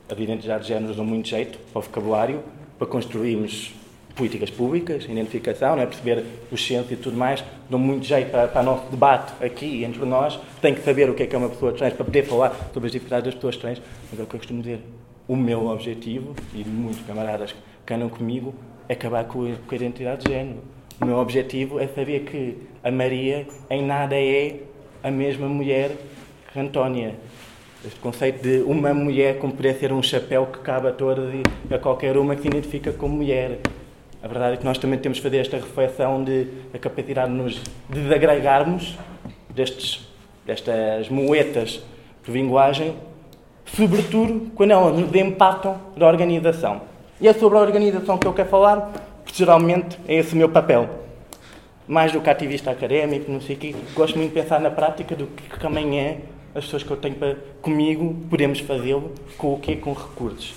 as 0.09 0.19
identidades 0.19 0.67
de 0.67 0.73
géneros 0.73 0.97
dão 0.97 1.05
muito 1.05 1.29
jeito 1.29 1.57
para 1.71 1.79
o 1.79 1.81
vocabulário, 1.81 2.43
para 2.77 2.87
construirmos 2.87 3.73
políticas 4.15 4.49
públicas, 4.49 5.05
identificação, 5.05 5.75
não 5.75 5.83
é? 5.83 5.85
perceber 5.85 6.25
os 6.51 6.65
centros 6.65 6.91
e 6.91 6.95
tudo 6.95 7.15
mais, 7.15 7.43
dão 7.69 7.79
muito 7.79 8.05
jeito 8.05 8.29
para, 8.29 8.47
para 8.47 8.61
o 8.61 8.65
nosso 8.65 8.89
debate 8.89 9.33
aqui 9.43 9.83
entre 9.83 10.03
nós. 10.05 10.37
Tem 10.61 10.73
que 10.73 10.81
saber 10.81 11.09
o 11.09 11.13
que 11.13 11.23
é 11.23 11.27
que 11.27 11.35
é 11.35 11.37
uma 11.37 11.49
pessoa 11.49 11.71
trans 11.71 11.93
para 11.93 12.03
poder 12.03 12.25
falar 12.25 12.53
sobre 12.73 12.87
as 12.87 12.91
dificuldades 12.91 13.25
das 13.25 13.35
pessoas 13.35 13.55
trans, 13.55 13.81
mas 14.09 14.19
é 14.19 14.23
o 14.23 14.25
que 14.25 14.35
eu 14.35 14.39
costumo 14.39 14.61
dizer 14.61 14.81
o 15.27 15.35
meu 15.35 15.67
objetivo, 15.67 16.35
e 16.53 16.61
de 16.61 16.69
muitos 16.69 17.01
camaradas 17.05 17.55
que 17.85 17.93
andam 17.93 18.09
comigo, 18.09 18.53
é 18.89 18.93
acabar 18.93 19.23
com 19.23 19.45
a 19.45 19.75
identidade 19.75 20.25
de 20.25 20.31
género. 20.31 20.59
O 20.99 21.05
meu 21.05 21.17
objetivo 21.17 21.79
é 21.79 21.87
saber 21.87 22.25
que 22.25 22.57
a 22.83 22.91
Maria 22.91 23.47
em 23.69 23.81
nada 23.81 24.15
é 24.15 24.59
a 25.01 25.09
mesma 25.09 25.47
mulher 25.47 25.91
que 26.51 26.59
Antónia. 26.59 27.15
Este 27.85 27.99
conceito 27.99 28.43
de 28.43 28.61
uma 28.61 28.93
mulher 28.93 29.39
como 29.39 29.53
poderia 29.53 29.79
ser 29.79 29.91
um 29.91 30.03
chapéu 30.03 30.45
que 30.45 30.59
cabe 30.59 30.87
a 30.87 30.91
todas 30.91 31.33
e 31.33 31.73
a 31.73 31.79
qualquer 31.79 32.15
uma 32.15 32.35
que 32.35 32.43
se 32.43 32.47
identifica 32.47 32.91
como 32.93 33.15
mulher. 33.15 33.59
A 34.21 34.27
verdade 34.27 34.53
é 34.53 34.57
que 34.57 34.65
nós 34.65 34.77
também 34.77 34.99
temos 34.99 35.17
de 35.17 35.23
fazer 35.23 35.37
esta 35.37 35.57
reflexão 35.57 36.23
de 36.23 36.47
a 36.73 36.77
capacidade 36.77 37.31
de 37.31 37.37
nos 37.37 37.61
desagregarmos 37.89 38.97
destes, 39.49 40.07
destas 40.45 41.09
moetas 41.09 41.81
de 42.23 42.31
linguagem 42.31 42.95
sobretudo 43.75 44.51
quando 44.55 44.71
elas 44.71 44.97
nos 44.97 45.13
empatam 45.15 45.79
da 45.95 46.07
organização. 46.07 46.81
E 47.19 47.27
é 47.27 47.33
sobre 47.33 47.57
a 47.57 47.61
organização 47.61 48.17
que 48.17 48.27
eu 48.27 48.33
quero 48.33 48.49
falar, 48.49 48.91
porque 49.23 49.37
geralmente 49.37 49.97
é 50.07 50.15
esse 50.15 50.33
o 50.33 50.37
meu 50.37 50.49
papel. 50.49 50.89
Mais 51.87 52.11
do 52.11 52.21
que 52.21 52.29
ativista 52.29 52.71
académico, 52.71 53.31
não 53.31 53.41
sei 53.41 53.55
o 53.55 53.59
quê, 53.59 53.75
gosto 53.95 54.17
muito 54.17 54.33
de 54.33 54.41
pensar 54.41 54.59
na 54.59 54.69
prática 54.69 55.15
do 55.15 55.27
que 55.27 55.59
também 55.59 55.99
é 55.99 56.19
as 56.53 56.65
pessoas 56.65 56.83
que 56.83 56.91
eu 56.91 56.97
tenho 56.97 57.15
para, 57.15 57.37
comigo, 57.61 58.15
podemos 58.29 58.59
fazê-lo 58.59 59.11
com 59.37 59.53
o 59.53 59.59
quê? 59.59 59.75
Com 59.75 59.93
recursos. 59.93 60.53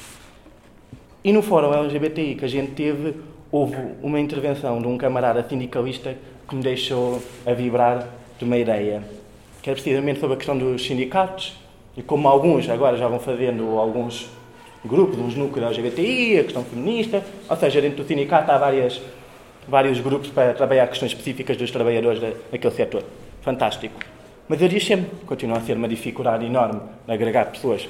E 1.23 1.33
no 1.33 1.41
fórum 1.41 1.73
LGBTI 1.73 2.35
que 2.35 2.45
a 2.45 2.49
gente 2.49 2.73
teve, 2.73 3.15
houve 3.51 3.77
uma 4.03 4.19
intervenção 4.19 4.81
de 4.81 4.89
um 4.89 4.99
camarada 4.99 5.47
sindicalista 5.49 6.17
que 6.49 6.55
me 6.55 6.63
deixou 6.63 7.23
a 7.47 7.53
vibrar 7.53 8.09
de 8.39 8.45
uma 8.45 8.59
ideia, 8.59 9.03
que 9.63 9.71
era 9.71 9.75
precisamente 9.75 10.21
sobre 10.21 10.35
a 10.35 10.37
questão 10.37 10.59
dos 10.59 10.85
sindicatos, 10.85 11.57
e 11.97 12.03
como 12.03 12.29
alguns 12.29 12.69
agora 12.69 12.97
já 12.97 13.07
vão 13.07 13.21
fazendo 13.21 13.79
alguns 13.79 14.29
grupos, 14.85 15.19
uns 15.19 15.37
núcleos 15.37 15.79
LGBTI, 15.79 16.41
a 16.41 16.45
questão 16.45 16.65
feminista, 16.65 17.25
ou 17.49 17.57
seja, 17.57 17.81
dentro 17.81 18.03
do 18.03 18.07
sindicato 18.07 18.51
há 18.51 18.59
várias, 18.59 19.01
vários 19.67 20.01
grupos 20.01 20.29
para 20.31 20.53
trabalhar 20.53 20.89
questões 20.89 21.13
específicas 21.13 21.57
dos 21.57 21.71
trabalhadores 21.71 22.21
daquele 22.51 22.75
setor. 22.75 23.05
Fantástico. 23.41 24.14
Mas 24.49 24.61
eu 24.61 24.69
digo 24.69 24.85
sempre, 24.85 25.11
continua 25.27 25.59
a 25.59 25.61
ser 25.63 25.77
uma 25.77 25.89
dificuldade 25.89 26.45
enorme 26.45 26.81
agregar 27.09 27.47
pessoas, 27.47 27.89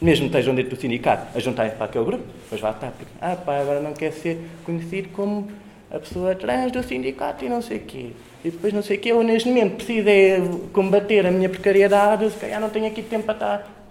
mesmo 0.00 0.24
que 0.24 0.36
estejam 0.36 0.54
dentro 0.54 0.76
do 0.76 0.80
sindicato, 0.80 1.36
a 1.36 1.40
juntarem-se 1.40 1.76
para 1.76 1.86
aquele 1.86 2.04
grupo, 2.04 2.24
depois 2.42 2.60
vai 2.60 2.72
estar, 2.72 2.90
porque, 2.90 3.12
ah 3.20 3.36
pá, 3.36 3.58
agora 3.58 3.80
não 3.80 3.94
quer 3.94 4.12
ser 4.12 4.38
conhecido 4.64 5.08
como 5.10 5.48
a 5.90 5.98
pessoa 5.98 6.34
trans 6.34 6.72
do 6.72 6.82
sindicato 6.82 7.44
e 7.44 7.48
não 7.48 7.62
sei 7.62 7.78
o 7.78 7.80
quê. 7.80 8.10
E 8.44 8.50
depois 8.50 8.72
não 8.74 8.82
sei 8.82 8.98
o 8.98 9.00
quê, 9.00 9.12
eu 9.12 9.22
neste 9.22 9.48
momento 9.48 9.76
preciso 9.76 10.08
é 10.08 10.40
combater 10.72 11.26
a 11.26 11.30
minha 11.30 11.48
precariedade, 11.48 12.30
se 12.30 12.36
calhar 12.36 12.60
não 12.60 12.68
tenho 12.68 12.86
aqui 12.86 13.02
tempo 13.02 13.24
para 13.24 13.34
estar. 13.34 13.84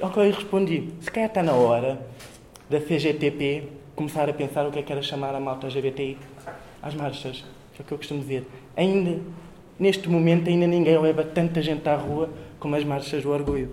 Ok, 0.00 0.30
respondi, 0.30 0.88
se 1.00 1.10
calhar 1.10 1.28
está 1.28 1.42
na 1.42 1.52
hora 1.52 2.00
da 2.70 2.80
CGTP 2.80 3.64
começar 3.94 4.28
a 4.28 4.32
pensar 4.32 4.66
o 4.66 4.72
que 4.72 4.78
é 4.78 4.82
que 4.82 4.90
era 4.90 5.02
chamar 5.02 5.34
a 5.34 5.40
malta 5.40 5.66
LGBTI 5.66 6.16
às 6.82 6.94
marchas. 6.94 7.44
É 7.78 7.82
o 7.82 7.84
que 7.84 7.92
eu 7.92 7.98
costumo 7.98 8.20
dizer. 8.20 8.46
Ainda, 8.76 9.20
neste 9.82 10.08
momento, 10.08 10.48
ainda 10.48 10.64
ninguém 10.64 10.96
leva 10.96 11.24
tanta 11.24 11.60
gente 11.60 11.88
à 11.88 11.96
rua 11.96 12.30
como 12.60 12.76
as 12.76 12.84
marchas 12.84 13.24
do 13.24 13.30
orgulho. 13.30 13.70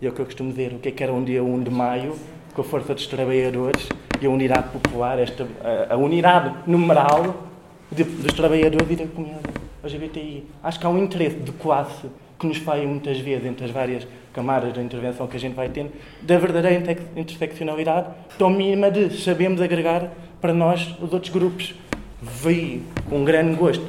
E 0.00 0.06
é 0.06 0.10
o 0.10 0.12
que 0.12 0.20
eu 0.20 0.26
costumo 0.26 0.50
dizer. 0.50 0.74
O 0.74 0.78
que 0.78 0.90
é 0.90 0.92
que 0.92 1.02
era 1.02 1.10
um 1.10 1.24
dia 1.24 1.42
1 1.42 1.62
de 1.62 1.70
maio, 1.70 2.14
com 2.52 2.60
a 2.60 2.64
força 2.64 2.94
dos 2.94 3.06
trabalhadores, 3.06 3.88
e 4.20 4.26
a 4.26 4.30
unidade 4.30 4.68
popular, 4.68 5.18
esta, 5.18 5.48
a, 5.64 5.94
a 5.94 5.96
unidade 5.96 6.54
numeral 6.66 7.48
de, 7.90 8.04
dos 8.04 8.34
trabalhadores 8.34 8.90
e 8.90 8.96
da 8.96 9.06
comunidade 9.06 9.48
LGBTI. 9.82 10.44
Acho 10.62 10.78
que 10.78 10.86
há 10.86 10.90
um 10.90 10.98
interesse 11.02 11.36
de 11.36 11.52
classe 11.52 12.08
que 12.38 12.46
nos 12.46 12.58
falha 12.58 12.86
muitas 12.86 13.18
vezes 13.18 13.46
entre 13.46 13.64
as 13.64 13.70
várias 13.70 14.06
camadas 14.34 14.74
da 14.74 14.82
intervenção 14.82 15.26
que 15.26 15.36
a 15.36 15.40
gente 15.40 15.54
vai 15.54 15.70
tendo, 15.70 15.92
da 16.20 16.38
verdadeira 16.38 16.94
interseccionalidade, 17.16 18.08
tão 18.36 18.50
mínima 18.50 18.90
de 18.90 19.18
sabemos 19.18 19.62
agregar 19.62 20.12
para 20.42 20.52
nós 20.52 20.94
os 21.00 21.10
outros 21.10 21.32
grupos. 21.32 21.74
Vi 22.20 22.82
com 23.08 23.24
grande 23.24 23.56
gosto 23.56 23.84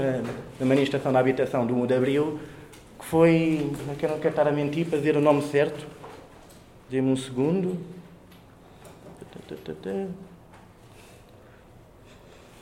na 0.60 0.66
manifestação 0.66 1.14
da 1.14 1.20
habitação 1.20 1.66
do 1.66 1.76
1 1.76 1.86
de 1.86 1.94
Abril, 1.94 2.40
que 3.00 3.06
foi, 3.06 3.72
não 3.88 3.96
quero, 3.96 4.14
não 4.14 4.20
quero 4.20 4.34
estar 4.34 4.48
a 4.48 4.52
mentir, 4.52 4.86
para 4.86 4.98
dizer 4.98 5.16
o 5.16 5.22
nome 5.22 5.42
certo, 5.44 5.86
dê-me 6.90 7.12
um 7.12 7.16
segundo, 7.16 7.78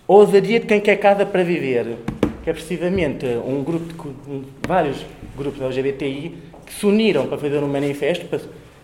Ousadia 0.07 0.59
de 0.59 0.65
quem 0.65 0.79
quer 0.79 0.95
casa 0.97 1.25
para 1.25 1.43
viver, 1.43 1.97
que 2.43 2.49
é 2.49 2.53
precisamente 2.53 3.25
um 3.45 3.61
grupo 3.61 4.09
de 4.25 4.47
vários 4.65 5.05
grupos 5.35 5.61
LGBTI 5.61 6.37
que 6.65 6.73
se 6.73 6.85
uniram 6.85 7.27
para 7.27 7.37
fazer 7.37 7.61
um 7.61 7.67
manifesto 7.67 8.25
para 8.25 8.39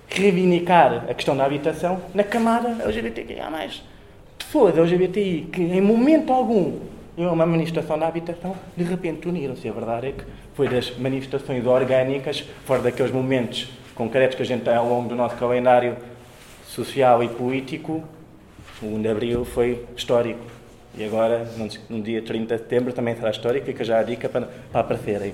reivindicar 0.09 1.05
a 1.09 1.13
questão 1.13 1.35
da 1.35 1.45
habitação 1.45 2.01
na 2.13 2.23
camada 2.23 2.83
LGBTI. 2.83 3.39
Há 3.39 3.49
mais 3.49 3.81
pessoas 4.37 4.77
LGBTI 4.77 5.47
que 5.51 5.61
em 5.61 5.79
momento 5.79 6.33
algum 6.33 6.79
em 7.17 7.25
uma 7.25 7.45
manifestação 7.45 7.97
da 7.97 8.07
habitação, 8.07 8.55
de 8.75 8.83
repente 8.83 9.27
uniram-se. 9.27 9.67
A 9.67 9.71
verdade 9.71 10.07
é 10.07 10.11
que 10.11 10.23
foi 10.55 10.67
das 10.67 10.97
manifestações 10.97 11.65
orgânicas, 11.65 12.41
fora 12.65 12.81
daqueles 12.81 13.11
momentos 13.11 13.69
concretos 13.93 14.35
que 14.35 14.41
a 14.41 14.45
gente 14.45 14.63
tem 14.63 14.73
ao 14.73 14.87
longo 14.87 15.09
do 15.09 15.15
nosso 15.15 15.35
calendário 15.35 15.95
social 16.65 17.23
e 17.23 17.27
político, 17.27 18.03
o 18.81 18.87
1 18.87 19.01
de 19.01 19.07
Abril 19.07 19.45
foi 19.45 19.85
histórico. 19.95 20.41
E 20.95 21.03
agora, 21.03 21.47
no 21.89 22.01
dia 22.01 22.21
30 22.21 22.55
de 22.55 22.61
setembro, 22.61 22.93
também 22.93 23.15
será 23.15 23.31
histórico, 23.31 23.65
fica 23.65 23.83
já 23.83 23.99
a 23.99 24.03
dica 24.03 24.29
para, 24.29 24.47
para 24.71 24.81
aparecerem. 24.81 25.33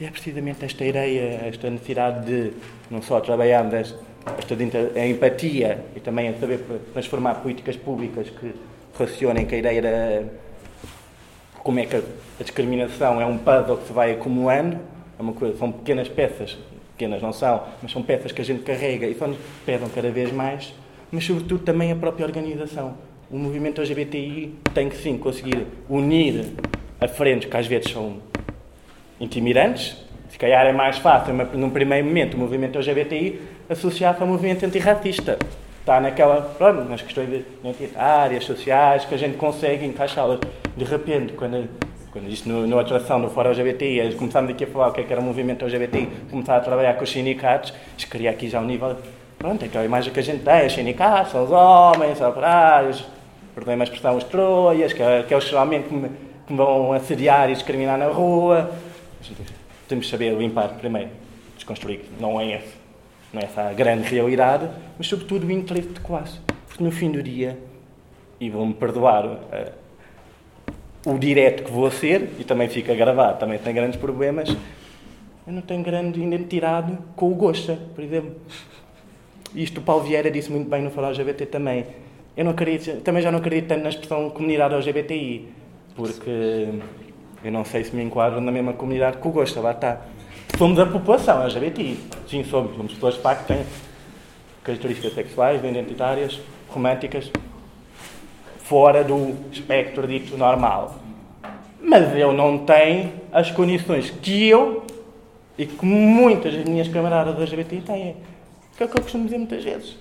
E 0.00 0.04
é 0.04 0.10
precisamente 0.10 0.64
esta 0.64 0.84
ideia, 0.84 1.42
esta 1.46 1.68
necessidade 1.68 2.26
de 2.26 2.52
não 2.90 3.02
só 3.02 3.20
trabalharmos 3.20 3.74
esta, 3.74 3.98
a 4.96 5.06
empatia 5.06 5.84
e 5.94 6.00
também 6.00 6.28
a 6.28 6.34
saber 6.34 6.60
transformar 6.92 7.34
políticas 7.36 7.76
públicas 7.76 8.30
que 8.30 8.52
relacionem 8.98 9.46
com 9.46 9.54
a 9.54 9.58
ideia 9.58 9.82
da 9.82 10.22
como 11.62 11.78
é 11.78 11.86
que 11.86 11.96
a 11.96 12.02
discriminação 12.40 13.20
é 13.20 13.26
um 13.26 13.38
puzzle 13.38 13.76
que 13.78 13.86
se 13.86 13.92
vai 13.92 14.12
acumulando, 14.12 14.78
é 15.18 15.22
uma 15.22 15.32
coisa, 15.32 15.56
são 15.56 15.70
pequenas 15.70 16.08
peças 16.08 16.56
pequenas 17.00 17.22
não 17.22 17.32
são, 17.32 17.62
mas 17.80 17.90
são 17.90 18.02
peças 18.02 18.30
que 18.30 18.42
a 18.42 18.44
gente 18.44 18.62
carrega 18.62 19.06
e 19.06 19.14
só 19.14 19.26
nos 19.26 19.38
pedem 19.64 19.88
cada 19.88 20.10
vez 20.10 20.30
mais, 20.30 20.74
mas 21.10 21.24
sobretudo 21.24 21.64
também 21.64 21.90
a 21.90 21.96
própria 21.96 22.26
organização. 22.26 22.94
O 23.30 23.38
movimento 23.38 23.80
LGBTI 23.80 24.54
tem 24.74 24.90
que 24.90 24.96
sim 24.96 25.16
conseguir 25.16 25.66
unir 25.88 26.52
a 27.00 27.08
frentes 27.08 27.48
que 27.48 27.56
às 27.56 27.66
vezes 27.66 27.90
são 27.90 28.16
intimidantes, 29.18 29.96
se 30.28 30.38
calhar 30.38 30.66
é 30.66 30.72
mais 30.72 30.98
fácil, 30.98 31.32
mas 31.32 31.50
num 31.54 31.70
primeiro 31.70 32.06
momento, 32.06 32.34
o 32.34 32.38
movimento 32.38 32.76
LGBTI 32.76 33.40
associar-se 33.68 34.20
ao 34.20 34.28
movimento 34.28 34.66
antirracista. 34.66 35.38
Está 35.80 36.00
naquela, 36.00 36.54
nas 36.86 37.00
questões 37.00 37.28
identitárias, 37.64 38.44
sociais, 38.44 39.06
que 39.06 39.14
a 39.14 39.18
gente 39.18 39.38
consegue 39.38 39.86
encaixá-las. 39.86 40.38
De 40.76 40.84
repente, 40.84 41.32
quando 41.34 41.68
Quando 42.12 42.28
isto 42.28 42.48
no, 42.48 42.66
no 42.66 42.78
atração 42.78 43.20
no 43.20 43.30
Fórum 43.30 43.50
LGBTI, 43.50 44.16
começámos 44.16 44.50
aqui 44.50 44.64
a 44.64 44.66
falar 44.66 44.88
o 44.88 44.92
que, 44.92 45.00
é 45.00 45.04
que 45.04 45.12
era 45.12 45.20
o 45.20 45.24
movimento 45.24 45.64
LGBTI, 45.64 46.08
começar 46.28 46.56
a 46.56 46.60
trabalhar 46.60 46.94
com 46.94 47.04
os 47.04 47.10
sindicatos, 47.10 47.72
isto 47.96 48.10
cria 48.10 48.30
aqui 48.30 48.48
já 48.48 48.60
um 48.60 48.64
nível. 48.64 48.96
Pronto, 49.38 49.62
é 49.62 49.66
aquela 49.66 49.84
imagem 49.84 50.12
que 50.12 50.18
a 50.18 50.22
gente 50.22 50.42
tem, 50.42 50.66
os 50.66 50.72
sindicatos, 50.72 51.30
são 51.30 51.44
os 51.44 51.52
homens, 51.52 52.18
são 52.18 52.28
operários, 52.28 53.06
perdoem 53.54 53.80
a 53.80 53.84
expressão, 53.84 54.16
os 54.16 54.24
troias, 54.24 54.92
que, 54.92 55.00
é, 55.00 55.22
que 55.22 55.32
é 55.32 55.36
os 55.36 55.44
geralmente 55.44 55.88
que 55.88 55.94
me, 55.94 56.08
que 56.08 56.52
me 56.52 56.56
vão 56.56 56.92
assediar 56.92 57.48
e 57.48 57.54
discriminar 57.54 57.96
na 57.96 58.08
rua. 58.08 58.72
Temos 59.88 60.06
de 60.06 60.10
saber 60.10 60.36
limpar 60.36 60.68
primeiro, 60.80 61.10
desconstruir, 61.54 62.00
não 62.18 62.40
é 62.40 62.56
esse, 62.56 62.74
não 63.32 63.40
é 63.40 63.44
essa 63.44 63.62
a 63.62 63.72
grande 63.72 64.08
realidade, 64.08 64.68
mas 64.98 65.06
sobretudo 65.06 65.46
o 65.46 65.50
interesse 65.52 65.88
de 65.88 66.00
classe. 66.00 66.40
Porque 66.66 66.82
no 66.82 66.90
fim 66.90 67.10
do 67.10 67.22
dia, 67.22 67.56
e 68.40 68.50
vão-me 68.50 68.74
perdoar. 68.74 69.38
O 71.06 71.18
direto 71.18 71.64
que 71.64 71.70
vou 71.70 71.86
a 71.86 71.90
ser, 71.90 72.28
e 72.38 72.44
também 72.44 72.68
fica 72.68 72.94
gravado, 72.94 73.38
também 73.38 73.58
tem 73.58 73.74
grandes 73.74 73.98
problemas, 73.98 74.54
eu 75.46 75.54
não 75.54 75.62
tenho 75.62 75.82
grande 75.82 76.22
identidade 76.22 76.96
com 77.16 77.32
o 77.32 77.34
Gosta, 77.34 77.78
por 77.94 78.04
exemplo. 78.04 78.36
Isto 79.54 79.78
o 79.78 79.82
Paulo 79.82 80.04
Vieira 80.04 80.30
disse 80.30 80.48
muito 80.48 80.68
bem 80.68 80.82
no 80.82 80.90
Falar 80.90 81.08
LGBT 81.08 81.46
também. 81.46 81.86
Eu 82.36 82.44
não 82.44 82.52
acredito, 82.52 83.00
também 83.00 83.22
já 83.22 83.32
não 83.32 83.40
acredito 83.40 83.66
tanto 83.66 83.82
na 83.82 83.88
expressão 83.88 84.30
comunidade 84.30 84.74
LGBTI, 84.74 85.48
porque 85.96 86.68
eu 87.42 87.50
não 87.50 87.64
sei 87.64 87.82
se 87.82 87.96
me 87.96 88.02
enquadro 88.02 88.40
na 88.40 88.52
mesma 88.52 88.74
comunidade 88.74 89.16
que 89.16 89.26
o 89.26 89.30
Gosta, 89.32 89.60
lá 89.60 89.72
está. 89.72 90.02
Somos 90.56 90.78
a 90.78 90.86
população 90.86 91.42
LGBTI. 91.42 91.98
Sim, 92.28 92.44
somos. 92.44 92.76
Somos 92.76 92.92
pessoas 92.92 93.14
de 93.14 93.20
facto 93.20 93.46
que 93.46 93.54
têm 93.54 93.66
características 94.62 95.14
sexuais, 95.14 95.64
identitárias, 95.64 96.38
românticas, 96.68 97.30
fora 98.70 99.02
do 99.02 99.34
espectro 99.50 100.06
dito 100.06 100.38
normal. 100.38 100.94
Mas 101.82 102.12
ele 102.12 102.32
não 102.32 102.58
tem 102.58 103.14
as 103.32 103.50
condições 103.50 104.10
que 104.10 104.46
eu 104.46 104.86
e 105.58 105.66
que 105.66 105.84
muitas 105.84 106.54
das 106.54 106.64
minhas 106.64 106.86
camaradas 106.86 107.36
LGBT 107.36 107.80
têm. 107.80 108.16
Que 108.76 108.84
é 108.84 108.86
o 108.86 108.88
que 108.88 108.96
eu 108.96 109.02
costumo 109.02 109.24
dizer 109.24 109.38
muitas 109.38 109.64
vezes. 109.64 109.96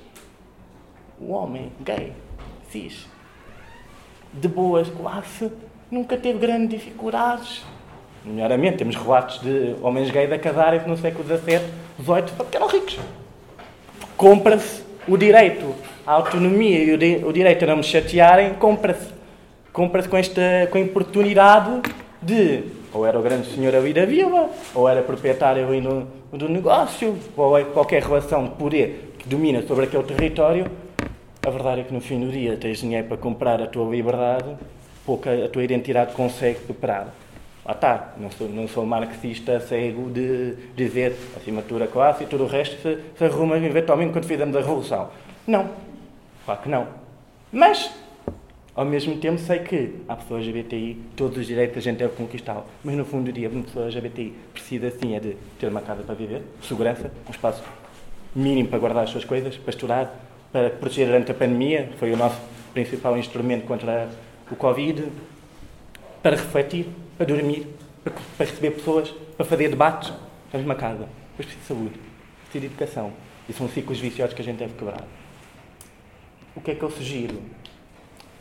O 1.19 1.31
homem 1.31 1.71
gay, 1.81 2.13
cis, 2.69 3.07
de 4.31 4.47
boas 4.47 4.87
classe, 4.87 5.51
nunca 5.89 6.15
teve 6.15 6.37
grandes 6.37 6.69
dificuldades. 6.69 7.65
Nomeadamente, 8.23 8.77
temos 8.77 8.95
relatos 8.95 9.41
de 9.41 9.77
homens 9.81 10.11
gays 10.11 10.31
a 10.31 10.37
casarem 10.37 10.81
no 10.85 10.95
século 10.95 11.23
XVII, 11.23 11.59
XVIII, 12.03 12.35
porque 12.37 12.55
eram 12.55 12.67
ricos. 12.67 12.99
Compra-se 14.15 14.83
o 15.07 15.17
direito 15.17 15.73
à 16.09 16.13
autonomia 16.13 16.83
e 16.83 16.91
o, 16.91 16.97
di 16.97 17.21
o 17.23 17.31
direito 17.31 17.63
a 17.65 17.67
não 17.67 17.77
me 17.77 17.83
chatearem, 17.83 18.55
compra-se. 18.55 19.13
Compra-se 19.71 20.09
com 20.09 20.17
esta 20.17 20.41
com 20.71 20.79
a 20.79 20.81
oportunidade 20.81 21.81
de 22.19 22.63
ou 22.91 23.05
era 23.05 23.19
o 23.19 23.21
grande 23.21 23.47
senhor 23.53 23.75
ali 23.75 23.93
da 23.93 24.05
vila, 24.05 24.49
ou 24.73 24.89
era 24.89 25.03
proprietário 25.03 25.67
ali 25.67 25.79
no, 25.79 26.07
do 26.33 26.49
negócio, 26.49 27.15
ou 27.37 27.55
é 27.55 27.63
qualquer 27.63 28.01
relação 28.01 28.45
de 28.45 28.49
poder 28.55 29.13
que 29.19 29.29
domina 29.29 29.61
sobre 29.61 29.85
aquele 29.85 30.01
território. 30.01 30.65
A 31.45 31.51
verdade 31.51 31.81
é 31.81 31.83
que 31.83 31.93
no 31.93 32.01
fim 32.01 32.19
do 32.19 32.31
dia 32.31 32.57
tens 32.57 32.79
dinheiro 32.79 33.07
para 33.07 33.17
comprar 33.17 33.61
a 33.61 33.67
tua 33.67 33.87
liberdade, 33.87 34.57
pouca 35.05 35.45
a 35.45 35.47
tua 35.47 35.63
identidade 35.63 36.13
consegue 36.13 36.57
superar. 36.65 37.13
Lá 37.63 37.73
está, 37.73 38.13
não 38.17 38.31
sou, 38.31 38.49
não 38.49 38.67
sou 38.67 38.83
marxista 38.83 39.59
cego 39.59 40.09
de 40.09 40.55
dizer 40.75 41.15
assinatura 41.37 41.85
classe 41.85 42.23
e 42.23 42.25
tudo 42.25 42.45
o 42.45 42.47
resto 42.47 42.81
se, 42.81 42.97
se 43.15 43.23
arruma 43.23 43.57
eventualmente 43.57 44.11
quando 44.11 44.25
fizemos 44.25 44.55
a 44.55 44.59
revolução. 44.59 45.09
Não, 45.45 45.69
claro 46.49 46.61
que 46.63 46.69
não. 46.69 46.87
Mas, 47.51 47.91
ao 48.75 48.85
mesmo 48.85 49.17
tempo, 49.17 49.37
sei 49.37 49.59
que 49.59 49.95
há 50.07 50.15
pessoas 50.15 50.43
LGBTI, 50.43 50.97
todos 51.15 51.37
os 51.37 51.45
direitos 51.45 51.77
a 51.77 51.81
gente 51.81 51.97
deve 51.97 52.15
conquistá-los. 52.15 52.63
Mas 52.83 52.95
no 52.95 53.05
fundo 53.05 53.25
do 53.25 53.31
dia, 53.31 53.49
uma 53.49 53.63
pessoa 53.63 53.85
LGBTI 53.85 54.33
precisa 54.51 54.89
sim 54.89 55.15
é 55.15 55.19
de 55.19 55.37
ter 55.59 55.67
uma 55.67 55.81
casa 55.81 56.01
para 56.01 56.15
viver, 56.15 56.41
segurança, 56.63 57.11
um 57.27 57.31
espaço 57.31 57.63
mínimo 58.35 58.69
para 58.69 58.79
guardar 58.79 59.03
as 59.03 59.11
suas 59.11 59.25
coisas, 59.25 59.57
para 59.57 59.69
estudar, 59.69 60.25
para 60.51 60.71
proteger 60.71 61.07
durante 61.07 61.31
a 61.31 61.35
pandemia, 61.35 61.91
foi 61.97 62.11
o 62.11 62.17
nosso 62.17 62.39
principal 62.73 63.15
instrumento 63.17 63.65
contra 63.67 64.09
o 64.49 64.55
Covid, 64.55 65.07
para 66.23 66.35
refletir, 66.35 66.87
para 67.15 67.27
dormir, 67.27 67.67
para, 68.03 68.13
para 68.37 68.45
receber 68.45 68.71
pessoas, 68.71 69.09
para 69.37 69.45
fazer 69.45 69.69
debates. 69.69 70.11
Temos 70.51 70.65
uma 70.65 70.75
casa. 70.75 71.07
Depois 71.37 71.45
precisa 71.45 71.59
de 71.59 71.67
saúde, 71.67 71.99
precisa 72.43 72.59
de 72.59 72.65
educação. 72.65 73.13
E 73.47 73.53
são 73.53 73.67
ciclos 73.69 73.99
viciosos 73.99 74.33
que 74.33 74.41
a 74.41 74.45
gente 74.45 74.57
deve 74.57 74.73
quebrar. 74.73 75.03
O 76.59 76.61
que 76.61 76.71
é 76.71 76.75
que 76.75 76.83
eu 76.83 76.91
sugiro? 76.91 77.41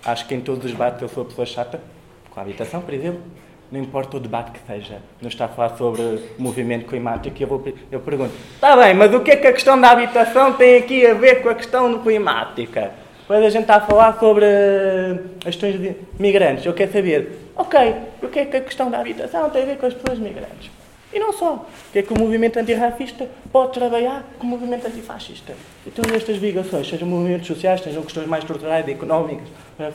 Acho 0.04 0.26
que 0.26 0.34
em 0.34 0.40
todos 0.40 0.64
os 0.64 0.72
debates 0.72 1.00
eu 1.00 1.08
sou 1.08 1.22
a 1.22 1.26
pessoa 1.26 1.46
chata, 1.46 1.80
com 2.28 2.40
a 2.40 2.42
habitação, 2.42 2.80
por 2.80 2.92
exemplo. 2.92 3.22
Não 3.70 3.78
importa 3.78 4.16
o 4.16 4.20
debate 4.20 4.50
que 4.50 4.58
seja. 4.66 5.00
Não 5.22 5.28
está 5.28 5.44
a 5.44 5.48
falar 5.48 5.76
sobre 5.76 6.02
movimento 6.36 6.86
climático. 6.86 7.40
Eu, 7.40 7.46
vou, 7.46 7.64
eu 7.92 8.00
pergunto: 8.00 8.34
está 8.56 8.76
bem, 8.76 8.92
mas 8.92 9.14
o 9.14 9.20
que 9.20 9.30
é 9.30 9.36
que 9.36 9.46
a 9.46 9.52
questão 9.52 9.80
da 9.80 9.92
habitação 9.92 10.54
tem 10.54 10.78
aqui 10.78 11.06
a 11.06 11.14
ver 11.14 11.42
com 11.42 11.48
a 11.48 11.54
questão 11.54 12.02
climática? 12.02 12.90
Depois 13.20 13.44
a 13.44 13.50
gente 13.50 13.62
está 13.62 13.76
a 13.76 13.80
falar 13.82 14.18
sobre 14.18 14.44
uh, 14.44 15.24
as 15.38 15.54
questões 15.54 15.80
de 15.80 15.94
migrantes. 16.18 16.66
Eu 16.66 16.74
quero 16.74 16.90
saber, 16.90 17.52
ok, 17.54 17.94
o 18.20 18.26
que 18.26 18.40
é 18.40 18.44
que 18.46 18.56
a 18.56 18.60
questão 18.62 18.90
da 18.90 18.98
habitação 18.98 19.48
tem 19.50 19.62
a 19.62 19.66
ver 19.66 19.78
com 19.78 19.86
as 19.86 19.94
pessoas 19.94 20.18
migrantes? 20.18 20.77
E 21.12 21.18
não 21.18 21.32
só. 21.32 21.54
O 21.54 21.92
que 21.92 22.00
é 22.00 22.02
que 22.02 22.12
o 22.12 22.18
movimento 22.18 22.58
antirracista 22.58 23.28
pode 23.50 23.72
trabalhar 23.72 24.24
com 24.38 24.46
o 24.46 24.50
movimento 24.50 24.86
antifascista? 24.86 25.54
E 25.86 25.90
todas 25.90 26.12
estas 26.12 26.36
ligações, 26.36 26.86
sejam 26.86 27.08
movimentos 27.08 27.46
sociais, 27.46 27.80
sejam 27.80 28.02
questões 28.02 28.26
mais 28.26 28.44
estruturais 28.44 28.86
e 28.86 28.90
económicas, 28.90 29.48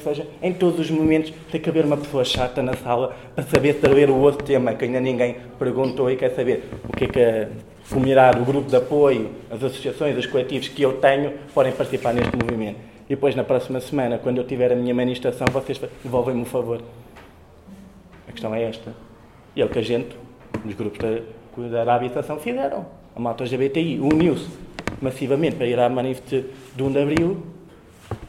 seja, 0.04 0.26
em 0.42 0.54
todos 0.54 0.80
os 0.80 0.90
momentos 0.90 1.32
tem 1.52 1.62
que 1.62 1.70
haver 1.70 1.86
uma 1.86 1.98
pessoa 1.98 2.26
chata 2.26 2.64
na 2.64 2.74
sala 2.74 3.16
para 3.36 3.44
saber 3.44 3.80
saber 3.80 4.10
o 4.10 4.16
outro 4.16 4.44
tema 4.44 4.74
que 4.74 4.86
ainda 4.86 5.00
ninguém 5.00 5.38
perguntou 5.60 6.10
e 6.10 6.16
quer 6.16 6.32
saber 6.32 6.64
o 6.88 6.96
que 6.96 7.06
é 7.06 7.08
que 7.08 7.20
a 7.20 7.48
o 8.42 8.46
grupo 8.46 8.70
de 8.70 8.76
apoio, 8.76 9.30
as 9.52 9.64
associações, 9.64 10.18
os 10.18 10.26
coletivos 10.26 10.68
que 10.68 10.82
eu 10.82 10.94
tenho 10.94 11.34
podem 11.54 11.72
participar 11.74 12.14
neste 12.14 12.36
movimento. 12.36 12.80
E 13.06 13.10
depois, 13.10 13.36
na 13.36 13.44
próxima 13.44 13.80
semana, 13.82 14.18
quando 14.18 14.38
eu 14.38 14.46
tiver 14.46 14.72
a 14.72 14.76
minha 14.76 14.96
manifestação, 14.96 15.46
vocês 15.52 15.80
devolvem-me 16.04 16.42
o 16.42 16.46
favor. 16.46 16.82
A 18.28 18.32
questão 18.32 18.56
é 18.56 18.64
esta. 18.64 18.94
E 19.56 19.62
é 19.62 19.66
o 19.66 19.70
que 19.70 19.78
a 19.78 19.82
gente 19.84 20.16
os 20.66 20.74
grupos 20.74 21.00
da, 21.00 21.84
da 21.84 21.96
habitação 21.96 22.40
fizeram. 22.40 22.86
A 23.16 23.20
malta 23.20 23.44
LGBTI 23.44 24.00
uniu-se 24.00 24.48
massivamente 25.02 25.56
para 25.56 25.68
ir 25.68 25.80
à 25.80 25.90
manifestação 25.90 26.50
de 26.76 26.84
1 26.84 26.92
de 26.92 27.02
Abril 27.02 27.44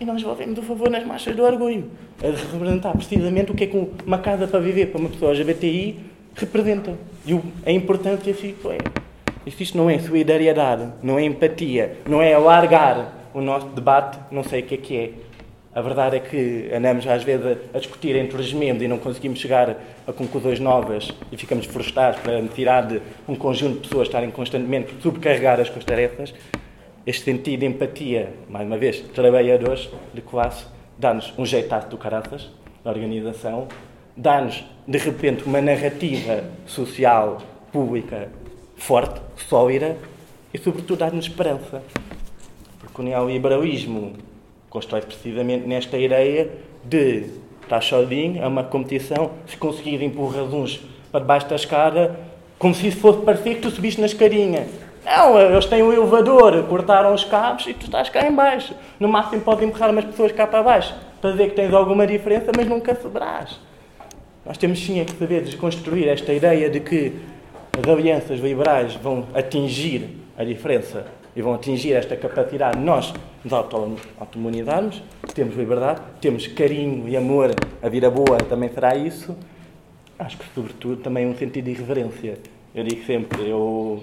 e 0.00 0.04
nós 0.04 0.20
devolvemos 0.20 0.58
o 0.58 0.62
favor 0.62 0.90
nas 0.90 1.04
marchas 1.04 1.34
do 1.36 1.42
orgulho, 1.42 1.90
a 2.22 2.26
representar 2.26 2.92
precisamente 2.92 3.52
o 3.52 3.54
que 3.54 3.64
é 3.64 3.66
que 3.66 3.88
uma 4.06 4.18
casa 4.18 4.46
para 4.46 4.60
viver 4.60 4.86
para 4.86 5.00
uma 5.00 5.08
pessoa 5.08 5.32
LGBTI 5.32 5.98
representa. 6.34 6.94
E 7.26 7.38
a 7.66 7.70
importância 7.70 8.32
disso 8.32 8.70
é. 8.70 8.78
Isto 9.46 9.76
não 9.76 9.90
é 9.90 9.98
solidariedade, 9.98 10.90
não 11.02 11.18
é 11.18 11.24
empatia, 11.24 11.98
não 12.08 12.20
é 12.22 12.32
alargar 12.32 13.12
o 13.34 13.40
nosso 13.40 13.66
debate, 13.68 14.18
não 14.30 14.42
sei 14.42 14.62
o 14.62 14.64
que 14.64 14.74
é 14.74 14.78
que 14.78 14.96
é. 14.96 15.10
A 15.74 15.80
verdade 15.80 16.16
é 16.16 16.20
que 16.20 16.70
andamos 16.72 17.04
às 17.04 17.24
vezes 17.24 17.58
a, 17.74 17.78
discutir 17.78 18.14
entre 18.14 18.54
membros 18.54 18.84
e 18.84 18.86
não 18.86 18.96
conseguimos 18.96 19.40
chegar 19.40 19.76
a 20.06 20.12
conclusões 20.12 20.60
novas 20.60 21.10
e 21.32 21.36
ficamos 21.36 21.66
frustrados 21.66 22.20
pela 22.20 22.40
necessidade 22.40 23.00
de 23.00 23.02
um 23.26 23.34
conjunto 23.34 23.80
de 23.80 23.88
pessoas 23.88 24.06
estarem 24.06 24.30
constantemente 24.30 24.94
subcarregadas 25.02 25.68
com 25.68 25.80
as 25.80 25.84
tarefas. 25.84 26.32
Este 27.04 27.24
sentido 27.24 27.60
de 27.60 27.66
empatia, 27.66 28.32
mais 28.48 28.64
uma 28.64 28.78
vez, 28.78 29.00
trabalhadores 29.00 29.90
de 30.14 30.20
classe, 30.20 30.64
dá-nos 30.96 31.34
um 31.36 31.44
jeitaço 31.44 31.88
do 31.88 31.98
caraças 31.98 32.52
da 32.84 32.90
organização, 32.90 33.66
dá-nos, 34.16 34.64
de 34.86 34.98
repente, 34.98 35.42
uma 35.42 35.60
narrativa 35.60 36.44
social, 36.66 37.42
pública, 37.72 38.28
forte, 38.76 39.20
sólida 39.48 39.96
e, 40.52 40.58
sobretudo, 40.58 41.00
dá-nos 41.00 41.26
esperança. 41.26 41.82
Porque 42.78 43.02
o 43.02 43.04
neoliberalismo 43.04 44.12
constrói 44.74 45.02
precisamente 45.02 45.68
nesta 45.68 45.96
ideia 45.96 46.50
de 46.82 47.26
estar 47.62 47.80
sozinho, 47.80 48.42
é 48.42 48.46
uma 48.48 48.64
competição, 48.64 49.30
se 49.46 49.56
conseguir 49.56 50.02
empurrar 50.02 50.42
uns 50.52 50.80
para 51.12 51.20
debaixo 51.20 51.48
da 51.48 51.54
escada, 51.54 52.18
como 52.58 52.74
se 52.74 52.88
isso 52.88 52.96
fosse 52.96 53.20
parecer 53.20 53.54
que 53.54 53.60
tu 53.60 53.70
subiste 53.70 54.00
na 54.00 54.08
escadinha. 54.08 54.66
Não, 55.06 55.38
eles 55.38 55.66
têm 55.66 55.80
um 55.80 55.92
elevador, 55.92 56.60
cortaram 56.64 57.14
os 57.14 57.22
cabos 57.22 57.68
e 57.68 57.72
tu 57.72 57.84
estás 57.84 58.08
cá 58.08 58.26
em 58.26 58.34
baixo. 58.34 58.74
No 58.98 59.06
máximo 59.06 59.42
podem 59.42 59.68
empurrar 59.68 59.90
umas 59.90 60.06
pessoas 60.06 60.32
cá 60.32 60.44
para 60.44 60.60
baixo, 60.60 60.92
para 61.20 61.30
dizer 61.30 61.50
que 61.50 61.54
tens 61.54 61.72
alguma 61.72 62.04
diferença, 62.04 62.50
mas 62.56 62.66
nunca 62.66 62.96
saberás. 62.96 63.60
Nós 64.44 64.58
temos 64.58 64.84
sim 64.84 64.98
é 64.98 65.04
que 65.04 65.16
saber 65.16 65.42
desconstruir 65.42 66.08
esta 66.08 66.32
ideia 66.32 66.68
de 66.68 66.80
que 66.80 67.12
as 67.78 67.88
alianças 67.88 68.40
liberais 68.40 68.94
vão 68.96 69.24
atingir 69.34 70.18
a 70.36 70.42
diferença 70.42 71.06
e 71.36 71.42
vão 71.42 71.54
atingir 71.54 71.92
esta 71.92 72.16
capacidade 72.16 72.78
de 72.78 72.84
nós 72.84 73.12
nos 73.42 73.52
autoimunizarmos, 73.52 75.02
temos 75.34 75.56
liberdade, 75.56 76.00
temos 76.20 76.46
carinho 76.46 77.08
e 77.08 77.16
amor, 77.16 77.50
a 77.82 77.88
vida 77.88 78.10
boa 78.10 78.38
também 78.38 78.68
será 78.68 78.94
isso. 78.96 79.36
Acho 80.18 80.38
que, 80.38 80.44
sobretudo, 80.54 81.02
também 81.02 81.26
um 81.26 81.34
sentido 81.34 81.64
de 81.64 81.72
irreverência. 81.72 82.38
Eu 82.72 82.84
digo 82.84 83.04
sempre, 83.04 83.48
eu, 83.48 84.02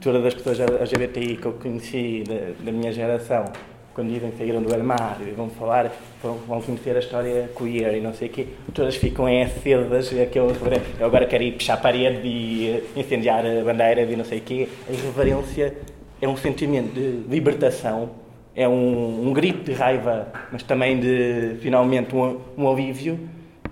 todas 0.00 0.24
as 0.24 0.34
pessoas 0.34 0.60
LGBTI 0.60 1.36
que 1.36 1.46
eu 1.46 1.52
conheci 1.54 2.22
da, 2.26 2.64
da 2.64 2.72
minha 2.72 2.92
geração, 2.92 3.44
quando 3.92 4.08
dizem 4.08 4.30
que 4.30 4.38
saíram 4.38 4.62
do 4.62 4.72
armário 4.72 5.28
e 5.28 5.32
vão 5.32 5.50
falar, 5.50 5.92
vão, 6.22 6.36
vão 6.48 6.62
conhecer 6.62 6.96
a 6.96 7.00
história 7.00 7.50
queer 7.56 7.96
e 7.96 8.00
não 8.00 8.14
sei 8.14 8.28
o 8.28 8.30
quê, 8.30 8.46
todas 8.72 8.96
ficam 8.96 9.28
em 9.28 9.42
acedas, 9.42 10.08
aquele, 10.08 10.52
eu 10.98 11.06
agora 11.06 11.26
quero 11.26 11.42
ir 11.42 11.52
puxar 11.52 11.74
a 11.74 11.76
parede 11.76 12.26
e 12.26 12.82
incendiar 12.96 13.44
a 13.44 13.62
bandeira 13.62 14.02
e 14.02 14.16
não 14.16 14.24
sei 14.24 14.38
o 14.38 14.42
quê. 14.42 14.68
A 14.88 14.92
irreverência 14.92 15.74
é 16.22 16.28
um 16.28 16.36
sentimento 16.36 16.94
de 16.94 17.28
libertação, 17.28 18.10
é 18.54 18.68
um, 18.68 19.28
um 19.28 19.32
grito 19.32 19.64
de 19.64 19.72
raiva, 19.72 20.28
mas 20.52 20.62
também 20.62 21.00
de, 21.00 21.56
finalmente, 21.60 22.14
um, 22.14 22.40
um 22.56 22.70
alívio 22.70 23.18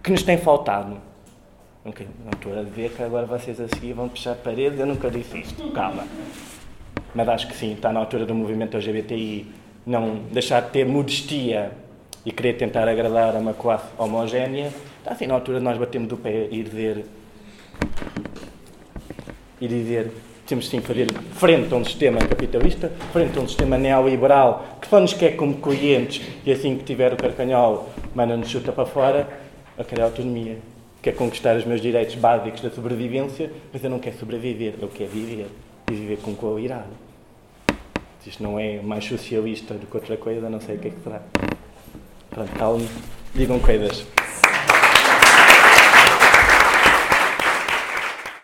que 0.03 0.11
nos 0.11 0.25
tem 0.25 0.37
faltado. 0.37 0.97
Okay, 1.85 2.09
não 2.25 2.33
estou 2.33 2.59
a 2.59 2.65
dizer 2.65 2.91
que 2.91 3.03
agora 3.03 3.25
vocês 3.25 3.61
a 3.61 3.69
seguir 3.69 3.93
vão 3.93 4.09
puxar 4.09 4.33
a 4.33 4.35
parede, 4.35 4.81
eu 4.81 4.87
nunca 4.87 5.09
disse 5.09 5.39
isto, 5.39 5.71
calma. 5.71 6.05
Mas 7.15 7.29
acho 7.29 7.47
que 7.47 7.55
sim, 7.55 7.73
está 7.73 7.93
na 7.93 8.01
altura 8.01 8.27
do 8.27 8.35
movimento 8.35 8.77
LGBTI 8.77 9.47
não 9.87 10.17
deixar 10.33 10.61
de 10.63 10.71
ter 10.71 10.85
modestia 10.85 11.71
e 12.27 12.33
querer 12.33 12.55
tentar 12.55 12.89
agradar 12.89 13.37
a 13.37 13.39
uma 13.39 13.55
classe 13.55 13.87
homogénea. 13.97 14.73
Está 14.99 15.13
assim 15.13 15.27
na 15.27 15.35
altura 15.35 15.59
de 15.59 15.65
nós 15.65 15.79
batermos 15.79 16.13
o 16.13 16.17
pé 16.17 16.49
e 16.51 16.63
dizer. 16.65 17.07
e 19.61 19.69
dizer. 19.69 20.11
Temos 20.51 20.69
sim 20.69 20.81
fazer 20.81 21.07
frente 21.35 21.73
a 21.73 21.77
um 21.77 21.85
sistema 21.85 22.19
capitalista, 22.19 22.91
frente 23.13 23.39
a 23.39 23.41
um 23.41 23.47
sistema 23.47 23.79
neoliberal 23.79 24.79
que 24.81 24.89
só 24.89 24.99
nos 24.99 25.15
quer 25.15 25.37
como 25.37 25.55
clientes 25.61 26.27
e 26.45 26.51
assim 26.51 26.77
que 26.77 26.83
tiver 26.83 27.13
o 27.13 27.17
carcanhol, 27.17 27.89
manda-nos 28.17 28.49
chuta 28.49 28.73
para 28.73 28.85
fora, 28.85 29.29
a 29.79 29.85
querer 29.85 30.03
autonomia. 30.03 30.59
Quer 31.01 31.13
conquistar 31.13 31.57
os 31.57 31.65
meus 31.65 31.81
direitos 31.81 32.17
básicos 32.17 32.61
da 32.63 32.71
sobrevivência, 32.71 33.51
mas 33.73 33.83
eu 33.85 33.89
não 33.89 34.01
quero 34.01 34.19
sobreviver, 34.19 34.75
eu 34.83 34.89
quero 34.89 35.11
viver 35.11 35.47
e 35.89 35.95
viver 35.95 36.19
com 36.19 36.35
qualidade. 36.35 36.91
Se 38.21 38.31
isto 38.31 38.43
não 38.43 38.59
é 38.59 38.81
mais 38.83 39.05
socialista 39.05 39.75
do 39.75 39.87
que 39.87 39.97
outra 39.97 40.17
coisa, 40.17 40.51
não 40.51 40.61
sei 40.61 40.75
o 40.75 40.79
que 40.81 40.89
é 40.89 40.91
que 40.91 41.01
será. 41.01 41.23
Pronto, 42.29 42.89
digam 43.35 43.61
coisas. 43.61 44.05